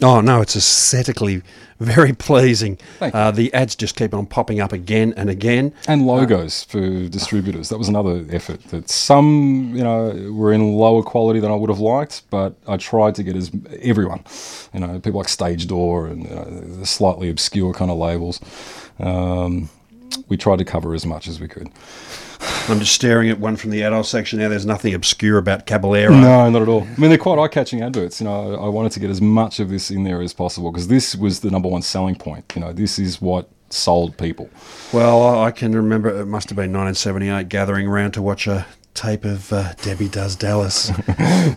Oh 0.02 0.20
no, 0.20 0.40
it's 0.40 0.56
aesthetically 0.56 1.42
very 1.78 2.12
pleasing. 2.12 2.78
Uh, 3.00 3.30
the 3.30 3.52
ads 3.52 3.74
just 3.74 3.96
keep 3.96 4.14
on 4.14 4.26
popping 4.26 4.60
up 4.60 4.72
again 4.72 5.14
and 5.16 5.28
again. 5.28 5.72
And 5.88 6.06
logos 6.06 6.64
for 6.64 7.08
distributors. 7.08 7.68
That 7.70 7.78
was 7.78 7.88
another 7.88 8.24
effort. 8.30 8.62
That 8.64 8.88
some, 8.90 9.72
you 9.74 9.82
know, 9.82 10.32
were 10.32 10.52
in 10.52 10.74
lower 10.74 11.02
quality 11.02 11.40
than 11.40 11.50
I 11.50 11.54
would 11.54 11.70
have 11.70 11.80
liked, 11.80 12.22
but 12.30 12.54
I 12.66 12.76
tried 12.76 13.14
to 13.16 13.22
get 13.22 13.34
as 13.36 13.50
everyone, 13.80 14.24
you 14.74 14.80
know, 14.80 15.00
people 15.00 15.18
like 15.18 15.28
Stage 15.28 15.66
Door 15.66 16.08
and 16.08 16.24
you 16.24 16.34
know, 16.34 16.44
the 16.44 16.86
slightly 16.86 17.30
obscure 17.30 17.72
kind 17.72 17.90
of 17.90 17.96
labels. 17.96 18.40
Um, 18.98 19.70
we 20.28 20.36
tried 20.36 20.58
to 20.58 20.64
cover 20.64 20.94
as 20.94 21.06
much 21.06 21.28
as 21.28 21.40
we 21.40 21.48
could. 21.48 21.70
I'm 22.68 22.78
just 22.78 22.94
staring 22.94 23.28
at 23.30 23.38
one 23.38 23.56
from 23.56 23.70
the 23.70 23.82
adult 23.82 24.06
section 24.06 24.38
now. 24.38 24.48
There's 24.48 24.66
nothing 24.66 24.94
obscure 24.94 25.38
about 25.38 25.66
Caballero. 25.66 26.14
No, 26.14 26.48
not 26.48 26.62
at 26.62 26.68
all. 26.68 26.82
I 26.82 27.00
mean, 27.00 27.10
they're 27.10 27.18
quite 27.18 27.38
eye-catching 27.38 27.82
adverts. 27.82 28.20
You 28.20 28.26
know, 28.26 28.54
I 28.54 28.68
wanted 28.68 28.92
to 28.92 29.00
get 29.00 29.10
as 29.10 29.20
much 29.20 29.60
of 29.60 29.68
this 29.68 29.90
in 29.90 30.04
there 30.04 30.22
as 30.22 30.32
possible 30.32 30.70
because 30.72 30.88
this 30.88 31.14
was 31.14 31.40
the 31.40 31.50
number 31.50 31.68
one 31.68 31.82
selling 31.82 32.16
point. 32.16 32.52
You 32.54 32.62
know, 32.62 32.72
this 32.72 32.98
is 32.98 33.20
what 33.20 33.50
sold 33.70 34.16
people. 34.16 34.48
Well, 34.92 35.22
I 35.22 35.46
I 35.46 35.52
can 35.52 35.72
remember 35.72 36.08
it 36.08 36.26
must 36.26 36.48
have 36.50 36.56
been 36.56 36.72
1978, 36.72 37.48
gathering 37.48 37.88
around 37.88 38.12
to 38.12 38.22
watch 38.22 38.46
a 38.46 38.66
tape 38.94 39.24
of 39.24 39.52
uh, 39.52 39.72
Debbie 39.82 40.08
Does 40.08 40.36
Dallas. 40.36 40.90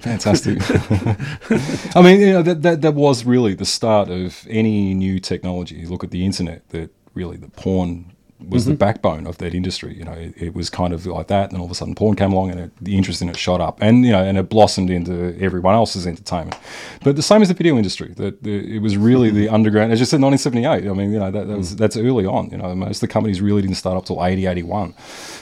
Fantastic. 0.02 0.58
I 1.96 2.02
mean, 2.02 2.20
you 2.22 2.34
know, 2.34 2.42
that, 2.42 2.62
that 2.64 2.82
that 2.82 2.94
was 2.94 3.24
really 3.24 3.54
the 3.54 3.66
start 3.66 4.10
of 4.10 4.48
any 4.50 4.94
new 4.94 5.20
technology. 5.20 5.76
You 5.76 5.90
look 5.90 6.04
at 6.04 6.12
the 6.12 6.26
internet, 6.26 6.68
that 6.70 6.90
really 7.14 7.38
the 7.38 7.50
porn 7.50 8.13
was 8.50 8.66
the 8.66 8.74
Mhm. 8.74 8.78
backbone 8.80 9.28
of 9.28 9.38
that 9.40 9.54
industry. 9.54 9.96
You 9.98 10.04
know, 10.06 10.12
it, 10.14 10.34
it 10.38 10.56
was 10.56 10.70
kind 10.70 10.94
of 10.94 11.06
like 11.06 11.28
that, 11.28 11.52
and 11.52 11.60
all 11.60 11.66
of 11.66 11.72
a 11.72 11.76
sudden, 11.76 11.96
porn 11.96 12.16
came 12.16 12.32
along, 12.34 12.52
and 12.52 12.60
it, 12.60 12.72
the 12.82 12.98
interest 12.98 13.22
in 13.22 13.30
it 13.30 13.38
shot 13.38 13.62
up, 13.62 13.78
and 13.82 14.06
you 14.06 14.12
know, 14.12 14.24
and 14.24 14.38
it 14.38 14.50
blossomed 14.50 14.90
into 14.90 15.36
everyone 15.40 15.74
else's 15.76 16.06
entertainment. 16.08 16.56
But 17.04 17.16
the 17.16 17.22
same 17.24 17.42
as 17.42 17.48
the 17.48 17.54
video 17.54 17.78
industry, 17.78 18.14
that 18.18 18.46
it 18.46 18.82
was 18.82 18.98
really 18.98 19.30
the 19.30 19.50
underground. 19.50 19.92
As 19.92 20.00
you 20.00 20.06
said, 20.06 20.22
1978. 20.22 20.90
I 20.90 20.94
mean, 20.94 21.12
you 21.14 21.20
know, 21.20 21.32
that, 21.32 21.48
that 21.48 21.58
was 21.58 21.76
that's 21.76 21.98
early 21.98 22.26
on. 22.26 22.50
You 22.52 22.58
know, 22.58 22.74
most 22.76 22.98
of 22.98 23.02
the 23.02 23.14
companies 23.14 23.42
really 23.42 23.62
didn't 23.62 23.78
start 23.78 23.98
up 23.98 24.06
till 24.06 24.24
80, 24.24 24.46
81. 24.46 24.94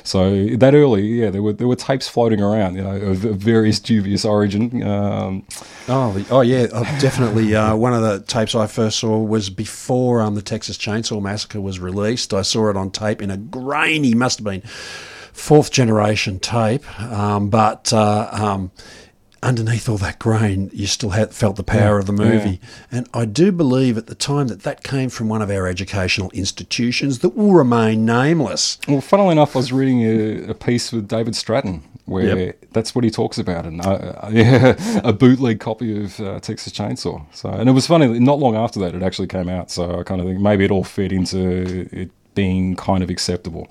So 0.04 0.48
that 0.58 0.74
early, 0.74 1.04
yeah, 1.08 1.30
there 1.30 1.42
were 1.44 1.54
there 1.54 1.68
were 1.68 1.76
tapes 1.76 2.08
floating 2.08 2.42
around, 2.42 2.76
you 2.76 2.84
know, 2.84 2.96
of, 2.96 3.26
of 3.26 3.38
various 3.38 3.80
dubious 3.80 4.26
origin. 4.26 4.84
Um, 4.84 5.44
Oh, 5.88 6.14
the- 6.14 6.26
oh 6.30 6.42
yeah, 6.42 6.68
oh, 6.74 6.84
definitely. 7.02 7.54
Uh, 7.56 7.76
one 7.76 7.94
of 7.94 8.02
the 8.04 8.20
tapes 8.22 8.54
I 8.56 8.68
first 8.68 9.00
saw 9.00 9.18
was 9.18 9.50
before 9.50 10.22
um, 10.22 10.36
the 10.36 10.42
Texas 10.42 10.78
Chainsaw 10.78 11.22
Massacre 11.22 11.60
was 11.60 11.80
released. 11.80 12.34
I 12.34 12.44
saw 12.44 12.70
it 12.70 12.78
on 12.78 12.91
tape 12.92 13.22
in 13.22 13.32
a 13.32 13.38
grainy, 13.38 14.14
must 14.14 14.40
have 14.40 14.46
been 14.46 14.62
fourth 15.34 15.72
generation 15.72 16.40
tape, 16.40 16.84
um, 17.02 17.50
but 17.50 17.92
uh, 17.94 18.30
um, 18.32 18.72
underneath 19.44 19.90
all 19.90 19.98
that 19.98 20.20
grain, 20.20 20.70
you 20.74 20.86
still 20.86 21.12
had 21.12 21.34
felt 21.34 21.56
the 21.56 21.64
power 21.64 21.96
Yeah, 21.96 22.00
of 22.00 22.06
the 22.06 22.14
movie. 22.14 22.60
And 22.92 23.10
I 23.14 23.26
do 23.26 23.52
believe 23.52 23.98
at 23.98 24.06
the 24.08 24.14
time 24.16 24.48
that 24.50 24.62
that 24.64 24.84
came 24.84 25.10
from 25.10 25.30
one 25.30 25.42
of 25.42 25.50
our 25.50 25.68
educational 25.68 26.30
institutions 26.32 27.20
that 27.20 27.30
will 27.36 27.54
remain 27.54 28.06
nameless. 28.06 28.78
Well, 28.88 29.02
funnily 29.02 29.32
enough, 29.32 29.56
I 29.56 29.60
was 29.60 29.72
reading 29.74 30.02
a, 30.02 30.52
a 30.52 30.54
piece 30.54 30.92
with 30.92 31.08
David 31.08 31.36
Stratton 31.36 31.84
where 32.06 32.38
Yep. 32.38 32.66
that's 32.72 32.94
what 32.94 33.04
he 33.06 33.10
talks 33.12 33.38
about, 33.38 33.66
and 33.66 33.80
uh, 33.86 34.28
yeah, 34.32 34.76
a 35.04 35.14
bootleg 35.14 35.60
copy 35.60 36.04
of 36.04 36.20
uh, 36.20 36.40
Texas 36.42 36.74
Chainsaw. 36.74 37.24
So, 37.34 37.48
and 37.50 37.70
it 37.70 37.72
was 37.72 37.88
funny. 37.88 38.20
Not 38.20 38.38
long 38.40 38.56
after 38.56 38.80
that, 38.82 38.94
it 38.96 39.02
actually 39.02 39.28
came 39.28 39.48
out. 39.48 39.72
So 39.72 40.00
I 40.00 40.04
kind 40.04 40.20
of 40.20 40.28
think 40.28 40.40
maybe 40.42 40.66
it 40.66 40.72
all 40.72 40.84
fed 40.84 41.14
into 41.14 41.88
it 41.96 42.12
being 42.36 42.76
kind 42.76 43.04
of 43.04 43.10
acceptable. 43.10 43.68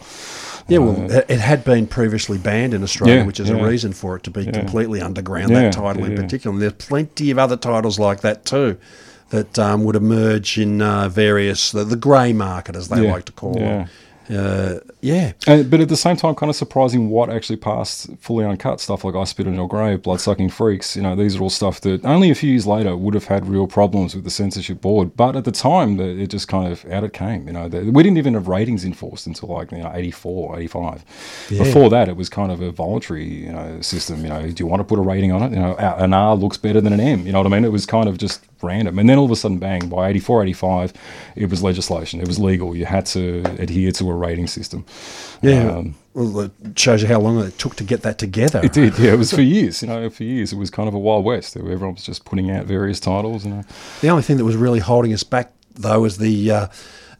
Yeah, 0.68 0.78
well, 0.78 1.06
Uh, 1.10 1.22
it- 1.28 1.40
had 1.40 1.64
been 1.64 1.86
previously 1.86 2.38
banned 2.38 2.74
in 2.74 2.82
Australia, 2.82 3.16
Yeah, 3.16 3.26
which 3.26 3.40
is 3.40 3.48
yeah. 3.48 3.56
a 3.56 3.66
reason 3.66 3.92
for 3.92 4.16
it 4.16 4.22
to 4.24 4.30
be 4.30 4.42
Yeah. 4.42 4.52
completely 4.52 5.00
underground. 5.00 5.54
That 5.54 5.72
title 5.72 6.04
in 6.04 6.14
particular, 6.16 6.52
and 6.54 6.62
there's 6.62 6.74
plenty 6.74 7.30
of 7.30 7.38
other 7.38 7.56
titles 7.56 7.98
like 7.98 8.20
that 8.20 8.44
too, 8.44 8.76
that 9.30 9.58
um, 9.58 9.84
would 9.84 9.96
emerge 9.96 10.58
in 10.58 10.82
uh, 10.82 11.08
various 11.08 11.72
the, 11.72 11.84
the 11.84 11.96
grey 11.96 12.32
market, 12.32 12.76
as 12.76 12.88
they 12.88 13.00
like 13.00 13.24
to 13.26 13.32
call 13.32 13.56
it. 13.56 13.86
Uh, 14.34 14.78
yeah, 15.02 15.32
And, 15.46 15.70
but 15.70 15.80
at 15.80 15.88
the 15.88 15.96
same 15.96 16.16
time, 16.16 16.34
kind 16.34 16.50
of 16.50 16.56
surprising 16.56 17.08
what 17.08 17.30
actually 17.30 17.56
passed 17.56 18.10
fully 18.18 18.44
uncut 18.44 18.80
stuff 18.80 19.04
like 19.04 19.14
I 19.14 19.24
Spit 19.24 19.46
on 19.46 19.54
Your 19.54 19.68
Grave, 19.68 20.02
Blood 20.02 20.20
Sucking 20.20 20.50
Freaks. 20.50 20.96
You 20.96 21.02
know, 21.02 21.16
these 21.16 21.36
are 21.36 21.42
all 21.42 21.50
stuff 21.50 21.80
that 21.82 22.04
only 22.04 22.30
a 22.30 22.34
few 22.34 22.50
years 22.50 22.66
later 22.66 22.96
would 22.96 23.14
have 23.14 23.24
had 23.24 23.46
real 23.46 23.66
problems 23.66 24.14
with 24.14 24.24
the 24.24 24.30
censorship 24.30 24.80
board. 24.80 25.16
But 25.16 25.36
at 25.36 25.44
the 25.44 25.52
time, 25.52 25.98
it 25.98 26.26
just 26.28 26.48
kind 26.48 26.70
of 26.70 26.84
out 26.90 27.04
it 27.04 27.12
came. 27.12 27.46
You 27.46 27.52
know, 27.54 27.68
the, 27.68 27.90
we 27.90 28.02
didn't 28.02 28.18
even 28.18 28.34
have 28.34 28.48
ratings 28.48 28.84
enforced 28.84 29.26
until 29.26 29.50
like, 29.50 29.72
you 29.72 29.78
know, 29.78 29.90
84, 29.94 30.58
85. 30.58 31.04
Yeah. 31.50 31.62
Before 31.62 31.88
that, 31.90 32.08
it 32.08 32.16
was 32.16 32.28
kind 32.28 32.52
of 32.52 32.60
a 32.60 32.70
voluntary, 32.70 33.24
you 33.24 33.52
know, 33.52 33.80
system. 33.80 34.22
You 34.22 34.28
know, 34.28 34.42
do 34.50 34.62
you 34.62 34.66
want 34.66 34.80
to 34.80 34.84
put 34.84 34.98
a 34.98 35.02
rating 35.02 35.32
on 35.32 35.42
it? 35.42 35.52
You 35.52 35.60
know, 35.60 35.76
an 35.76 36.12
R 36.12 36.36
looks 36.36 36.58
better 36.58 36.80
than 36.80 36.92
an 36.92 37.00
M. 37.00 37.26
You 37.26 37.32
know 37.32 37.38
what 37.38 37.46
I 37.46 37.56
mean? 37.56 37.64
It 37.64 37.72
was 37.72 37.86
kind 37.86 38.08
of 38.08 38.18
just 38.18 38.44
random. 38.62 38.98
And 38.98 39.08
then 39.08 39.18
all 39.18 39.24
of 39.24 39.30
a 39.30 39.36
sudden, 39.36 39.58
bang, 39.58 39.88
by 39.88 40.10
84, 40.10 40.42
85, 40.42 40.92
it 41.36 41.50
was 41.50 41.62
legislation. 41.62 42.20
It 42.20 42.26
was 42.26 42.38
legal. 42.38 42.76
You 42.76 42.84
had 42.84 43.06
to 43.06 43.42
adhere 43.58 43.92
to 43.92 44.10
a 44.10 44.14
rating 44.14 44.46
system. 44.46 44.84
Yeah. 45.42 45.70
Um, 45.70 45.94
well, 46.12 46.40
it 46.40 46.52
shows 46.76 47.02
you 47.02 47.08
how 47.08 47.20
long 47.20 47.38
it 47.40 47.56
took 47.58 47.76
to 47.76 47.84
get 47.84 48.02
that 48.02 48.18
together. 48.18 48.60
it 48.64 48.72
did, 48.72 48.98
yeah. 48.98 49.12
It 49.12 49.18
was 49.18 49.32
for 49.32 49.42
years, 49.56 49.80
you 49.82 49.88
know. 49.88 50.10
For 50.10 50.24
years, 50.24 50.52
it 50.52 50.56
was 50.56 50.70
kind 50.70 50.88
of 50.88 50.94
a 50.94 50.98
wild 50.98 51.24
west. 51.24 51.56
Everyone 51.56 51.94
was 51.94 52.04
just 52.04 52.24
putting 52.24 52.50
out 52.50 52.66
various 52.66 52.98
titles, 52.98 53.44
you 53.44 53.52
know. 53.52 53.64
The 54.00 54.08
only 54.08 54.22
thing 54.22 54.36
that 54.38 54.44
was 54.44 54.56
really 54.56 54.80
holding 54.80 55.12
us 55.12 55.22
back, 55.22 55.52
though, 55.74 56.00
was 56.00 56.18
the 56.18 56.50
uh, 56.50 56.66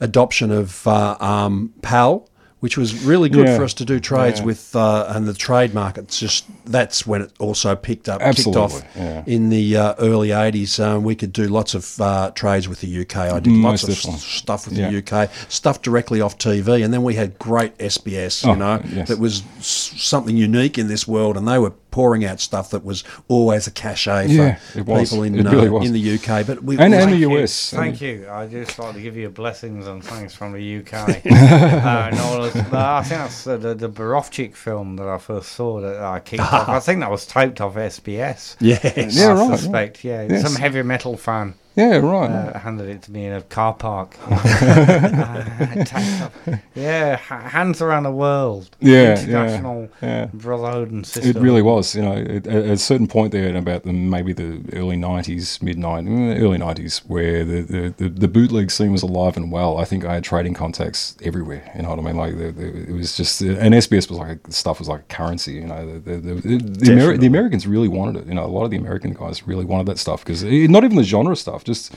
adoption 0.01 0.51
of 0.51 0.87
uh, 0.87 1.17
um, 1.21 1.73
PAL, 1.83 2.29
which 2.61 2.77
was 2.79 3.03
really 3.05 3.29
good 3.29 3.47
Yeah. 3.49 3.57
for 3.57 3.65
us 3.65 3.75
to 3.75 3.85
do 3.85 3.99
trades 4.01 4.39
Yeah. 4.41 4.47
with, 4.47 4.77
uh, 4.77 5.07
and 5.09 5.27
the 5.27 5.35
trade 5.35 5.75
markets 5.75 6.19
just 6.21 6.45
that's 6.67 7.07
when 7.07 7.23
it 7.23 7.33
also 7.39 7.75
picked 7.75 8.09
up, 8.09 8.21
Absolutely, 8.23 8.53
kicked 8.63 8.75
off 8.75 8.85
yeah. 8.97 9.23
in 9.27 9.49
the 9.49 9.77
uh, 9.77 9.95
early 9.99 10.29
'80s. 10.29 10.79
Um, 10.79 11.03
we 11.03 11.15
could 11.15 11.33
do 11.33 11.49
lots 11.49 11.75
of 11.75 12.01
uh, 12.01 12.31
trades 12.35 12.69
with 12.69 12.81
the 12.81 13.01
UK. 13.01 13.17
I 13.17 13.41
did 13.41 13.51
Most 13.53 13.83
lots 13.83 13.83
of 13.85 13.89
definitely. 13.97 14.21
stuff 14.21 14.67
with 14.69 14.77
the 14.77 14.99
UK, 14.99 15.31
stuff 15.49 15.83
directly 15.83 16.21
off 16.21 16.39
TV, 16.39 16.85
and 16.85 16.93
then 16.95 17.03
we 17.03 17.15
had 17.15 17.39
great 17.39 17.77
SBS. 17.79 18.45
You 18.45 18.51
Oh, 18.51 18.55
know, 18.55 18.83
yes. 18.95 19.09
that 19.09 19.19
was 19.19 19.43
something 19.61 20.37
unique 20.37 20.79
in 20.79 20.89
this 20.89 21.09
world, 21.09 21.37
and 21.37 21.49
they 21.49 21.59
were 21.59 21.73
pouring 21.91 22.25
out 22.25 22.41
stuff 22.41 22.71
that 22.71 22.85
was 22.85 23.05
always 23.29 23.67
a 23.67 23.71
cachet 23.71 24.27
for 24.29 24.33
Yeah, 24.33 24.59
it 24.77 24.87
was. 24.87 25.11
people 25.11 25.23
in 25.25 25.39
It 25.39 25.47
uh, 25.47 25.71
was. 25.73 25.87
in 25.87 25.93
the 25.93 26.15
UK. 26.15 26.47
But 26.47 26.63
we 26.63 26.77
And- 26.79 26.93
we- 26.93 26.99
and 26.99 27.13
the 27.13 27.17
Thank 27.17 27.21
you. 27.21 27.39
US. 27.39 27.71
Thank 27.71 28.01
you. 28.01 28.29
I 28.31 28.47
just 28.47 28.79
like 28.79 28.95
to 28.95 29.01
give 29.01 29.17
you 29.17 29.29
blessings 29.31 29.87
and 29.87 30.03
thanks 30.05 30.35
from 30.35 30.53
the 30.53 30.79
UK. 30.79 30.93
uh, 31.27 32.11
no, 32.15 32.45
it 32.45 32.55
was- 32.55 32.57
I 32.73 33.03
think 33.03 33.21
that's 33.21 33.45
the, 33.45 33.57
the 33.75 33.89
Borowczyk 33.89 34.55
film 34.55 34.97
that 34.97 35.09
I 35.09 35.19
first 35.19 35.53
saw 35.53 35.81
that 35.81 36.01
I 36.01 36.21
kicked 36.21 36.43
off. 36.43 36.69
I 36.69 36.81
think 36.81 37.01
that 37.01 37.11
was 37.11 37.27
taped 37.27 37.61
off 37.61 37.75
SBS. 37.75 38.57
Yes. 38.61 39.17
Yeah, 39.17 39.29
I 39.29 39.33
right, 39.35 39.59
suspect, 39.59 40.05
yeah. 40.05 40.27
Yes. 40.29 40.43
Some 40.43 40.55
heavy 40.57 40.83
metal 40.83 41.17
fan. 41.17 41.55
Yeah, 41.77 41.99
right. 41.99 42.31
Uh, 42.31 42.59
handed 42.59 42.89
it 42.89 43.03
to 43.03 43.13
me 43.13 43.27
in 43.27 43.33
a 43.33 43.43
car 43.43 43.75
park. 43.75 44.17
Yeah, 46.75 47.17
hands 47.17 47.83
around 47.83 48.05
the 48.05 48.11
world. 48.11 48.71
Yeah, 48.81 49.21
International 49.21 49.89
yeah, 50.01 50.09
yeah. 50.09 50.27
brotherhood 50.33 50.91
and 50.91 51.07
sisterhood. 51.07 51.37
It 51.37 51.41
really 51.41 51.63
was, 51.63 51.95
you 51.95 52.03
know, 52.03 52.15
at, 52.15 52.47
at 52.47 52.65
a 52.65 52.77
certain 52.79 53.07
point 53.07 53.33
there, 53.33 53.49
in 53.49 53.57
about 53.57 53.83
the 53.83 53.93
maybe 53.93 54.33
the 54.33 54.63
early 54.73 54.97
'90s, 54.97 55.63
mid 55.63 55.77
'90s, 55.77 56.41
early 56.41 56.59
'90s, 56.59 56.99
where 57.07 57.45
the, 57.45 57.61
the, 57.63 57.95
the, 57.97 58.09
the 58.09 58.29
bootleg 58.29 58.71
scene 58.71 58.93
was 58.93 59.03
alive 59.03 59.37
and 59.37 59.53
well. 59.53 59.79
I 59.79 59.85
think 59.85 60.05
I 60.05 60.15
had 60.15 60.25
trading 60.25 60.55
contacts 60.55 61.17
everywhere. 61.23 61.71
You 61.77 61.83
know 61.83 61.91
what 61.91 61.99
I 61.99 62.03
mean? 62.03 62.17
Like 62.17 62.39
the, 62.39 62.51
the, 62.53 62.67
it 62.89 62.93
was 62.93 63.17
just, 63.17 63.41
and 63.43 63.75
SBS 63.75 64.09
was 64.09 64.19
like 64.19 64.39
a, 64.49 64.53
stuff 64.53 64.79
was 64.79 64.89
like 64.89 65.01
a 65.01 65.15
currency. 65.15 65.55
You 65.55 65.67
know, 65.67 65.99
the 65.99 65.99
the, 65.99 66.17
the, 66.17 66.35
the, 66.35 66.57
the, 66.59 66.87
Ameri- 66.87 67.21
the 67.21 67.27
Americans 67.27 67.67
really 67.67 67.89
wanted 67.89 68.23
it. 68.23 68.27
You 68.27 68.35
know, 68.35 68.45
a 68.45 68.47
lot 68.47 68.65
of 68.65 68.71
the 68.71 68.77
American 68.79 69.13
guys 69.13 69.47
really 69.47 69.65
wanted 69.65 69.87
that 69.87 69.99
stuff 69.99 70.25
because 70.25 70.43
not 70.45 70.85
even 70.85 70.97
the 70.97 71.05
genre 71.05 71.37
stuff, 71.37 71.60
just. 71.65 71.93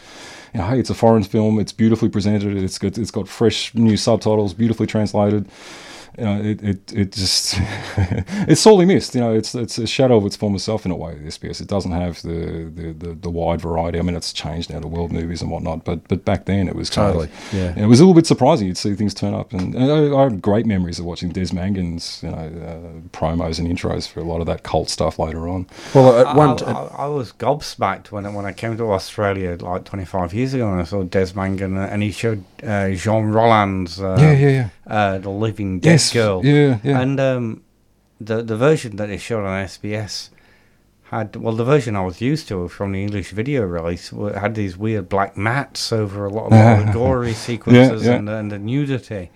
You 0.54 0.60
know, 0.60 0.68
hey, 0.68 0.78
it's 0.78 0.92
a 0.92 0.94
foreign 0.94 1.24
film. 1.24 1.58
It's 1.58 1.72
beautifully 1.72 2.10
presented. 2.10 2.56
It's 2.56 2.78
got 2.78 3.00
it's 3.00 3.10
got 3.10 3.28
fresh 3.28 3.74
new 3.74 3.98
subtitles, 3.98 4.54
beautifully 4.54 4.86
translated 4.86 5.48
you 6.18 6.24
know, 6.26 6.42
it, 6.42 6.62
it, 6.64 6.94
it 6.94 7.12
just 7.12 7.56
it's 7.98 8.62
sorely 8.62 8.86
missed. 8.86 9.16
You 9.16 9.22
know, 9.22 9.34
it's 9.34 9.56
it's 9.56 9.78
a 9.78 9.88
shadow 9.88 10.18
of 10.18 10.26
its 10.26 10.36
former 10.36 10.60
self 10.60 10.86
in 10.86 10.92
a 10.92 10.96
way. 10.96 11.14
SBS 11.16 11.62
it 11.62 11.68
doesn't 11.68 11.92
have 11.92 12.22
the, 12.22 12.72
the, 12.74 12.94
the, 12.94 13.14
the 13.16 13.30
wide 13.30 13.62
variety. 13.62 14.00
I 14.00 14.02
mean, 14.02 14.16
it's 14.16 14.34
changed 14.34 14.70
now 14.72 14.80
to 14.80 14.88
world 14.88 15.12
movies 15.12 15.42
and 15.42 15.50
whatnot, 15.52 15.86
but 15.86 16.08
but 16.08 16.26
back 16.26 16.46
then 16.46 16.68
it 16.68 16.76
was 16.76 16.90
kind 16.90 17.08
of- 17.10 17.14
Totally, 17.14 17.30
yeah. 17.52 17.74
it 17.78 17.86
was 17.88 18.00
a 18.00 18.04
little 18.04 18.14
bit 18.16 18.28
surprising. 18.28 18.68
You'd 18.68 18.78
see 18.78 18.94
things 18.96 19.14
turn 19.14 19.34
up, 19.34 19.54
and, 19.54 19.74
and 19.76 19.92
I, 19.92 20.18
I 20.18 20.24
have 20.24 20.42
great 20.42 20.66
memories 20.66 21.00
of 21.00 21.06
watching 21.06 21.30
Des 21.32 21.54
Mangan's 21.54 22.22
you 22.24 22.30
know 22.32 22.38
uh, 22.38 23.00
promos 23.18 23.60
and 23.60 23.68
intros 23.68 24.08
for 24.08 24.20
a 24.20 24.24
lot 24.24 24.40
of 24.42 24.48
that 24.48 24.64
cult 24.64 24.90
stuff 24.90 25.20
later 25.20 25.48
on. 25.50 25.68
well, 25.94 26.20
at 26.20 26.28
I, 26.28 26.36
one 26.36 26.50
I, 26.50 26.56
t- 26.56 26.66
I, 26.66 26.86
I 27.00 27.08
was 27.08 27.32
gobsmacked 27.34 28.12
when 28.12 28.26
I, 28.26 28.30
when 28.30 28.46
I 28.46 28.52
came 28.54 28.78
to 28.78 28.92
Australia 28.92 29.58
like 29.60 29.86
25 29.86 30.34
years 30.34 30.54
ago 30.54 30.72
and 30.72 30.82
I 30.82 30.84
saw 30.84 31.04
Des 31.04 31.34
Mangan 31.36 31.78
uh, 31.78 31.88
and 31.92 32.02
he 32.04 32.12
showed 32.12 32.44
uh, 32.64 32.90
Jean 32.92 33.26
Rollin's 33.32 34.00
uh, 34.02 34.18
Yeah, 34.20 34.32
yeah, 34.34 34.50
yeah. 34.50 34.70
Uh, 34.86 35.18
The 35.18 35.30
Living 35.30 35.80
Dead 35.80 35.92
Yes, 35.92 36.12
Girl. 36.14 36.42
yeah, 36.46 36.80
yeah. 36.84 37.00
And 37.00 37.20
um, 37.20 37.64
the, 38.20 38.42
the 38.42 38.58
version 38.58 38.96
that 38.98 39.08
they 39.08 39.18
showed 39.18 39.46
on 39.46 39.66
SBS 39.66 40.30
had, 41.06 41.36
well, 41.36 41.54
the 41.56 41.64
version 41.64 41.96
I 41.96 42.02
was 42.02 42.20
used 42.22 42.48
to 42.50 42.68
from 42.68 42.92
the 42.92 43.02
English 43.02 43.32
video 43.32 43.64
release 43.64 44.10
had 44.36 44.56
these 44.56 44.76
weird 44.78 45.08
black 45.10 45.38
mats 45.38 45.92
over 45.94 46.26
a 46.26 46.30
lot 46.30 46.48
of, 46.48 46.52
lot 46.52 46.80
of 46.80 46.86
the 46.88 46.92
gory 47.00 47.34
sequences 47.34 48.06
yeah. 48.06 48.14
And, 48.14 48.30
and 48.30 48.52
the 48.52 48.60
nudity. 48.60 49.30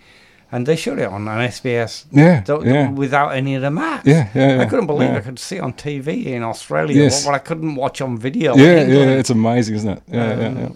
And 0.52 0.66
they 0.66 0.78
showed 0.78 0.98
it 1.00 1.10
on 1.10 1.28
an 1.28 1.40
SBS 1.50 2.06
Yeah, 2.12 2.40
th- 2.42 2.64
yeah. 2.64 2.90
without 2.92 3.30
any 3.30 3.56
of 3.56 3.62
the 3.62 3.70
mats. 3.72 4.08
Yeah, 4.08 4.30
yeah, 4.34 4.56
yeah, 4.56 4.62
I 4.62 4.66
couldn't 4.66 4.88
believe 4.88 5.10
yeah. 5.12 5.18
I 5.18 5.22
could 5.22 5.40
see 5.40 5.60
on 5.60 5.74
TV 5.74 6.26
in 6.28 6.42
Australia 6.42 7.04
Yes. 7.04 7.26
what, 7.26 7.32
what 7.34 7.36
I 7.36 7.44
couldn't 7.44 7.76
watch 7.76 8.00
on 8.02 8.18
video. 8.18 8.56
Yeah, 8.56 8.86
yeah, 8.86 9.20
it's 9.20 9.30
amazing, 9.30 9.76
isn't 9.76 9.90
it? 9.98 10.04
Yeah, 10.08 10.40
yeah, 10.40 10.48
Um, 10.48 10.58
yeah. 10.58 10.70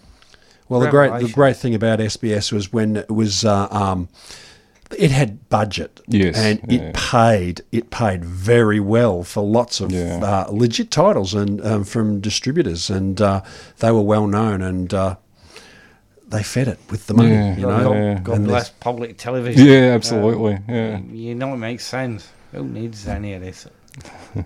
Well, 0.68 0.80
the 0.82 0.90
great 0.90 1.12
the 1.22 1.30
great 1.30 1.58
thing 1.58 1.74
about 1.76 2.00
SBS 2.00 2.52
was 2.54 2.72
when 2.72 2.98
it 2.98 3.10
was 3.10 3.44
uh, 3.44 3.68
um, 3.72 4.08
it 4.98 5.12
had 5.12 5.48
budget, 5.50 6.02
Yes, 6.08 6.38
and 6.38 6.60
yeah. 6.68 6.80
it 6.80 6.94
paid 6.96 7.62
it 7.72 7.90
paid 7.90 8.24
very 8.26 8.80
well 8.80 9.24
for 9.24 9.44
lots 9.44 9.80
of 9.82 9.92
Yeah. 9.92 10.20
uh, 10.24 10.48
legit 10.52 10.92
titles 10.92 11.34
and 11.34 11.66
um, 11.66 11.84
from 11.84 12.20
distributors, 12.22 12.90
and 12.90 13.20
uh, 13.22 13.42
they 13.80 13.92
were 13.92 14.02
well 14.02 14.28
known, 14.28 14.62
and 14.62 14.94
uh, 14.94 15.16
they 16.28 16.44
fed 16.44 16.68
it 16.68 16.80
with 16.90 17.08
the 17.08 17.14
money, 17.14 17.32
Yeah, 17.32 17.56
you 17.58 17.68
know. 17.68 17.94
yeah. 17.94 18.20
God 18.24 18.36
And 18.38 18.48
bless 18.48 18.70
public 18.70 19.18
television. 19.18 19.66
Yeah, 19.66 19.94
absolutely, 19.94 20.60
yeah. 20.70 21.00
You, 21.00 21.30
you 21.30 21.36
know 21.36 21.54
it 21.54 21.58
makes 21.58 21.86
sense. 21.86 22.30
Who 22.54 22.64
needs 22.66 23.08
any 23.08 23.34
of 23.34 23.42
this 23.42 23.66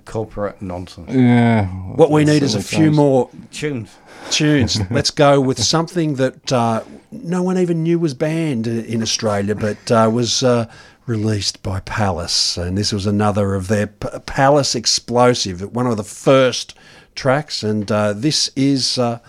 corporate 0.06 0.62
nonsense? 0.62 1.10
Yeah. 1.12 1.68
What 1.68 2.12
we 2.12 2.26
need 2.26 2.44
is 2.44 2.56
a 2.56 2.62
few 2.62 2.78
changed. 2.86 2.96
more 2.96 3.30
Tunes. 3.52 3.96
tunes. 4.32 4.80
Let's 4.92 5.12
go 5.12 5.40
with 5.40 5.62
something 5.62 6.16
that 6.16 6.52
uh, 6.52 6.84
no 7.12 7.44
one 7.44 7.58
even 7.58 7.84
knew 7.84 8.00
was 8.00 8.14
banned 8.14 8.68
in 8.68 9.02
Australia, 9.02 9.56
but 9.56 9.92
uh, 9.92 10.10
was 10.12 10.44
uh, 10.44 10.70
released 11.06 11.62
by 11.64 11.80
Palace. 11.82 12.58
And 12.58 12.78
this 12.78 12.92
was 12.92 13.06
another 13.06 13.54
of 13.54 13.68
their 13.68 13.88
P- 13.88 14.10
Palace 14.26 14.76
explosive, 14.76 15.62
one 15.74 15.88
of 15.88 15.98
the 15.98 16.04
first 16.04 16.76
tracks. 17.14 17.64
And 17.64 17.92
uh, 17.92 18.14
this 18.14 18.50
is 18.56 18.98
uh, 18.98 19.20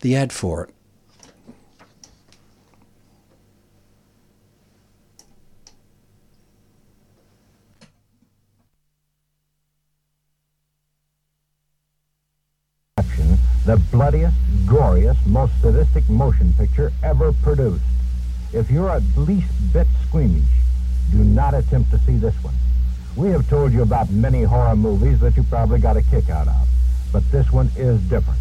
the 0.00 0.14
ad 0.16 0.32
for 0.32 0.64
it. 0.64 0.74
The 13.64 13.76
bloodiest, 13.92 14.36
goriest, 14.66 15.24
most 15.26 15.52
sadistic 15.60 16.08
motion 16.08 16.52
picture 16.54 16.92
ever 17.02 17.32
produced. 17.32 17.84
If 18.52 18.70
you're 18.70 18.90
at 18.90 19.02
least 19.16 19.48
bit 19.72 19.86
squeamish, 20.08 20.42
do 21.12 21.18
not 21.18 21.54
attempt 21.54 21.90
to 21.92 21.98
see 22.00 22.16
this 22.16 22.34
one. 22.42 22.54
We 23.16 23.28
have 23.28 23.48
told 23.48 23.72
you 23.72 23.82
about 23.82 24.10
many 24.10 24.42
horror 24.42 24.74
movies 24.74 25.20
that 25.20 25.36
you 25.36 25.44
probably 25.44 25.78
got 25.78 25.96
a 25.96 26.02
kick 26.02 26.28
out 26.28 26.48
of, 26.48 26.68
but 27.12 27.30
this 27.30 27.52
one 27.52 27.70
is 27.76 28.00
different. 28.02 28.40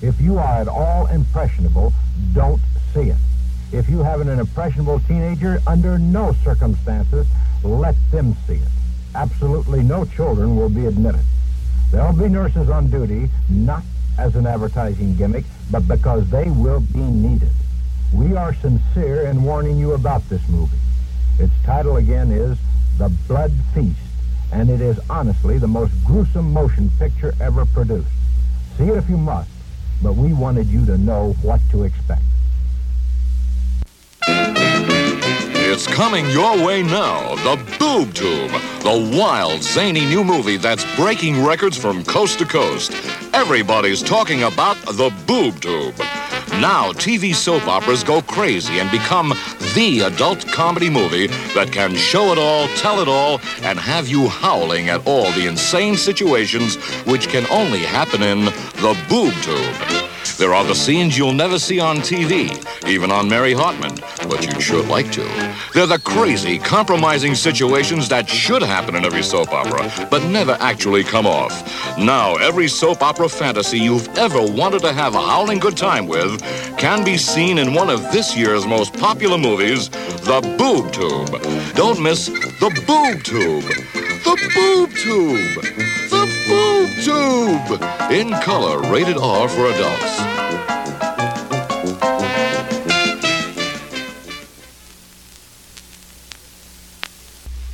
If 0.00 0.20
you 0.20 0.38
are 0.38 0.60
at 0.60 0.68
all 0.68 1.06
impressionable, 1.06 1.92
don't 2.32 2.60
see 2.94 3.10
it. 3.10 3.16
If 3.72 3.88
you 3.88 3.98
have 3.98 4.20
an 4.20 4.28
impressionable 4.28 5.00
teenager, 5.00 5.60
under 5.66 5.98
no 5.98 6.34
circumstances 6.44 7.26
let 7.62 7.94
them 8.10 8.36
see 8.46 8.54
it. 8.54 8.68
Absolutely 9.14 9.82
no 9.82 10.04
children 10.04 10.56
will 10.56 10.70
be 10.70 10.86
admitted. 10.86 11.24
There'll 11.90 12.14
be 12.14 12.28
nurses 12.28 12.70
on 12.70 12.90
duty, 12.90 13.28
not 13.50 13.82
as 14.18 14.36
an 14.36 14.46
advertising 14.46 15.16
gimmick, 15.16 15.44
but 15.70 15.86
because 15.88 16.28
they 16.30 16.50
will 16.50 16.80
be 16.80 17.00
needed. 17.00 17.50
We 18.12 18.36
are 18.36 18.54
sincere 18.54 19.22
in 19.22 19.42
warning 19.42 19.78
you 19.78 19.92
about 19.92 20.28
this 20.28 20.46
movie. 20.48 20.76
Its 21.38 21.52
title 21.64 21.96
again 21.96 22.30
is 22.30 22.58
The 22.98 23.08
Blood 23.26 23.52
Feast, 23.74 23.96
and 24.52 24.68
it 24.68 24.80
is 24.80 25.00
honestly 25.08 25.58
the 25.58 25.68
most 25.68 25.92
gruesome 26.04 26.52
motion 26.52 26.90
picture 26.98 27.34
ever 27.40 27.64
produced. 27.64 28.08
See 28.76 28.84
it 28.84 28.96
if 28.96 29.08
you 29.08 29.16
must, 29.16 29.50
but 30.02 30.14
we 30.14 30.32
wanted 30.32 30.66
you 30.66 30.84
to 30.86 30.98
know 30.98 31.34
what 31.42 31.60
to 31.70 31.84
expect. 31.84 32.22
It's 35.72 35.86
coming 35.86 36.28
your 36.28 36.62
way 36.62 36.82
now. 36.82 37.34
The 37.36 37.56
Boob 37.78 38.12
Tube, 38.12 38.50
the 38.82 39.16
wild, 39.18 39.62
zany 39.62 40.04
new 40.04 40.22
movie 40.22 40.58
that's 40.58 40.84
breaking 40.96 41.42
records 41.42 41.78
from 41.78 42.04
coast 42.04 42.40
to 42.40 42.44
coast. 42.44 42.92
Everybody's 43.32 44.02
talking 44.02 44.42
about 44.42 44.76
the 44.84 45.10
Boob 45.26 45.62
Tube. 45.62 45.98
Now, 46.60 46.92
TV 46.92 47.34
soap 47.34 47.66
operas 47.66 48.04
go 48.04 48.20
crazy 48.20 48.80
and 48.80 48.90
become 48.90 49.32
the 49.74 50.02
adult 50.12 50.46
comedy 50.48 50.90
movie 50.90 51.28
that 51.54 51.72
can 51.72 51.94
show 51.94 52.32
it 52.32 52.38
all, 52.38 52.68
tell 52.76 53.00
it 53.00 53.08
all, 53.08 53.40
and 53.62 53.80
have 53.80 54.08
you 54.08 54.28
howling 54.28 54.90
at 54.90 55.06
all 55.06 55.32
the 55.32 55.46
insane 55.46 55.96
situations 55.96 56.76
which 57.06 57.30
can 57.30 57.46
only 57.50 57.80
happen 57.80 58.22
in 58.22 58.44
the 58.44 59.04
Boob 59.08 59.32
Tube. 59.40 60.11
There 60.38 60.54
are 60.54 60.64
the 60.64 60.74
scenes 60.74 61.16
you'll 61.16 61.32
never 61.32 61.58
see 61.58 61.78
on 61.78 61.98
TV, 61.98 62.50
even 62.88 63.10
on 63.10 63.28
Mary 63.28 63.52
Hartman, 63.52 63.94
but 64.28 64.44
you'd 64.44 64.62
sure 64.62 64.82
like 64.84 65.10
to. 65.12 65.22
They're 65.72 65.86
the 65.86 65.98
crazy, 65.98 66.58
compromising 66.58 67.34
situations 67.34 68.08
that 68.08 68.28
should 68.28 68.62
happen 68.62 68.96
in 68.96 69.04
every 69.04 69.22
soap 69.22 69.52
opera, 69.52 69.90
but 70.10 70.24
never 70.24 70.56
actually 70.60 71.04
come 71.04 71.26
off. 71.26 71.52
Now, 71.98 72.36
every 72.36 72.68
soap 72.68 73.02
opera 73.02 73.28
fantasy 73.28 73.78
you've 73.78 74.08
ever 74.18 74.40
wanted 74.40 74.80
to 74.82 74.92
have 74.92 75.14
a 75.14 75.20
howling 75.20 75.58
good 75.58 75.76
time 75.76 76.06
with 76.06 76.42
can 76.78 77.04
be 77.04 77.16
seen 77.16 77.58
in 77.58 77.74
one 77.74 77.90
of 77.90 78.00
this 78.12 78.36
year's 78.36 78.66
most 78.66 78.94
popular 78.94 79.38
movies, 79.38 79.88
The 79.90 80.40
Boob 80.58 80.92
Tube. 80.92 81.74
Don't 81.74 82.02
miss 82.02 82.26
The 82.26 82.70
Boob 82.86 83.22
Tube. 83.22 83.64
The 84.24 84.50
Boob 84.54 84.90
Tube. 84.96 85.91
Boob 86.46 86.88
Tube. 87.02 87.82
In 88.12 88.30
color, 88.42 88.80
rated 88.92 89.16
R 89.16 89.48
for 89.48 89.66
adults. 89.66 90.18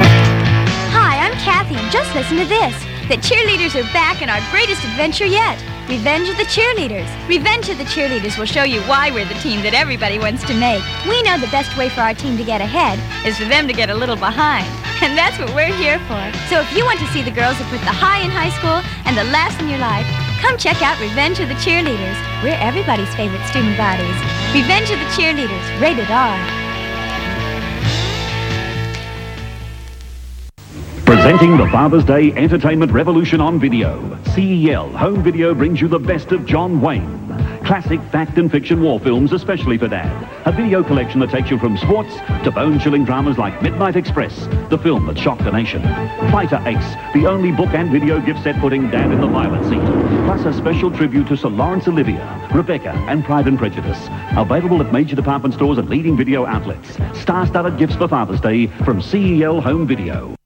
Hi, 0.01 1.19
I'm 1.19 1.33
Kathy, 1.33 1.75
and 1.75 1.93
just 1.93 2.15
listen 2.15 2.39
to 2.39 2.47
this. 2.47 2.98
The 3.09 3.17
cheerleaders 3.17 3.73
are 3.73 3.89
back 3.95 4.21
in 4.21 4.29
our 4.29 4.41
greatest 4.51 4.85
adventure 4.85 5.25
yet 5.25 5.57
Revenge 5.89 6.29
of 6.29 6.37
the 6.37 6.45
Cheerleaders. 6.45 7.09
Revenge 7.27 7.71
of 7.71 7.79
the 7.79 7.89
Cheerleaders 7.89 8.37
will 8.37 8.45
show 8.45 8.65
you 8.65 8.83
why 8.83 9.11
we're 9.11 9.25
the 9.25 9.41
team 9.41 9.65
that 9.65 9.73
everybody 9.73 10.19
wants 10.19 10.45
to 10.45 10.53
make. 10.53 10.85
We 11.09 11.25
know 11.25 11.41
the 11.41 11.49
best 11.49 11.73
way 11.81 11.89
for 11.89 12.05
our 12.05 12.13
team 12.13 12.37
to 12.37 12.45
get 12.45 12.61
ahead 12.61 13.01
is 13.25 13.41
for 13.41 13.49
them 13.49 13.65
to 13.67 13.73
get 13.73 13.89
a 13.89 13.97
little 13.97 14.21
behind. 14.21 14.69
And 15.01 15.17
that's 15.17 15.41
what 15.41 15.49
we're 15.57 15.73
here 15.81 15.97
for. 16.05 16.21
So 16.53 16.61
if 16.61 16.69
you 16.77 16.85
want 16.85 17.01
to 17.01 17.09
see 17.09 17.25
the 17.25 17.33
girls 17.33 17.57
who 17.57 17.65
put 17.73 17.81
the 17.89 17.97
high 17.97 18.21
in 18.21 18.29
high 18.29 18.53
school 18.61 18.85
and 19.09 19.17
the 19.17 19.25
last 19.33 19.57
in 19.65 19.73
your 19.73 19.81
life, 19.81 20.05
come 20.45 20.61
check 20.61 20.85
out 20.85 21.01
Revenge 21.01 21.41
of 21.41 21.49
the 21.49 21.57
Cheerleaders. 21.65 22.21
We're 22.45 22.61
everybody's 22.61 23.09
favorite 23.17 23.49
student 23.49 23.81
bodies. 23.81 24.21
Revenge 24.53 24.93
of 24.93 25.01
the 25.01 25.09
Cheerleaders, 25.17 25.65
rated 25.81 26.13
R. 26.13 26.37
Presenting 31.09 31.57
the 31.57 31.67
Father's 31.71 32.05
Day 32.05 32.33
Entertainment 32.33 32.93
Revolution 32.93 33.41
on 33.41 33.59
video, 33.59 34.15
CEL 34.35 34.91
Home 34.91 35.23
Video 35.23 35.55
brings 35.55 35.81
you 35.81 35.89
the 35.89 35.99
best 35.99 36.33
of 36.33 36.45
John 36.45 36.83
Wayne. 36.83 37.27
Classic 37.65 37.99
fact 38.13 38.37
and 38.37 38.53
fiction 38.53 38.83
war 38.83 39.01
films, 39.01 39.33
especially 39.33 39.79
for 39.79 39.89
Dad. 39.89 40.29
A 40.45 40.53
video 40.53 40.85
collection 40.85 41.19
that 41.21 41.31
takes 41.31 41.51
you 41.51 41.59
from 41.59 41.79
sports 41.79 42.15
to 42.45 42.51
bone-chilling 42.51 43.07
dramas 43.07 43.39
like 43.39 43.63
Midnight 43.63 43.97
Express, 43.97 44.37
the 44.69 44.77
film 44.77 45.07
that 45.07 45.19
shocked 45.19 45.45
the 45.45 45.51
nation. 45.51 45.81
Fighter 46.31 46.63
Ace, 46.67 46.95
the 47.15 47.27
only 47.27 47.53
book 47.53 47.71
and 47.71 47.91
video 47.91 48.21
gift 48.21 48.43
set 48.43 48.61
putting 48.61 48.91
Dad 48.91 49.11
in 49.11 49.23
the 49.23 49.29
violet 49.29 49.65
seat. 49.65 49.81
Plus 50.27 50.45
a 50.45 50.53
special 50.53 50.91
tribute 50.91 51.27
to 51.29 51.39
Sir 51.39 51.49
Laurence 51.49 51.89
Olivier, 51.89 52.23
Rebecca, 52.53 52.93
and 53.09 53.25
Pride 53.25 53.49
and 53.49 53.59
Prejudice. 53.59 54.11
Available 54.37 54.83
at 54.83 54.93
major 54.93 55.17
department 55.17 55.55
stores 55.55 55.79
and 55.79 55.89
leading 55.89 56.19
video 56.19 56.45
outlets. 56.45 56.99
Star-studded 57.19 57.79
gifts 57.79 57.97
for 57.97 58.09
Father's 58.09 58.43
Day 58.43 58.67
from 58.85 59.01
CEL 59.01 59.63
Home 59.63 59.87
Video. 59.87 60.38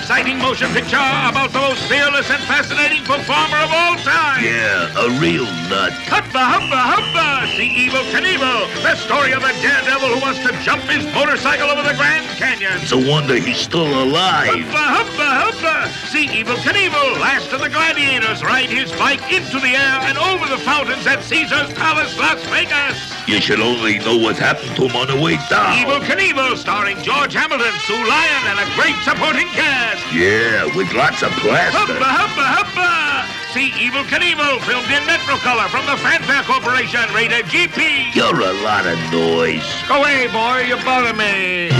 Exciting 0.00 0.38
motion 0.38 0.72
picture 0.72 0.96
about 0.96 1.52
the 1.52 1.60
most 1.60 1.84
fearless 1.84 2.28
and 2.30 2.42
fascinating 2.48 3.04
performer 3.04 3.60
of 3.60 3.70
all 3.70 3.96
time! 4.00 4.42
Yeah, 4.42 4.88
a 4.96 5.20
real 5.20 5.44
nut. 5.68 5.92
Hoppa, 6.08 6.40
hoppa, 6.40 6.80
hoppa! 6.96 7.46
See 7.54 7.68
Evel 7.86 8.02
Knievel, 8.08 8.64
the 8.82 8.96
story 8.96 9.32
of 9.32 9.44
a 9.44 9.52
daredevil 9.60 10.08
who 10.08 10.20
wants 10.24 10.40
to 10.40 10.56
jump 10.64 10.82
his 10.88 11.04
motorcycle 11.12 11.68
over 11.68 11.82
the 11.82 11.94
Grand 11.94 12.24
Canyon! 12.40 12.80
It's 12.80 12.90
a 12.90 12.98
wonder 12.98 13.36
he's 13.36 13.58
still 13.60 13.86
alive. 14.02 14.64
Hoppa, 14.72 15.04
hoppa, 15.04 15.28
hoppa! 15.44 16.08
See 16.08 16.26
Evel 16.26 16.56
Knievel, 16.64 17.20
last 17.20 17.52
of 17.52 17.60
the 17.60 17.68
gladiators, 17.68 18.42
ride 18.42 18.70
his 18.70 18.90
bike 18.92 19.22
into 19.30 19.60
the 19.60 19.76
air 19.76 20.00
and 20.08 20.16
over 20.16 20.48
the 20.48 20.58
fountains 20.64 21.06
at 21.06 21.22
Caesar's 21.22 21.72
Palace, 21.74 22.18
Las 22.18 22.42
Vegas! 22.48 22.96
You 23.28 23.40
should 23.40 23.60
only 23.60 23.98
know 23.98 24.16
what 24.16 24.38
happened 24.38 24.74
to 24.76 24.88
him 24.88 24.96
on 24.96 25.06
the 25.06 25.20
way 25.22 25.36
down. 25.52 25.76
Evel 25.76 26.00
Knievel, 26.00 26.56
starring 26.56 26.96
George 27.04 27.34
Hamilton, 27.34 27.74
Sue 27.84 27.94
Lyon, 28.08 28.42
and 28.48 28.58
a 28.58 28.66
great 28.74 28.96
supporting 29.04 29.46
cast. 29.48 29.89
Yeah, 30.12 30.66
with 30.76 30.92
lots 30.92 31.22
of 31.22 31.30
plaster. 31.42 31.78
Huppa, 31.78 32.02
huppa, 32.02 32.44
huppa! 32.56 33.52
See 33.52 33.70
Evel 33.70 34.04
Knievel, 34.04 34.60
filmed 34.62 34.90
in 34.90 35.02
Metrocolor 35.02 35.68
from 35.68 35.86
the 35.86 35.96
Fanfare 35.96 36.42
Corporation, 36.44 37.02
rated 37.14 37.46
GP. 37.46 38.14
You're 38.14 38.40
a 38.40 38.52
lot 38.62 38.86
of 38.86 38.98
noise. 39.12 39.66
Go 39.88 39.96
away, 39.96 40.28
boy, 40.28 40.66
you 40.68 40.76
bother 40.84 41.14
me. 41.14 41.70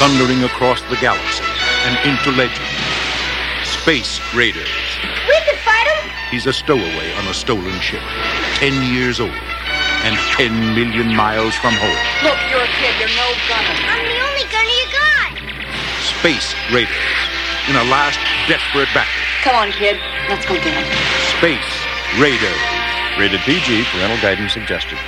thundering 0.00 0.42
across 0.44 0.80
the 0.88 0.96
galaxy 0.96 1.44
and 1.84 2.08
into 2.08 2.30
legend. 2.30 2.64
Space 3.66 4.18
Raiders. 4.34 4.79
He's 6.30 6.46
a 6.46 6.52
stowaway 6.52 7.12
on 7.18 7.26
a 7.26 7.34
stolen 7.34 7.74
ship, 7.80 8.02
10 8.62 8.94
years 8.94 9.18
old, 9.18 9.34
and 10.06 10.14
10 10.38 10.76
million 10.76 11.10
miles 11.16 11.56
from 11.56 11.74
home. 11.74 11.90
Look, 12.22 12.38
you're 12.46 12.62
a 12.62 12.70
kid. 12.78 12.94
You're 13.02 13.10
no 13.18 13.34
gunner. 13.50 13.74
I'm 13.90 14.06
the 14.06 14.20
only 14.22 14.46
gunner 14.46 14.70
you 14.78 14.86
got. 14.94 15.34
Space 15.98 16.54
Raiders. 16.70 17.18
In 17.66 17.74
a 17.74 17.82
last 17.90 18.22
desperate 18.46 18.86
battle. 18.94 19.10
Come 19.42 19.56
on, 19.56 19.72
kid. 19.72 19.98
Let's 20.28 20.46
go 20.46 20.54
get 20.54 20.70
him. 20.70 20.86
Space 21.42 21.74
Raiders. 22.14 22.62
Rated 23.18 23.40
PG, 23.40 23.90
parental 23.90 24.22
guidance 24.22 24.52
suggested. 24.52 24.98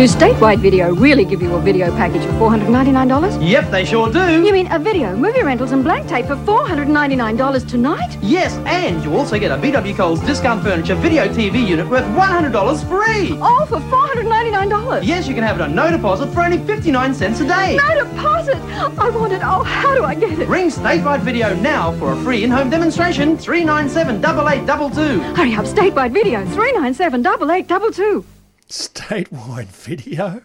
Do 0.00 0.06
Statewide 0.06 0.60
Video 0.60 0.94
really 0.94 1.26
give 1.26 1.42
you 1.42 1.54
a 1.56 1.60
video 1.60 1.90
package 1.90 2.22
for 2.22 2.32
$499? 2.56 3.46
Yep, 3.46 3.70
they 3.70 3.84
sure 3.84 4.10
do. 4.10 4.42
You 4.42 4.50
mean 4.50 4.72
a 4.72 4.78
video, 4.78 5.14
movie 5.14 5.42
rentals, 5.42 5.72
and 5.72 5.84
blank 5.84 6.08
tape 6.08 6.24
for 6.24 6.36
$499 6.36 7.68
tonight? 7.68 8.16
Yes, 8.22 8.56
and 8.64 9.04
you 9.04 9.14
also 9.14 9.38
get 9.38 9.50
a 9.50 9.58
VW 9.58 9.94
Coles 9.94 10.20
discount 10.20 10.62
furniture 10.62 10.94
video 10.94 11.28
TV 11.28 11.68
unit 11.68 11.86
worth 11.86 12.06
$100 12.16 12.88
free. 12.88 13.38
All 13.42 13.66
for 13.66 13.76
$499? 13.78 15.04
Yes, 15.04 15.28
you 15.28 15.34
can 15.34 15.44
have 15.44 15.56
it 15.56 15.62
on 15.62 15.74
no 15.74 15.90
deposit 15.90 16.28
for 16.28 16.40
only 16.40 16.64
59 16.64 17.12
cents 17.12 17.40
a 17.40 17.46
day. 17.46 17.76
No 17.76 18.02
deposit! 18.02 18.56
I 18.56 19.10
want 19.10 19.34
it. 19.34 19.42
Oh, 19.44 19.64
how 19.64 19.94
do 19.94 20.02
I 20.02 20.14
get 20.14 20.38
it? 20.38 20.48
Ring 20.48 20.70
Statewide 20.70 21.20
Video 21.20 21.54
now 21.56 21.92
for 21.98 22.14
a 22.14 22.16
free 22.22 22.42
in-home 22.42 22.70
demonstration. 22.70 23.36
397 23.36 24.16
8822. 24.16 25.20
Hurry 25.34 25.54
up, 25.54 25.66
Statewide 25.66 26.12
Video, 26.12 26.42
397 26.46 27.20
8822. 27.20 28.39
Statewide 28.70 29.66
video? 29.66 30.42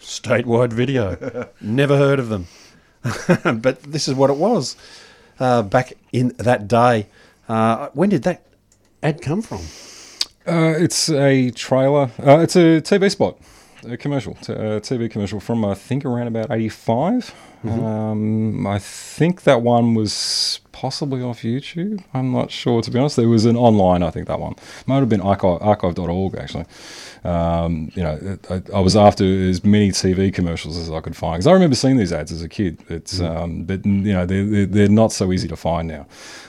Statewide 0.00 0.72
video. 0.72 1.48
Never 1.60 1.96
heard 1.96 2.18
of 2.18 2.28
them. 2.28 2.48
but 3.62 3.80
this 3.84 4.08
is 4.08 4.14
what 4.14 4.30
it 4.30 4.36
was 4.36 4.74
uh, 5.38 5.62
back 5.62 5.92
in 6.10 6.34
that 6.38 6.66
day. 6.66 7.06
Uh, 7.48 7.90
when 7.92 8.08
did 8.08 8.24
that 8.24 8.46
ad 9.00 9.22
come 9.22 9.42
from? 9.42 9.60
Uh, 10.44 10.74
it's 10.76 11.08
a 11.08 11.52
trailer. 11.52 12.10
Uh, 12.18 12.40
it's 12.40 12.56
a 12.56 12.80
TV 12.80 13.08
spot, 13.12 13.38
a 13.84 13.96
commercial, 13.96 14.34
t- 14.34 14.52
a 14.52 14.80
TV 14.80 15.10
commercial 15.10 15.40
from 15.40 15.64
I 15.64 15.74
think 15.74 16.04
around 16.04 16.26
about 16.28 16.50
85 16.50 17.34
Mhm. 17.64 17.82
Um, 17.82 18.66
I 18.66 18.78
think 18.78 19.44
that 19.44 19.62
one 19.62 19.94
was 19.94 20.60
possibly 20.72 21.22
off 21.22 21.40
YouTube. 21.42 22.04
I'm 22.12 22.30
not 22.30 22.50
sure 22.50 22.82
to 22.82 22.90
be 22.90 22.98
honest. 22.98 23.16
There 23.16 23.28
was 23.28 23.46
an 23.46 23.56
online. 23.56 24.02
I 24.02 24.10
think 24.10 24.26
that 24.28 24.38
one 24.38 24.54
might 24.86 24.96
have 25.00 25.08
been 25.08 25.22
archive, 25.22 25.62
archive.org 25.62 26.34
actually. 26.36 26.66
Um, 27.24 27.90
you 27.94 28.02
know, 28.02 28.38
I, 28.50 28.62
I 28.74 28.80
was 28.80 28.96
after 28.96 29.24
as 29.24 29.64
many 29.64 29.90
TV 29.90 30.32
commercials 30.32 30.76
as 30.76 30.90
I 30.90 31.00
could 31.00 31.16
find 31.16 31.36
because 31.36 31.46
I 31.46 31.52
remember 31.52 31.74
seeing 31.74 31.96
these 31.96 32.12
ads 32.12 32.30
as 32.30 32.42
a 32.42 32.48
kid. 32.48 32.78
It's 32.88 33.18
um, 33.20 33.64
but 33.64 33.84
you 33.86 34.12
know 34.12 34.26
they're, 34.26 34.66
they're 34.66 34.88
not 34.88 35.10
so 35.10 35.32
easy 35.32 35.48
to 35.48 35.56
find 35.56 35.88
now. 35.88 36.06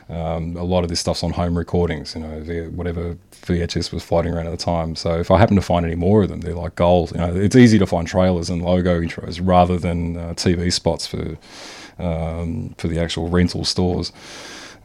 Um, 0.09 0.55
a 0.57 0.63
lot 0.63 0.83
of 0.83 0.89
this 0.89 0.99
stuff's 0.99 1.23
on 1.23 1.31
home 1.31 1.57
recordings, 1.57 2.13
you 2.13 2.21
know, 2.21 2.39
whatever 2.75 3.17
VHS 3.31 3.91
was 3.91 4.03
floating 4.03 4.33
around 4.33 4.47
at 4.47 4.51
the 4.51 4.57
time. 4.63 4.95
So 4.95 5.17
if 5.17 5.31
I 5.31 5.39
happen 5.39 5.55
to 5.55 5.61
find 5.63 5.85
any 5.85 5.95
more 5.95 6.23
of 6.23 6.29
them, 6.29 6.41
they're 6.41 6.53
like 6.53 6.75
gold. 6.75 7.11
You 7.11 7.17
know, 7.19 7.35
it's 7.35 7.55
easy 7.55 7.79
to 7.79 7.87
find 7.87 8.07
trailers 8.07 8.49
and 8.49 8.61
logo 8.61 8.99
intros 9.01 9.39
rather 9.41 9.77
than 9.77 10.17
uh, 10.17 10.33
TV 10.33 10.71
spots 10.71 11.07
for 11.07 11.37
um, 11.97 12.75
for 12.77 12.87
the 12.87 12.99
actual 12.99 13.29
rental 13.29 13.63
stores. 13.63 14.11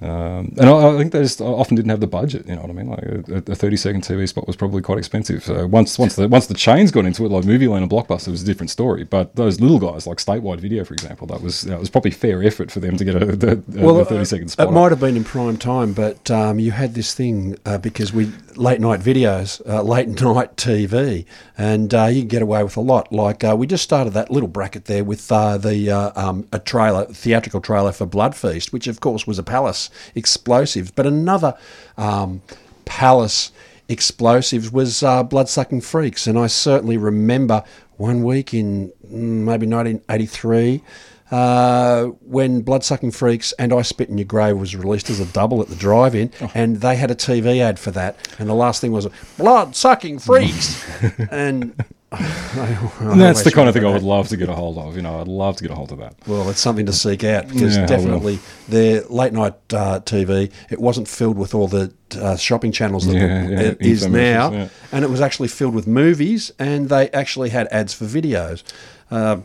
Um, 0.02 0.54
and 0.58 0.62
I, 0.62 0.94
I 0.94 0.96
think 0.96 1.12
they 1.12 1.22
just 1.22 1.42
often 1.42 1.76
didn't 1.76 1.90
have 1.90 2.00
the 2.00 2.06
budget. 2.06 2.46
You 2.46 2.56
know 2.56 2.62
what 2.62 2.70
I 2.70 2.72
mean? 2.72 2.88
Like 2.88 3.46
a, 3.46 3.52
a 3.52 3.54
thirty 3.54 3.76
second 3.76 4.02
TV 4.02 4.26
spot 4.26 4.46
was 4.46 4.56
probably 4.56 4.80
quite 4.80 4.96
expensive. 4.96 5.44
So 5.44 5.66
once 5.66 5.98
once 5.98 6.16
the 6.16 6.26
once 6.26 6.46
the 6.46 6.54
chains 6.54 6.90
got 6.90 7.04
into 7.04 7.26
it, 7.26 7.30
like 7.30 7.44
Movieland 7.44 7.82
and 7.82 7.90
Blockbuster, 7.90 8.28
it 8.28 8.30
was 8.30 8.42
a 8.42 8.46
different 8.46 8.70
story. 8.70 9.04
But 9.04 9.36
those 9.36 9.60
little 9.60 9.78
guys, 9.78 10.06
like 10.06 10.16
Statewide 10.16 10.60
Video, 10.60 10.84
for 10.84 10.94
example, 10.94 11.26
that 11.26 11.42
was 11.42 11.62
that 11.62 11.78
was 11.78 11.90
probably 11.90 12.12
fair 12.12 12.42
effort 12.42 12.70
for 12.70 12.80
them 12.80 12.96
to 12.96 13.04
get 13.04 13.14
a, 13.14 13.28
a, 13.28 13.88
a 13.88 14.04
thirty 14.06 14.24
second 14.24 14.48
spot. 14.48 14.68
It 14.68 14.72
might 14.72 14.90
have 14.90 15.00
been 15.00 15.16
in 15.16 15.24
prime 15.24 15.58
time, 15.58 15.92
but 15.92 16.30
um, 16.30 16.58
you 16.58 16.70
had 16.70 16.94
this 16.94 17.12
thing 17.14 17.58
uh, 17.66 17.76
because 17.76 18.12
we 18.12 18.32
late 18.56 18.80
night 18.80 19.00
videos, 19.00 19.60
uh, 19.68 19.82
late 19.82 20.08
night 20.22 20.56
TV, 20.56 21.26
and 21.58 21.92
uh, 21.92 22.06
you 22.06 22.22
can 22.22 22.28
get 22.28 22.42
away 22.42 22.62
with 22.62 22.76
a 22.78 22.80
lot. 22.80 23.12
Like 23.12 23.44
uh, 23.44 23.54
we 23.56 23.66
just 23.66 23.84
started 23.84 24.14
that 24.14 24.30
little 24.30 24.48
bracket 24.48 24.86
there 24.86 25.04
with 25.04 25.30
uh, 25.30 25.58
the 25.58 25.90
uh, 25.90 26.12
um, 26.16 26.48
a 26.52 26.58
trailer, 26.58 27.04
theatrical 27.04 27.60
trailer 27.60 27.92
for 27.92 28.06
Blood 28.06 28.34
Feast, 28.34 28.72
which 28.72 28.86
of 28.86 29.00
course 29.00 29.26
was 29.26 29.38
a 29.38 29.42
Palace 29.42 29.89
explosive, 30.14 30.94
but 30.94 31.06
another 31.06 31.56
um, 31.96 32.42
Palace 32.84 33.52
explosives 33.88 34.70
was 34.70 35.02
uh, 35.02 35.22
Bloodsucking 35.22 35.80
Freaks, 35.80 36.26
and 36.26 36.38
I 36.38 36.46
certainly 36.46 36.96
remember 36.96 37.64
one 37.96 38.22
week 38.22 38.54
in 38.54 38.92
mm, 39.04 39.44
maybe 39.44 39.66
1983 39.66 40.82
uh, 41.30 42.04
when 42.22 42.62
Bloodsucking 42.62 43.10
Freaks 43.10 43.52
and 43.52 43.72
I 43.72 43.82
Spit 43.82 44.08
in 44.08 44.18
Your 44.18 44.24
Grave 44.24 44.56
was 44.56 44.74
released 44.74 45.10
as 45.10 45.20
a 45.20 45.26
double 45.26 45.60
at 45.60 45.68
the 45.68 45.76
drive-in, 45.76 46.32
and 46.54 46.80
they 46.80 46.96
had 46.96 47.10
a 47.10 47.14
TV 47.14 47.60
ad 47.60 47.78
for 47.78 47.90
that, 47.92 48.16
and 48.38 48.48
the 48.48 48.54
last 48.54 48.80
thing 48.80 48.92
was 48.92 49.06
Blood 49.38 49.76
Sucking 49.76 50.18
Freaks, 50.18 50.84
and 51.30 51.84
And 52.12 53.20
that's 53.20 53.44
the 53.44 53.52
kind 53.52 53.68
of 53.68 53.74
thing 53.74 53.84
I 53.84 53.90
would 53.92 54.02
love 54.02 54.28
to 54.28 54.36
get 54.36 54.48
a 54.48 54.52
hold 54.54 54.78
of. 54.78 54.96
You 54.96 55.02
know, 55.02 55.20
I'd 55.20 55.28
love 55.28 55.56
to 55.56 55.62
get 55.62 55.70
a 55.70 55.74
hold 55.76 55.92
of 55.92 55.98
that. 55.98 56.14
Well, 56.26 56.48
it's 56.50 56.60
something 56.60 56.86
to 56.86 56.92
seek 56.92 57.22
out 57.24 57.46
because 57.48 57.76
Yeah, 57.76 57.86
definitely 57.86 58.38
their 58.68 59.02
late 59.04 59.32
night 59.32 59.54
uh, 59.72 60.00
TV 60.00 60.50
it 60.70 60.80
wasn't 60.80 61.06
filled 61.08 61.38
with 61.38 61.54
all 61.54 61.68
the 61.68 61.92
uh, 62.20 62.36
shopping 62.36 62.72
channels 62.72 63.06
that 63.06 63.14
Yeah, 63.14 63.48
yeah, 63.48 63.60
it 63.60 63.78
is 63.80 64.06
now, 64.08 64.68
and 64.92 65.04
it 65.04 65.10
was 65.10 65.20
actually 65.20 65.48
filled 65.48 65.74
with 65.74 65.86
movies, 65.86 66.50
and 66.58 66.88
they 66.88 67.10
actually 67.10 67.50
had 67.50 67.68
ads 67.68 67.94
for 67.94 68.06
videos. 68.06 68.64
Uh, 69.10 69.38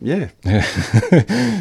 yeah, 0.00 0.28
Yeah, 0.44 0.66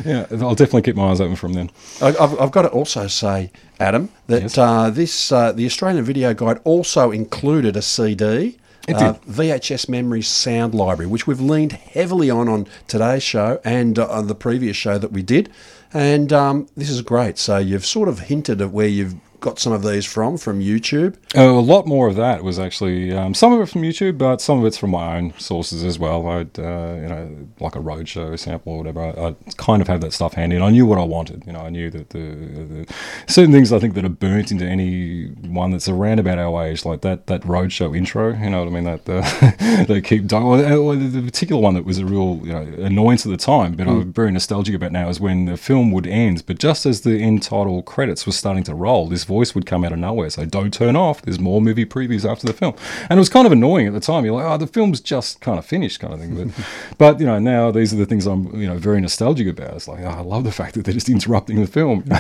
yeah. 0.05 0.25
I'll 0.41 0.55
definitely 0.55 0.81
keep 0.83 0.95
my 0.95 1.09
eyes 1.11 1.19
open 1.21 1.35
from 1.35 1.53
then. 1.53 1.69
I- 2.01 2.15
I've, 2.19 2.39
I've 2.39 2.51
got 2.51 2.61
to 2.63 2.69
also 2.69 3.07
say, 3.07 3.51
Adam, 3.79 4.09
that 4.27 4.57
uh, 4.57 4.89
this 4.89 5.31
uh, 5.31 5.51
the 5.51 5.65
Australian 5.65 6.03
Video 6.05 6.33
Guide 6.33 6.59
also 6.63 7.11
included 7.11 7.75
a 7.77 7.81
CD. 7.81 8.57
It 8.89 8.95
uh. 8.95 9.13
VHS 9.29 9.87
Memories 9.87 10.27
Sound 10.27 10.73
Library, 10.73 11.09
which 11.09 11.27
we've 11.27 11.39
leaned 11.39 11.73
heavily 11.73 12.29
on 12.29 12.49
on 12.49 12.67
today's 12.87 13.23
show 13.23 13.59
and 13.63 13.99
uh, 13.99 14.07
on 14.07 14.27
the 14.27 14.35
previous 14.35 14.75
show 14.75 14.97
that 14.97 15.11
we 15.11 15.21
did, 15.21 15.51
and 15.93 16.33
um, 16.33 16.67
this 16.75 16.89
is 16.89 17.01
great. 17.01 17.37
So 17.37 17.57
you've 17.57 17.85
sort 17.85 18.09
of 18.09 18.19
hinted 18.19 18.61
at 18.61 18.71
where 18.71 18.87
you've 18.87 19.15
got 19.39 19.59
some 19.59 19.73
of 19.73 19.83
these 19.83 20.05
from 20.05 20.37
from 20.37 20.59
YouTube. 20.59 21.15
Oh, 21.35 21.59
a 21.59 21.61
lot 21.61 21.85
more 21.85 22.07
of 22.07 22.15
that 22.15 22.43
was 22.43 22.57
actually 22.57 23.13
um, 23.13 23.35
some 23.35 23.53
of 23.53 23.61
it 23.61 23.67
from 23.67 23.83
YouTube, 23.83 24.17
but 24.17 24.41
some 24.41 24.57
of 24.57 24.65
it's 24.65 24.79
from 24.79 24.89
my 24.89 25.15
own 25.17 25.31
sources 25.37 25.83
as 25.83 25.99
well. 25.99 26.27
I'd, 26.27 26.57
uh, 26.57 26.95
you 26.95 27.07
know, 27.07 27.47
like 27.59 27.75
a 27.75 27.79
roadshow 27.79 28.37
sample 28.39 28.73
or 28.73 28.77
whatever. 28.79 29.03
I, 29.03 29.27
I 29.27 29.35
kind 29.57 29.79
of 29.79 29.87
have 29.87 30.01
that 30.01 30.11
stuff 30.11 30.33
handy, 30.33 30.55
and 30.55 30.65
I 30.65 30.71
knew 30.71 30.87
what 30.87 30.97
I 30.97 31.03
wanted. 31.03 31.43
You 31.45 31.53
know, 31.53 31.59
I 31.59 31.69
knew 31.69 31.91
that 31.91 32.09
the, 32.09 32.17
the 32.19 32.93
certain 33.27 33.51
things 33.51 33.71
I 33.71 33.77
think 33.77 33.93
that 33.93 34.05
are 34.05 34.09
burnt 34.09 34.49
into 34.49 34.65
any 34.65 35.25
one 35.27 35.69
that's 35.69 35.87
around 35.87 36.17
about 36.17 36.39
our 36.39 36.65
age, 36.65 36.83
like 36.83 37.01
that 37.01 37.27
that 37.27 37.41
roadshow 37.41 37.95
intro. 37.95 38.33
You 38.35 38.49
know 38.49 38.63
what 38.63 38.67
I 38.67 38.81
mean? 38.81 38.85
That 38.85 39.07
uh, 39.07 39.83
they 39.87 40.01
keep 40.01 40.25
doing. 40.25 40.43
Or, 40.43 40.95
the, 40.95 41.21
particular 41.21 41.61
one 41.61 41.75
that 41.75 41.85
was 41.85 41.99
a 41.99 42.05
real 42.05 42.41
you 42.43 42.53
know 42.53 42.61
annoyance 42.83 43.23
at 43.27 43.29
the 43.29 43.37
time, 43.37 43.75
but 43.75 43.87
I'm 43.87 44.11
very 44.11 44.31
nostalgic 44.31 44.73
about 44.73 44.91
now 44.91 45.09
is 45.09 45.19
when 45.19 45.45
the 45.45 45.57
film 45.57 45.91
would 45.91 46.07
end, 46.07 46.43
but 46.47 46.57
just 46.57 46.87
as 46.87 47.01
the 47.01 47.21
end 47.21 47.43
title 47.43 47.83
credits 47.83 48.25
were 48.25 48.31
starting 48.31 48.63
to 48.63 48.73
roll, 48.73 49.07
this 49.07 49.25
voice 49.25 49.53
would 49.53 49.67
come 49.67 49.83
out 49.83 49.91
of 49.91 49.99
nowhere. 49.99 50.31
So 50.31 50.45
don't 50.45 50.73
turn 50.73 50.95
off. 50.95 51.18
There's 51.23 51.39
more 51.39 51.61
movie 51.61 51.85
previews 51.85 52.29
after 52.29 52.47
the 52.47 52.53
film, 52.53 52.75
and 53.09 53.17
it 53.17 53.19
was 53.19 53.29
kind 53.29 53.45
of 53.45 53.51
annoying 53.51 53.87
at 53.87 53.93
the 53.93 53.99
time. 53.99 54.25
You're 54.25 54.35
like, 54.35 54.45
oh, 54.45 54.57
the 54.57 54.67
film's 54.67 55.01
just 55.01 55.41
kind 55.41 55.57
of 55.57 55.65
finished, 55.65 55.99
kind 55.99 56.13
of 56.13 56.19
thing. 56.19 56.35
But, 56.35 56.65
but 56.97 57.19
you 57.19 57.25
know, 57.25 57.39
now 57.39 57.71
these 57.71 57.93
are 57.93 57.97
the 57.97 58.05
things 58.05 58.25
I'm 58.25 58.53
you 58.59 58.67
know 58.67 58.77
very 58.77 59.01
nostalgic 59.01 59.47
about. 59.47 59.73
It's 59.75 59.87
like, 59.87 60.03
oh, 60.03 60.09
I 60.09 60.21
love 60.21 60.43
the 60.43 60.51
fact 60.51 60.75
that 60.75 60.85
they're 60.85 60.93
just 60.93 61.09
interrupting 61.09 61.61
the 61.61 61.67
film. 61.67 62.03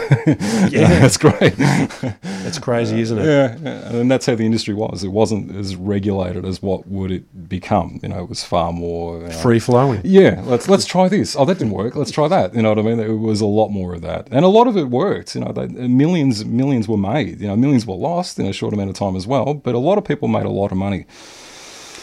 Yeah. 0.69 0.87
that's 0.99 1.17
great. 1.17 1.55
That's 1.57 2.59
crazy, 2.59 2.95
uh, 2.95 2.99
isn't 2.99 3.19
it? 3.19 3.25
Yeah, 3.25 3.57
yeah, 3.61 3.95
and 3.95 4.11
that's 4.11 4.25
how 4.25 4.35
the 4.35 4.45
industry 4.45 4.73
was. 4.73 5.03
It 5.03 5.09
wasn't 5.09 5.55
as 5.55 5.75
regulated 5.75 6.45
as 6.45 6.61
what 6.61 6.87
would 6.87 7.11
it 7.11 7.49
become. 7.49 7.99
You 8.03 8.09
know, 8.09 8.19
it 8.19 8.29
was 8.29 8.43
far 8.43 8.71
more 8.71 9.17
uh, 9.17 9.21
you 9.21 9.27
know, 9.27 9.33
Free 9.33 9.59
flowing. 9.59 10.01
Yeah, 10.03 10.41
let's 10.45 10.67
let's 10.67 10.85
try 10.85 11.09
this. 11.09 11.35
Oh, 11.35 11.45
that 11.45 11.57
didn't 11.57 11.73
work. 11.73 11.95
Let's 11.95 12.11
try 12.11 12.27
that. 12.27 12.53
You 12.53 12.61
know 12.61 12.69
what 12.69 12.79
I 12.79 12.81
mean? 12.81 12.99
It 12.99 13.09
was 13.09 13.41
a 13.41 13.45
lot 13.45 13.69
more 13.69 13.93
of 13.93 14.01
that, 14.01 14.27
and 14.31 14.45
a 14.45 14.47
lot 14.47 14.67
of 14.67 14.77
it 14.77 14.89
worked. 14.89 15.35
You 15.35 15.41
know, 15.41 15.51
they, 15.51 15.67
millions 15.67 16.45
millions 16.45 16.87
were 16.87 16.97
made. 16.97 17.39
You 17.39 17.47
know, 17.47 17.55
millions 17.55 17.85
were 17.85 17.95
lost 17.95 18.39
in 18.39 18.45
a 18.45 18.53
short 18.53 18.73
amount 18.73 18.88
of 18.89 18.95
time 18.95 19.15
as 19.15 19.25
well. 19.27 19.53
But 19.53 19.75
a 19.75 19.79
lot 19.79 19.97
of 19.97 20.03
people 20.03 20.27
made 20.27 20.45
a 20.45 20.49
lot 20.49 20.71
of 20.71 20.77
money. 20.77 21.05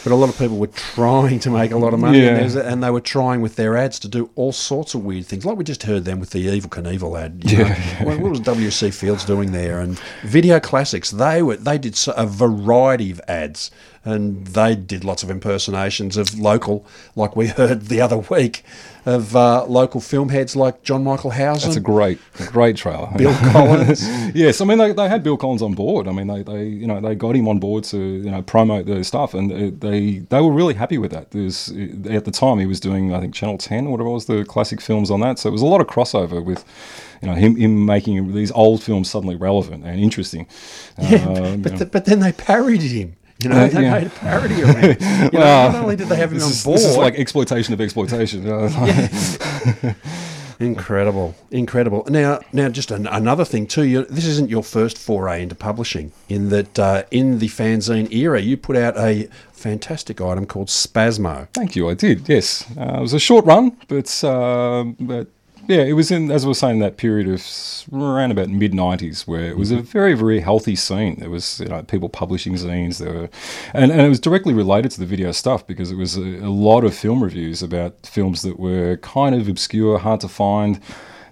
But 0.03 0.13
a 0.13 0.15
lot 0.15 0.29
of 0.29 0.37
people 0.37 0.57
were 0.57 0.67
trying 0.67 1.39
to 1.41 1.49
make 1.49 1.71
a 1.71 1.77
lot 1.77 1.93
of 1.93 1.99
money, 1.99 2.21
Yeah. 2.21 2.37
and, 2.37 2.55
and 2.55 2.83
they 2.83 2.91
were 2.91 3.01
trying 3.01 3.41
with 3.41 3.57
their 3.57 3.75
ads 3.75 3.99
to 3.99 4.07
do 4.07 4.29
all 4.35 4.53
sorts 4.53 4.93
of 4.93 5.03
weird 5.03 5.25
things, 5.25 5.43
like 5.43 5.57
we 5.57 5.65
just 5.65 5.83
heard 5.83 6.05
them 6.05 6.19
with 6.21 6.29
the 6.29 6.45
Evel 6.47 6.69
Knievel 6.69 7.19
ad. 7.19 7.41
you 7.43 7.57
know. 7.57 7.63
Yeah. 7.65 8.03
What, 8.05 8.19
what 8.19 8.29
was 8.31 8.39
W.C. 8.41 8.91
Fields 8.91 9.25
doing 9.25 9.51
there? 9.51 9.81
And 9.81 9.99
Video 10.23 10.59
Classics, 10.61 11.11
they 11.11 11.41
were 11.41 11.57
they 11.57 11.77
did 11.77 11.99
a 12.15 12.25
variety 12.25 13.11
of 13.11 13.19
ads, 13.27 13.69
and 14.07 14.45
they 14.47 14.75
did 14.75 15.03
lots 15.03 15.23
of 15.23 15.29
impersonations 15.29 16.17
of 16.17 16.37
local, 16.39 16.85
like 17.15 17.35
we 17.35 17.47
heard 17.59 17.87
the 17.87 17.99
other 18.01 18.17
week, 18.17 18.63
of 19.05 19.35
uh, 19.35 19.65
local 19.65 20.01
film 20.01 20.29
heads 20.29 20.55
like 20.55 20.83
John 20.83 21.03
Michael 21.03 21.29
Howson. 21.31 21.69
That's 21.69 21.77
a 21.77 21.81
great, 21.81 22.19
great 22.51 22.75
trailer. 22.75 23.09
Bill 23.17 23.33
Collins. 23.51 24.07
yes, 24.35 24.59
I 24.61 24.65
mean 24.65 24.77
they, 24.77 24.91
they 24.93 25.07
had 25.07 25.23
Bill 25.23 25.37
Collins 25.37 25.61
on 25.61 25.73
board. 25.73 26.07
I 26.07 26.11
mean 26.11 26.27
they, 26.27 26.43
they 26.43 26.65
you 26.65 26.87
know 26.87 26.99
they 27.01 27.15
got 27.15 27.35
him 27.35 27.47
on 27.47 27.59
board 27.59 27.83
to 27.85 27.97
you 27.97 28.31
know 28.31 28.41
promote 28.41 28.85
the 28.85 29.03
stuff, 29.03 29.33
and 29.33 29.51
uh, 29.51 29.71
they 29.87 30.19
they 30.19 30.41
were 30.41 30.51
really 30.51 30.73
happy 30.73 30.97
with 30.97 31.11
that. 31.11 31.31
There's 31.31 31.69
at 32.09 32.25
the 32.25 32.31
time 32.31 32.59
he 32.59 32.65
was 32.65 32.79
doing 32.79 33.13
I 33.13 33.19
think 33.21 33.33
Channel 33.33 33.57
Ten 33.57 33.87
or 33.87 33.91
whatever 33.91 34.09
it 34.09 34.13
was 34.13 34.25
the 34.25 34.43
classic 34.45 34.81
films 34.81 35.09
on 35.11 35.19
that, 35.21 35.39
so 35.39 35.49
it 35.49 35.53
was 35.53 35.61
a 35.61 35.65
lot 35.67 35.81
of 35.81 35.87
crossover 35.87 36.43
with. 36.43 36.63
You 37.19 37.27
know 37.29 37.33
him, 37.33 37.55
him 37.55 37.83
making 37.83 38.35
these 38.35 38.51
old 38.51 38.83
films 38.83 39.09
suddenly 39.09 39.35
relevant 39.35 39.83
and 39.85 39.99
interesting. 39.99 40.45
Yeah, 40.99 41.17
Um, 41.27 41.61
but, 41.63 41.71
you 41.71 41.71
know. 41.71 41.77
th- 41.79 41.91
but 41.91 42.05
then 42.05 42.19
they 42.19 42.31
parodied 42.31 42.91
him. 42.91 43.15
You 43.43 43.49
know, 43.49 43.55
Uh, 43.55 43.67
they 43.67 43.81
yeah. 43.83 43.91
made 43.93 44.07
a 44.07 44.09
parody 44.09 44.61
of 44.61 44.69
him. 44.69 44.97
You 45.33 45.39
know, 45.39 45.71
not 45.71 45.75
only 45.75 45.95
did 45.95 46.07
they 46.07 46.15
have 46.15 46.31
him 46.31 46.41
on 46.41 46.49
is, 46.49 46.63
board, 46.63 46.77
This 46.79 46.85
is 46.85 46.97
like 46.97 47.15
exploitation 47.15 47.73
of 47.73 47.81
exploitation. 47.81 48.45
Incredible, 50.59 51.35
incredible. 51.51 52.03
Now, 52.09 52.39
now, 52.51 52.69
just 52.69 52.89
an, 52.89 53.05
another 53.05 53.45
thing 53.45 53.67
too. 53.67 53.83
You, 53.83 54.05
this 54.05 54.25
isn't 54.25 54.49
your 54.49 54.63
first 54.63 54.97
foray 54.97 55.43
into 55.43 55.53
publishing. 55.53 56.11
In 56.29 56.49
that, 56.49 56.79
uh, 56.79 57.03
in 57.11 57.37
the 57.37 57.47
fanzine 57.47 58.11
era, 58.11 58.41
you 58.41 58.57
put 58.57 58.75
out 58.75 58.97
a 58.97 59.29
fantastic 59.51 60.19
item 60.19 60.47
called 60.47 60.69
Spasmo. 60.69 61.47
Thank 61.53 61.75
you. 61.75 61.87
I 61.89 61.93
did. 61.93 62.27
Yes, 62.27 62.65
uh, 62.75 62.95
it 62.97 63.01
was 63.01 63.13
a 63.13 63.19
short 63.19 63.45
run, 63.45 63.77
but 63.87 64.23
um 64.23 64.95
but 64.99 65.27
yeah, 65.67 65.81
it 65.81 65.93
was 65.93 66.11
in 66.11 66.31
as 66.31 66.45
I 66.45 66.47
was 66.47 66.59
saying 66.59 66.79
that 66.79 66.97
period 66.97 67.27
of 67.27 67.45
around 67.93 68.31
about 68.31 68.49
mid 68.49 68.73
'90s 68.73 69.27
where 69.27 69.45
it 69.45 69.57
was 69.57 69.71
a 69.71 69.75
mm-hmm. 69.75 69.83
very 69.85 70.13
very 70.13 70.39
healthy 70.39 70.75
scene. 70.75 71.17
There 71.19 71.29
was 71.29 71.59
you 71.59 71.67
know 71.67 71.83
people 71.83 72.09
publishing 72.09 72.53
zines. 72.53 72.99
There 72.99 73.13
were, 73.13 73.29
and 73.73 73.91
and 73.91 74.01
it 74.01 74.09
was 74.09 74.19
directly 74.19 74.53
related 74.53 74.91
to 74.91 74.99
the 74.99 75.05
video 75.05 75.31
stuff 75.31 75.67
because 75.67 75.91
it 75.91 75.95
was 75.95 76.17
a, 76.17 76.21
a 76.21 76.49
lot 76.49 76.83
of 76.83 76.95
film 76.95 77.23
reviews 77.23 77.61
about 77.61 78.05
films 78.05 78.41
that 78.43 78.59
were 78.59 78.97
kind 78.97 79.35
of 79.35 79.47
obscure, 79.47 79.99
hard 79.99 80.21
to 80.21 80.27
find. 80.27 80.79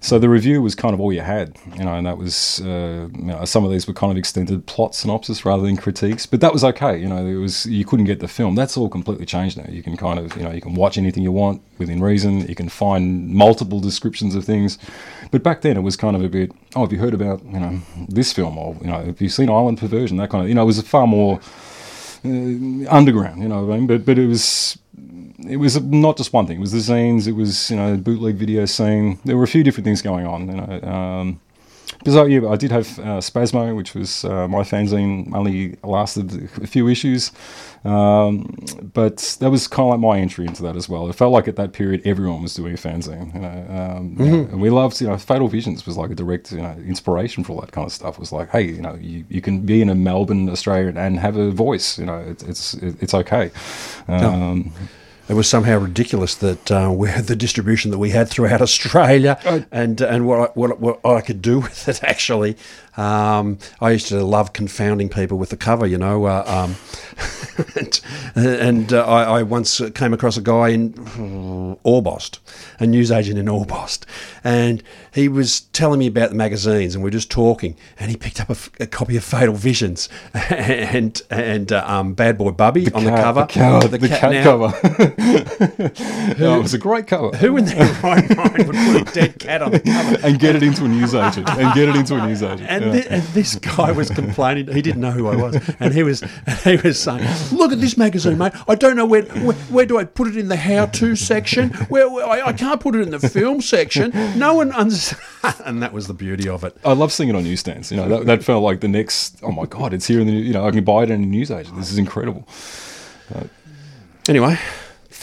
So 0.05 0.19
the 0.19 0.29
review 0.29 0.61
was 0.61 0.75
kind 0.75 0.93
of 0.93 0.99
all 1.01 1.11
you 1.11 1.21
had, 1.21 1.57
you 1.79 1.83
know, 1.83 1.95
and 1.95 2.05
that 2.05 2.19
was 2.19 2.61
uh, 2.61 3.09
you 3.11 3.23
know, 3.23 3.43
some 3.43 3.65
of 3.65 3.71
these 3.71 3.87
were 3.87 3.93
kind 3.95 4.11
of 4.11 4.17
extended 4.19 4.63
plot 4.67 4.93
synopsis 4.93 5.43
rather 5.45 5.63
than 5.63 5.77
critiques, 5.77 6.27
but 6.27 6.41
that 6.41 6.53
was 6.53 6.63
okay. 6.63 6.95
You 6.95 7.07
know, 7.07 7.25
it 7.25 7.37
was 7.37 7.65
you 7.65 7.85
couldn't 7.85 8.05
get 8.05 8.19
the 8.19 8.27
film. 8.27 8.53
That's 8.53 8.77
all 8.77 8.87
completely 8.87 9.25
changed 9.25 9.57
now. 9.57 9.65
You 9.67 9.81
can 9.81 9.97
kind 9.97 10.19
of 10.19 10.37
you 10.37 10.43
know 10.43 10.51
you 10.51 10.61
can 10.61 10.75
watch 10.75 10.99
anything 10.99 11.23
you 11.23 11.31
want 11.31 11.63
within 11.79 12.03
reason. 12.03 12.47
You 12.47 12.53
can 12.53 12.69
find 12.69 13.29
multiple 13.29 13.79
descriptions 13.79 14.35
of 14.35 14.45
things, 14.45 14.77
but 15.31 15.41
back 15.41 15.61
then 15.61 15.75
it 15.75 15.81
was 15.81 15.95
kind 15.95 16.15
of 16.15 16.23
a 16.23 16.29
bit. 16.29 16.51
Oh, 16.75 16.81
have 16.81 16.91
you 16.93 16.99
heard 16.99 17.15
about 17.15 17.43
you 17.43 17.59
know 17.59 17.81
this 18.07 18.31
film 18.31 18.59
or 18.59 18.77
you 18.81 18.87
know 18.87 19.03
have 19.05 19.19
you 19.19 19.29
seen 19.29 19.49
Island 19.49 19.79
Perversion? 19.79 20.17
That 20.17 20.29
kind 20.29 20.43
of 20.43 20.49
you 20.49 20.53
know 20.53 20.61
it 20.61 20.65
was 20.65 20.79
far 20.81 21.07
more 21.07 21.39
uh, 22.23 22.29
underground. 22.91 23.41
You 23.41 23.49
know 23.49 23.65
what 23.65 23.73
I 23.73 23.77
mean? 23.77 23.87
But 23.87 24.05
but 24.05 24.19
it 24.19 24.27
was 24.27 24.77
it 25.39 25.57
was 25.57 25.81
not 25.81 26.17
just 26.17 26.33
one 26.33 26.47
thing. 26.47 26.57
It 26.57 26.61
was 26.61 26.71
the 26.71 26.79
zines. 26.93 27.27
It 27.27 27.33
was 27.33 27.69
you 27.71 27.77
know 27.77 27.97
bootleg 27.97 28.35
video 28.35 28.65
scene. 28.65 29.19
There 29.25 29.37
were 29.37 29.43
a 29.43 29.47
few 29.47 29.63
different 29.63 29.85
things 29.85 30.01
going 30.01 30.25
on. 30.25 30.47
You 30.47 30.55
know. 30.55 30.81
Um, 30.89 31.39
because 31.99 32.15
I, 32.17 32.25
yeah, 32.25 32.49
I 32.49 32.55
did 32.55 32.71
have 32.71 32.99
uh, 32.99 33.21
Spasmo, 33.21 33.75
which 33.75 33.93
was 33.95 34.25
uh, 34.25 34.47
my 34.47 34.61
fanzine, 34.63 35.33
only 35.33 35.77
lasted 35.83 36.49
a 36.61 36.67
few 36.67 36.87
issues, 36.87 37.31
um, 37.83 38.55
but 38.93 39.37
that 39.39 39.49
was 39.49 39.67
kind 39.67 39.85
of 39.87 39.91
like 39.91 39.99
my 39.99 40.19
entry 40.19 40.45
into 40.45 40.61
that 40.63 40.75
as 40.75 40.89
well. 40.89 41.07
It 41.09 41.13
felt 41.15 41.31
like 41.31 41.47
at 41.47 41.55
that 41.57 41.73
period 41.73 42.01
everyone 42.05 42.41
was 42.41 42.53
doing 42.55 42.73
a 42.73 42.77
fanzine, 42.77 43.33
you 43.33 43.39
know, 43.39 43.47
um, 43.97 44.15
you 44.19 44.25
know, 44.25 44.37
Mhm. 44.45 44.51
and 44.53 44.61
we 44.61 44.69
loved, 44.71 44.99
you 44.99 45.07
know, 45.07 45.17
Fatal 45.17 45.47
Visions 45.47 45.85
was 45.85 45.95
like 45.95 46.09
a 46.11 46.15
direct, 46.15 46.51
you 46.51 46.61
know, 46.61 46.75
inspiration 46.85 47.43
for 47.43 47.53
all 47.53 47.61
that 47.61 47.71
kind 47.71 47.85
of 47.85 47.93
stuff. 47.93 48.15
It 48.15 48.19
was 48.19 48.31
like, 48.31 48.49
hey, 48.49 48.63
you 48.63 48.81
know, 48.81 48.95
you, 48.99 49.23
you 49.29 49.41
can 49.41 49.59
be 49.61 49.81
in 49.81 49.89
a 49.89 49.95
Melbourne, 49.95 50.49
Australia, 50.49 50.91
and 50.95 51.19
have 51.19 51.37
a 51.37 51.51
voice, 51.51 51.97
you 51.99 52.05
know, 52.05 52.17
it's 52.19 52.43
it's 52.43 52.73
it's 52.73 53.13
okay. 53.13 53.51
Um, 54.07 54.71
It 55.27 55.33
was 55.33 55.49
somehow 55.49 55.79
ridiculous 55.79 56.35
that 56.35 56.71
uh, 56.71 56.91
we 56.95 57.09
had 57.09 57.25
the 57.25 57.35
distribution 57.35 57.89
that 57.91 57.97
we 57.97 58.11
had 58.11 58.29
throughout 58.29 58.61
Australia, 58.69 59.39
and 59.71 59.99
and 59.99 60.27
what 60.27 60.39
I, 60.39 60.51
what, 60.53 60.79
what 60.79 61.05
I 61.05 61.21
could 61.21 61.41
do 61.41 61.59
with 61.65 61.87
it 61.87 62.03
actually. 62.03 62.57
Um, 62.97 63.57
I 63.81 63.91
used 63.91 64.07
to 64.07 64.23
love 64.23 64.53
confounding 64.53 65.09
people 65.09 65.37
with 65.37 65.49
the 65.49 65.57
cover, 65.57 65.85
you 65.85 65.97
know. 65.97 66.25
Uh, 66.25 66.43
um, 66.47 66.75
and 67.75 68.01
and 68.35 68.93
uh, 68.93 69.05
I, 69.05 69.39
I 69.39 69.43
once 69.43 69.81
came 69.93 70.13
across 70.13 70.37
a 70.37 70.41
guy 70.41 70.69
in 70.69 70.93
Orbost, 71.85 72.39
a 72.79 72.85
newsagent 72.87 73.37
in 73.37 73.45
Orbost, 73.47 74.05
and 74.43 74.81
he 75.13 75.27
was 75.27 75.61
telling 75.61 75.99
me 75.99 76.07
about 76.07 76.29
the 76.29 76.35
magazines, 76.35 76.95
and 76.95 77.03
we 77.03 77.07
are 77.09 77.11
just 77.11 77.29
talking, 77.31 77.75
and 77.99 78.11
he 78.11 78.17
picked 78.17 78.39
up 78.41 78.49
a, 78.49 78.51
f- 78.53 78.69
a 78.79 78.87
copy 78.87 79.15
of 79.17 79.23
Fatal 79.23 79.55
Visions 79.55 80.09
and 80.49 81.21
and 81.29 81.71
uh, 81.71 81.83
um, 81.87 82.13
Bad 82.13 82.37
Boy 82.37 82.51
Bubby 82.51 82.91
on 82.93 83.03
the 83.05 83.11
cover, 83.11 83.41
the 83.41 83.47
cat- 83.47 83.91
the 83.91 83.99
cat- 84.07 84.19
cat 84.19 84.31
now- 84.31 84.43
cover. 84.43 85.91
Oh, 86.37 86.59
it 86.59 86.63
was 86.63 86.73
a 86.73 86.77
great 86.77 87.07
cover. 87.07 87.35
Who 87.37 87.57
in 87.57 87.65
their 87.65 87.85
right 88.03 88.35
mind 88.35 88.67
would 88.67 88.75
put 88.75 89.09
a 89.09 89.13
dead 89.13 89.39
cat 89.39 89.61
on 89.61 89.71
the 89.71 89.79
cover 89.79 90.17
and 90.25 90.39
get 90.39 90.55
it 90.55 90.63
into 90.63 90.83
a 90.85 90.87
newsagent 90.87 91.49
and 91.49 91.73
get 91.73 91.87
it 91.89 91.95
into 91.95 92.15
a 92.15 92.27
newsagent. 92.27 92.69
And, 92.69 92.83
yeah. 92.85 93.01
thi- 93.01 93.07
and 93.09 93.23
this 93.33 93.55
guy 93.55 93.91
was 93.91 94.09
complaining. 94.09 94.67
He 94.67 94.81
didn't 94.81 95.01
know 95.01 95.11
who 95.11 95.27
I 95.27 95.35
was, 95.35 95.55
and 95.79 95.93
he 95.93 96.03
was 96.03 96.21
he 96.63 96.75
was 96.77 96.99
saying, 96.99 97.25
"Look 97.51 97.71
at 97.71 97.79
this 97.81 97.97
magazine, 97.97 98.37
mate. 98.37 98.53
I 98.67 98.75
don't 98.75 98.95
know 98.95 99.05
where 99.05 99.23
where, 99.23 99.55
where 99.55 99.85
do 99.85 99.97
I 99.97 100.03
put 100.03 100.27
it 100.27 100.37
in 100.37 100.47
the 100.47 100.55
how-to 100.55 101.15
section? 101.15 101.69
Where, 101.89 102.09
where 102.09 102.25
I, 102.25 102.47
I 102.47 102.53
can't 102.53 102.79
put 102.81 102.95
it 102.95 103.01
in 103.01 103.09
the 103.11 103.19
film 103.19 103.61
section. 103.61 104.11
No 104.37 104.53
one 104.55 104.71
understands." 104.71 105.21
And 105.65 105.81
that 105.83 105.93
was 105.93 106.07
the 106.07 106.13
beauty 106.15 106.49
of 106.49 106.63
it. 106.63 106.75
I 106.83 106.93
love 106.93 107.11
seeing 107.11 107.29
it 107.29 107.35
on 107.35 107.43
newsstands. 107.43 107.91
You 107.91 107.97
know, 107.97 108.09
that, 108.09 108.25
that 108.25 108.43
felt 108.43 108.63
like 108.63 108.81
the 108.81 108.87
next. 108.87 109.37
Oh 109.43 109.51
my 109.51 109.65
god, 109.65 109.93
it's 109.93 110.07
here 110.07 110.19
in 110.19 110.25
the. 110.27 110.33
You 110.33 110.53
know, 110.53 110.65
I 110.67 110.71
can 110.71 110.83
buy 110.83 111.03
it 111.03 111.11
in 111.11 111.21
a 111.21 111.25
newsagent. 111.25 111.75
This 111.77 111.91
is 111.91 111.97
incredible. 111.97 112.47
Uh, 113.33 113.43
Anyway, 114.27 114.57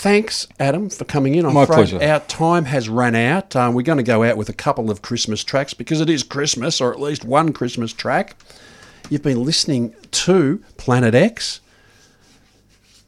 Thanks, 0.03 0.49
Adam, 0.59 0.91
for 0.91 1.05
coming 1.05 1.37
in. 1.37 1.47
I'm 1.47 1.55
My 1.55 1.63
afraid 1.63 1.77
pleasure. 1.89 2.03
our 2.03 2.19
time 2.19 2.65
has 2.65 2.89
run 2.89 3.15
out. 3.15 3.55
Um, 3.55 3.73
we're 3.73 3.83
going 3.83 3.99
to 3.99 4.03
go 4.03 4.25
out 4.25 4.37
with 4.37 4.49
a 4.49 4.53
couple 4.53 4.91
of 4.91 5.01
Christmas 5.01 5.45
tracks 5.45 5.75
because 5.75 6.01
it 6.01 6.11
is 6.11 6.25
Christmas, 6.25 6.81
or 6.81 6.93
at 6.93 6.99
least 6.99 7.25
one 7.25 7.53
Christmas 7.53 7.93
track. 7.93 8.35
You've 9.11 9.23
been 9.23 9.45
listening 9.45 9.95
to 10.11 10.61
Planet 10.77 11.15
X. 11.15 11.61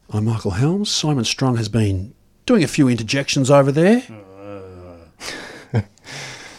I'm 0.09 0.27
Michael 0.27 0.53
Helms. 0.53 0.89
Simon 0.89 1.25
Strong 1.25 1.57
has 1.57 1.69
been 1.69 2.15
doing 2.47 2.63
a 2.63 2.69
few 2.69 2.87
interjections 2.89 3.51
over 3.51 3.73
there. 3.73 4.05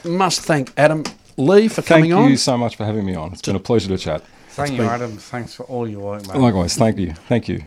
Must 0.04 0.42
thank 0.42 0.74
Adam 0.76 1.06
Lee 1.38 1.70
for 1.70 1.82
coming 1.82 2.12
on. 2.12 2.24
Thank 2.24 2.28
you 2.32 2.34
on. 2.34 2.38
so 2.40 2.58
much 2.58 2.76
for 2.76 2.84
having 2.84 3.06
me 3.06 3.16
on. 3.16 3.32
It's 3.32 3.42
been 3.42 3.56
a 3.56 3.60
pleasure 3.62 3.88
to 3.88 3.98
chat. 3.98 4.22
Thank 4.50 4.72
It's 4.72 4.78
you, 4.80 4.84
been- 4.84 4.92
Adam. 4.92 5.16
Thanks 5.16 5.54
for 5.56 5.64
all 5.64 5.88
your 5.88 6.02
work, 6.02 6.28
man. 6.28 6.42
Likewise, 6.42 6.76
thank 6.76 6.98
you. 7.00 7.14
Thank 7.14 7.48
you. 7.48 7.64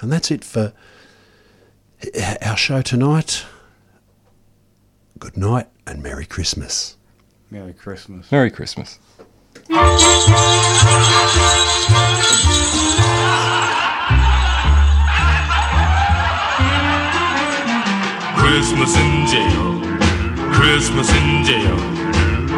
And 0.00 0.12
that's 0.12 0.30
it 0.30 0.44
for 0.44 0.72
our 2.42 2.56
show 2.56 2.82
tonight. 2.82 3.44
Good 5.18 5.36
night 5.36 5.68
and 5.86 6.02
Merry 6.02 6.26
Christmas. 6.26 6.96
Merry 7.50 7.72
Christmas. 7.72 8.30
Merry 8.30 8.50
Christmas. 8.50 8.98
Christmas 18.36 18.96
in 18.96 19.26
jail, 19.26 19.80
Christmas 20.52 21.10
in 21.10 21.44
jail. 21.44 21.76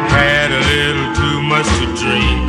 Had 0.09 0.51
a 0.51 0.59
little 0.59 1.15
too 1.15 1.41
much 1.43 1.65
to 1.79 1.85
drink. 1.95 2.48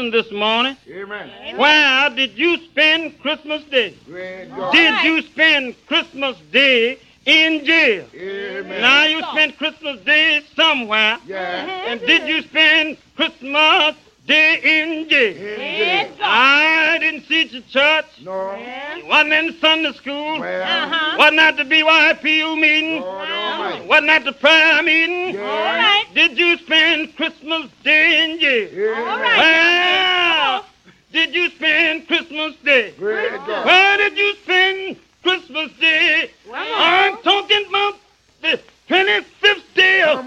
Question 0.00 0.10
this 0.10 0.32
morning. 0.32 0.76
Amen. 0.88 1.56
Where 1.56 2.10
did 2.10 2.38
you 2.38 2.56
spend 2.64 3.20
Christmas 3.20 3.62
Day? 3.64 3.94
Did 4.72 5.04
you 5.04 5.22
spend 5.22 5.74
Christmas 5.86 6.36
Day 6.52 6.98
in 7.26 7.64
jail? 7.64 8.06
Amen. 8.14 8.80
Now 8.80 9.04
you 9.04 9.22
spent 9.32 9.58
Christmas 9.58 10.00
Day 10.00 10.42
somewhere. 10.56 11.18
Yeah. 11.26 11.86
And 11.86 12.00
did 12.00 12.26
you 12.26 12.42
spend 12.42 12.96
Christmas 13.16 13.96
Day 14.26 14.60
in 14.62 15.08
jail? 15.08 15.34
jail. 15.34 16.12
I 16.22 16.98
didn't 17.00 17.26
see 17.26 17.44
you 17.44 17.58
at 17.58 17.68
church. 17.68 18.06
No. 18.22 18.56
You 18.96 19.06
wasn't 19.06 19.32
in 19.32 19.60
Sunday 19.60 19.92
school. 19.92 20.42
Uh-huh. 20.42 21.16
Wasn't 21.18 21.40
at 21.40 21.56
the 21.56 21.64
BYPU 21.64 22.58
meeting. 22.58 23.02
Wasn't 23.88 24.08
at 24.08 24.24
the 24.24 24.32
prayer 24.32 24.82
meeting. 24.82 25.38
All 25.38 25.44
right. 25.44 25.99
Did 26.14 26.38
you 26.38 26.56
spend 26.58 27.16
Christmas 27.16 27.70
Day 27.84 28.24
in 28.24 28.40
jail? 28.40 28.94
All 28.96 29.04
right. 29.20 29.38
Well, 29.38 30.64
did 31.12 31.34
you 31.34 31.50
spend 31.50 32.06
Christmas 32.08 32.56
Day? 32.64 32.92
God. 32.98 33.66
Where 33.66 33.96
did 33.98 34.18
you 34.18 34.34
spend 34.42 34.96
Christmas 35.22 35.70
Day? 35.78 36.30
Well, 36.48 36.66
I'm 36.74 37.16
talking 37.18 37.64
about 37.68 37.94
the 38.42 38.58
25th 38.88 39.74
day 39.74 40.02
of 40.02 40.26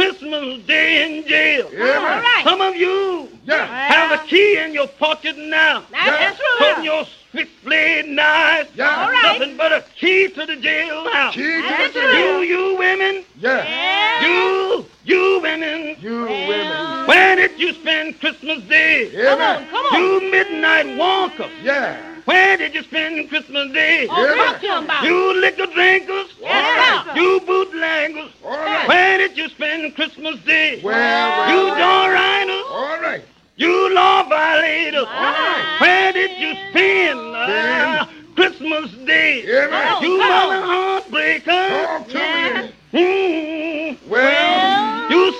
Christmas 0.00 0.62
Day 0.66 1.04
in 1.20 1.26
jail? 1.28 1.68
Yeah. 1.72 1.84
All 1.98 2.04
right. 2.04 2.40
Some 2.44 2.60
of 2.60 2.74
you 2.76 3.28
Yeah. 3.44 3.66
have 3.66 4.12
a 4.20 4.26
key 4.26 4.56
in 4.58 4.72
your 4.72 4.86
pocket 4.88 5.36
now. 5.36 5.82
That's 5.92 6.36
true. 6.38 6.46
Putting 6.58 6.84
your 6.84 7.04
switchblade 7.30 8.08
knife. 8.08 8.68
Yeah. 8.74 8.88
All 9.04 9.10
right. 9.12 9.38
Nothing 9.38 9.56
but 9.56 9.72
a 9.72 9.84
key 10.00 10.28
to 10.28 10.46
the 10.46 10.56
jailhouse. 10.56 11.32
Key 11.32 11.42
to 11.62 11.68
That's 11.68 11.92
the 11.94 12.00
true. 12.00 12.12
jail. 12.12 12.44
You, 12.44 12.56
you 12.70 12.78
women. 12.78 13.24
Yeah. 13.38 14.24
You, 14.26 14.86
you 15.04 15.40
women. 15.42 15.96
You 16.00 16.22
women. 16.22 17.06
Where 17.06 17.36
did 17.36 17.58
you 17.60 17.74
spend 17.74 18.20
Christmas 18.20 18.62
Day? 18.64 19.10
Yeah, 19.12 19.36
man. 19.36 19.68
Come 19.68 19.84
on. 19.86 20.00
You 20.02 20.30
midnight 20.30 20.96
walker. 20.96 21.48
Yeah. 21.62 21.98
Where 22.30 22.56
did 22.56 22.74
you 22.76 22.82
spend 22.84 23.28
Christmas 23.28 23.72
Day? 23.72 24.06
Oh, 24.08 24.22
Yeah, 24.24 24.34
talk 24.36 24.52
man. 24.52 24.60
to 24.60 24.68
'em 24.76 24.84
about 24.84 25.02
it. 25.04 25.08
You 25.08 25.40
liquor 25.40 25.66
drinkers. 25.66 26.28
Yes, 26.40 27.04
sir. 27.06 27.12
You 27.20 27.40
bootleggers. 27.40 28.30
All 28.44 28.56
right. 28.56 28.86
Where 28.86 29.18
did 29.18 29.36
you 29.36 29.48
spend 29.48 29.96
Christmas 29.96 30.38
Day? 30.46 30.80
Well, 30.80 30.94
well, 30.94 31.50
you 31.50 31.62
well. 31.72 31.80
joyriders. 31.82 32.70
All 32.70 32.98
right. 33.00 33.22
You 33.56 33.92
law 33.94 34.22
violators. 34.28 35.06
right. 35.06 35.76
Where 35.80 36.12
did 36.12 36.30
you 36.38 36.54
spend 36.70 37.18
uh, 37.34 38.06
Christmas 38.36 38.92
Day? 39.04 39.42
Yeah, 39.44 39.66
man. 39.66 40.00
You 40.02 40.18
mother 40.18 40.62
heartbreakers. 40.72 41.84
Talk 41.84 42.08
to 42.10 42.14
me. 42.14 42.72
Mm. 42.92 43.96
Well. 44.08 44.54
You 44.54 44.59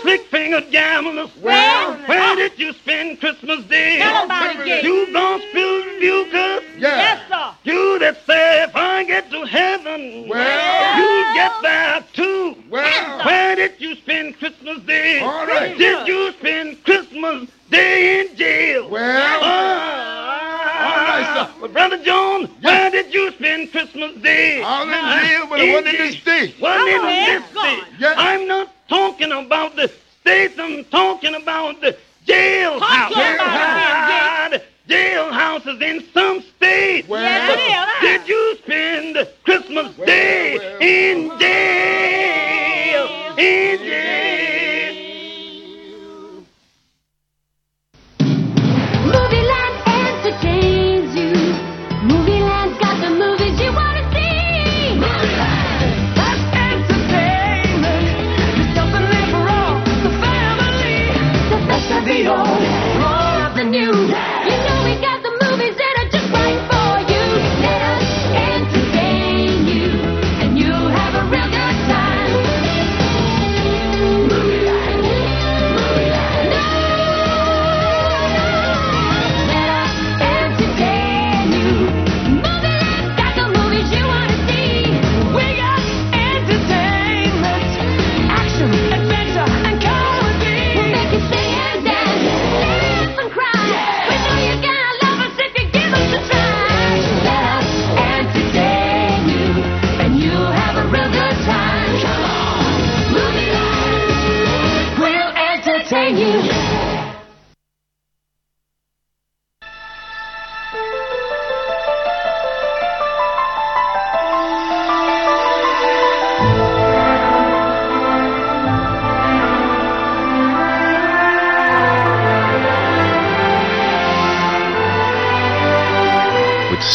slick 0.03 0.23
fingered 0.27 0.71
gamblers. 0.71 1.31
Well. 1.41 1.95
Where 2.07 2.37
did 2.37 2.59
you 2.59 2.73
spend 2.73 3.21
Christmas 3.21 3.65
Day? 3.65 3.99
Tell 3.99 4.17
'em 4.17 4.25
about 4.27 4.57
it, 4.57 4.65
Gabe. 4.65 4.85
You 4.85 5.13
gospel 5.13 5.83
rebukers. 5.83 6.63
Yeah. 6.79 6.97
Yes, 6.97 7.21
sir. 7.29 7.51
You 7.65 7.99
that 8.01 8.27
say 8.27 8.63
if 8.65 8.75
I 8.75 9.05
get 9.05 9.31
to 9.31 9.45
heaven, 9.45 10.29
Well. 10.29 10.99
you 10.99 11.35
get 11.35 11.53
there 11.63 12.05
too. 12.13 12.57
Well. 12.69 12.85
Yes, 12.85 13.25
where 13.25 13.57
did 13.57 13.75
you 13.79 13.95
spend 13.97 14.39
Christmas 14.39 14.79
Day? 14.81 15.21
All 15.21 15.47
right. 15.47 15.77
Did 15.77 16.09
you 16.09 16.33
spend 16.33 16.83
Christmas 16.85 17.49
Day 17.71 18.21
in 18.21 18.37
jail? 18.37 18.89
Well, 18.89 19.41
ah. 19.43 20.87
all 20.87 21.05
right, 21.07 21.27
sir. 21.37 21.61
Well, 21.61 21.71
Brother 21.71 21.99
Jones, 22.03 22.49
where 22.63 22.91
did 22.91 23.13
you 23.13 23.31
spend 23.33 23.71
Christmas 23.71 24.13
Day? 24.23 24.63
I 24.63 24.85
was 24.85 24.89
in 24.89 24.95
ah. 24.95 25.21
jail, 25.29 25.47
but 25.49 25.61
it 25.61 25.73
wasn't 25.73 25.95
in 26.01 26.07
the 26.07 26.13
state. 26.17 26.61
Wasn't 26.61 26.89
in 26.89 27.03
this 27.27 27.51
state. 27.51 27.85
Yes. 27.99 28.15
I'm 28.17 28.49
not 28.49 28.73
talking 28.91 29.33
about 29.33 29.77
the 29.77 29.91
states. 30.21 30.59
I'm 30.59 30.85
talking 30.87 31.35
about 31.35 31.81
the 31.81 31.97
jailhouse. 32.27 32.81
Talk 32.81 33.13
to 33.13 33.19
him 33.19 33.35
about 33.37 34.53
it, 34.53 34.65
The 34.87 34.95
jailhouses 34.95 35.81
in 35.81 36.05
some 36.13 36.43
states. 36.43 37.09
It 37.09 37.61
is. 37.61 38.01
Did 38.03 38.29
you 38.29 38.57
spend 38.59 39.27
Christmas 39.45 39.95
Day 39.97 40.57
in 40.81 41.31
jail? 41.39 43.07
In 43.39 43.79
jail. 43.79 44.30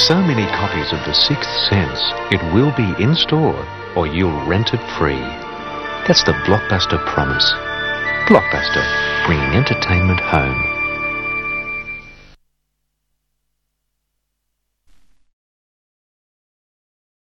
So 0.07 0.21
many 0.21 0.45
copies 0.45 0.93
of 0.93 0.99
The 0.99 1.15
Sixth 1.15 1.49
Sense, 1.67 1.99
it 2.29 2.39
will 2.53 2.71
be 2.77 2.93
in 3.01 3.15
store 3.15 3.65
or 3.95 4.05
you'll 4.05 4.45
rent 4.45 4.71
it 4.71 4.81
free. 4.99 5.17
That's 6.05 6.23
the 6.23 6.33
Blockbuster 6.45 7.03
promise. 7.07 7.51
Blockbuster, 8.29 8.85
bringing 9.25 9.55
entertainment 9.55 10.19
home. 10.19 10.74